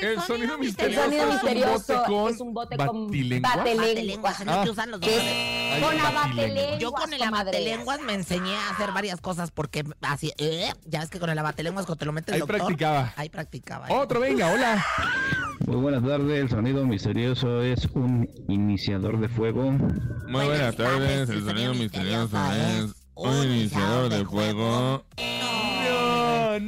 El 0.00 0.20
sonido 0.22 0.54
El 0.54 0.60
misterioso, 0.60 1.04
sonido 1.04 1.26
misterioso 1.26 1.78
es 1.78 1.86
un 1.88 1.94
bote 1.94 2.06
con 2.06 2.30
es 2.34 2.40
un 2.40 2.54
bote 2.54 2.76
con 2.76 3.06
batilenguas. 3.06 3.56
batelenguas. 3.56 4.40
es 4.40 4.46
lo 4.46 4.52
que 4.52 4.58
Ah. 4.68 4.70
usan 4.72 4.90
los. 4.90 5.00
Ay, 5.02 5.80
Con 5.82 6.00
abatelenguas, 6.00 6.78
Yo 6.78 6.92
con 6.92 7.12
el 7.12 7.22
abatelenguas 7.22 8.00
me 8.00 8.14
enseñé 8.14 8.56
a 8.56 8.70
hacer 8.70 8.92
varias 8.92 9.20
cosas 9.20 9.50
porque 9.50 9.84
así, 10.02 10.32
eh, 10.38 10.72
ya 10.86 11.00
ves 11.00 11.10
que 11.10 11.18
con 11.20 11.30
el 11.30 11.38
abatelenguas 11.38 11.86
cuando 11.86 11.98
te 11.98 12.04
lo 12.04 12.12
metes 12.12 12.34
Ahí 12.34 12.40
doctor, 12.40 12.58
practicaba. 12.58 13.12
Ahí 13.16 13.28
practicaba. 13.28 13.86
Otro, 13.90 14.20
venga, 14.20 14.52
hola. 14.52 14.84
Muy 15.66 15.76
buenas 15.76 16.02
tardes, 16.02 16.40
el 16.42 16.48
sonido 16.50 16.84
misterioso 16.84 17.62
es 17.62 17.86
un 17.94 18.28
iniciador 18.48 19.20
de 19.20 19.28
fuego. 19.28 19.70
Muy 19.70 20.44
buenas 20.46 20.74
tardes, 20.76 21.28
el 21.28 21.44
sonido 21.44 21.74
misterioso 21.74 22.36
es 22.52 22.90
un 23.14 23.44
iniciador 23.44 24.08
de 24.10 24.24
fuego. 24.24 25.04
No, 25.16 25.61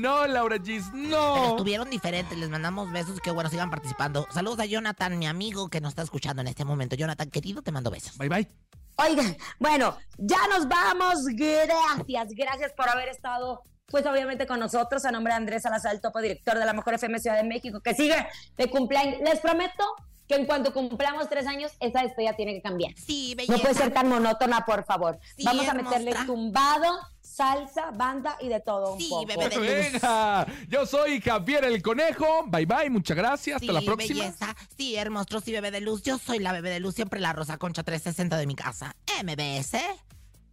no, 0.05 0.27
Laura 0.27 0.57
Gis, 0.63 0.85
Pero 0.93 1.09
no. 1.09 1.47
estuvieron 1.53 1.91
diferentes, 1.91 2.37
les 2.39 2.49
mandamos 2.51 2.93
besos, 2.93 3.21
que 3.21 3.31
bueno, 3.31 3.49
sigan 3.51 3.71
participando. 3.71 4.27
Saludos 4.33 4.61
a 4.61 4.65
Jonathan, 4.67 5.19
mi 5.19 5.27
amigo 5.27 5.69
que 5.69 5.81
nos 5.81 5.91
está 5.91 6.03
escuchando 6.03 6.43
en 6.43 6.49
este 6.49 6.65
momento. 6.65 6.95
Jonathan, 6.97 7.31
querido, 7.31 7.63
te 7.63 7.73
mando 7.73 7.91
besos. 7.91 8.17
Bye, 8.19 8.29
bye. 8.29 8.49
Oigan, 8.97 9.37
bueno, 9.59 9.97
ya 10.19 10.47
nos 10.49 10.69
vamos. 10.69 11.25
Gracias, 11.27 12.29
gracias 12.37 12.73
por 12.77 12.89
haber 12.89 13.09
estado, 13.09 13.63
pues 13.87 14.07
obviamente 14.07 14.47
con 14.47 14.61
nosotros. 14.61 15.05
A 15.05 15.11
nombre 15.11 15.33
de 15.33 15.39
Andrés 15.39 15.63
Salazar, 15.63 15.95
el 15.95 16.01
topo 16.01 16.21
director 16.21 16.59
de 16.59 16.65
la 16.65 16.73
Mejor 16.73 16.95
FM 16.95 17.19
Ciudad 17.19 17.37
de 17.37 17.45
México, 17.45 17.81
que 17.81 17.95
sigue 17.95 18.27
de 18.57 18.71
cumpleaños. 18.71 19.21
Les 19.25 19.41
prometo 19.41 19.85
que 20.29 20.37
en 20.37 20.47
cuanto 20.47 20.73
cumplamos 20.73 21.29
tres 21.29 21.47
años, 21.47 21.73
esa 21.81 22.03
despedida 22.03 22.35
tiene 22.35 22.55
que 22.55 22.63
cambiar. 22.63 22.93
Sí, 22.97 23.37
No 23.49 23.59
puede 23.59 23.75
ser 23.75 23.93
tan 23.93 24.09
monótona, 24.09 24.65
por 24.65 24.85
favor. 24.85 25.19
Sí, 25.37 25.45
Vamos 25.45 25.69
a 25.69 25.75
meterle 25.75 26.11
hermosa. 26.13 26.27
tumbado, 26.27 26.99
salsa, 27.35 27.91
banda 27.93 28.37
y 28.41 28.49
de 28.49 28.61
todo 28.61 28.95
un 28.95 29.01
Sí, 29.01 29.09
poco. 29.11 29.27
bebé 29.27 29.49
de 29.49 29.57
luz. 29.57 29.67
Venga, 29.67 30.47
yo 30.69 30.87
soy 30.87 31.21
Javier 31.21 31.65
el 31.65 31.83
Conejo. 31.83 32.45
Bye, 32.47 32.67
bye, 32.67 32.91
muchas 32.91 33.17
gracias. 33.17 33.61
Hasta 33.61 33.73
la 33.73 33.81
Sí, 33.81 33.87
próxima. 33.87 34.21
belleza. 34.25 34.57
Sí, 34.77 34.97
hermoso, 34.97 35.41
sí, 35.41 35.53
bebé 35.53 35.71
de 35.71 35.81
luz. 35.81 36.03
Yo 36.03 36.19
soy 36.19 36.39
la 36.39 36.53
bebé 36.53 36.71
de 36.71 36.81
luz, 36.81 36.95
siempre 36.95 37.19
la 37.21 37.33
Rosa 37.33 37.59
Concha 37.59 37.83
360 37.83 38.37
de 38.37 38.47
mi 38.47 38.55
casa. 38.55 38.95
MBS. 39.23 39.79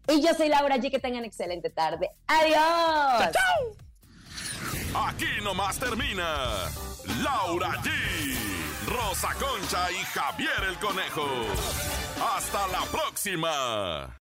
Y 0.07 0.21
yo 0.21 0.33
soy 0.33 0.49
Laura 0.49 0.77
G. 0.77 0.89
Que 0.89 0.99
tengan 0.99 1.23
excelente 1.25 1.69
tarde. 1.69 2.09
¡Adiós! 2.27 3.29
Aquí 4.95 5.25
nomás 5.43 5.77
termina 5.79 6.47
Laura 7.23 7.69
G, 7.81 7.89
Rosa 8.87 9.29
Concha 9.39 9.91
y 9.91 10.03
Javier 10.13 10.63
el 10.69 10.77
Conejo. 10.79 11.25
Hasta 12.35 12.67
la 12.67 12.81
próxima. 12.91 14.17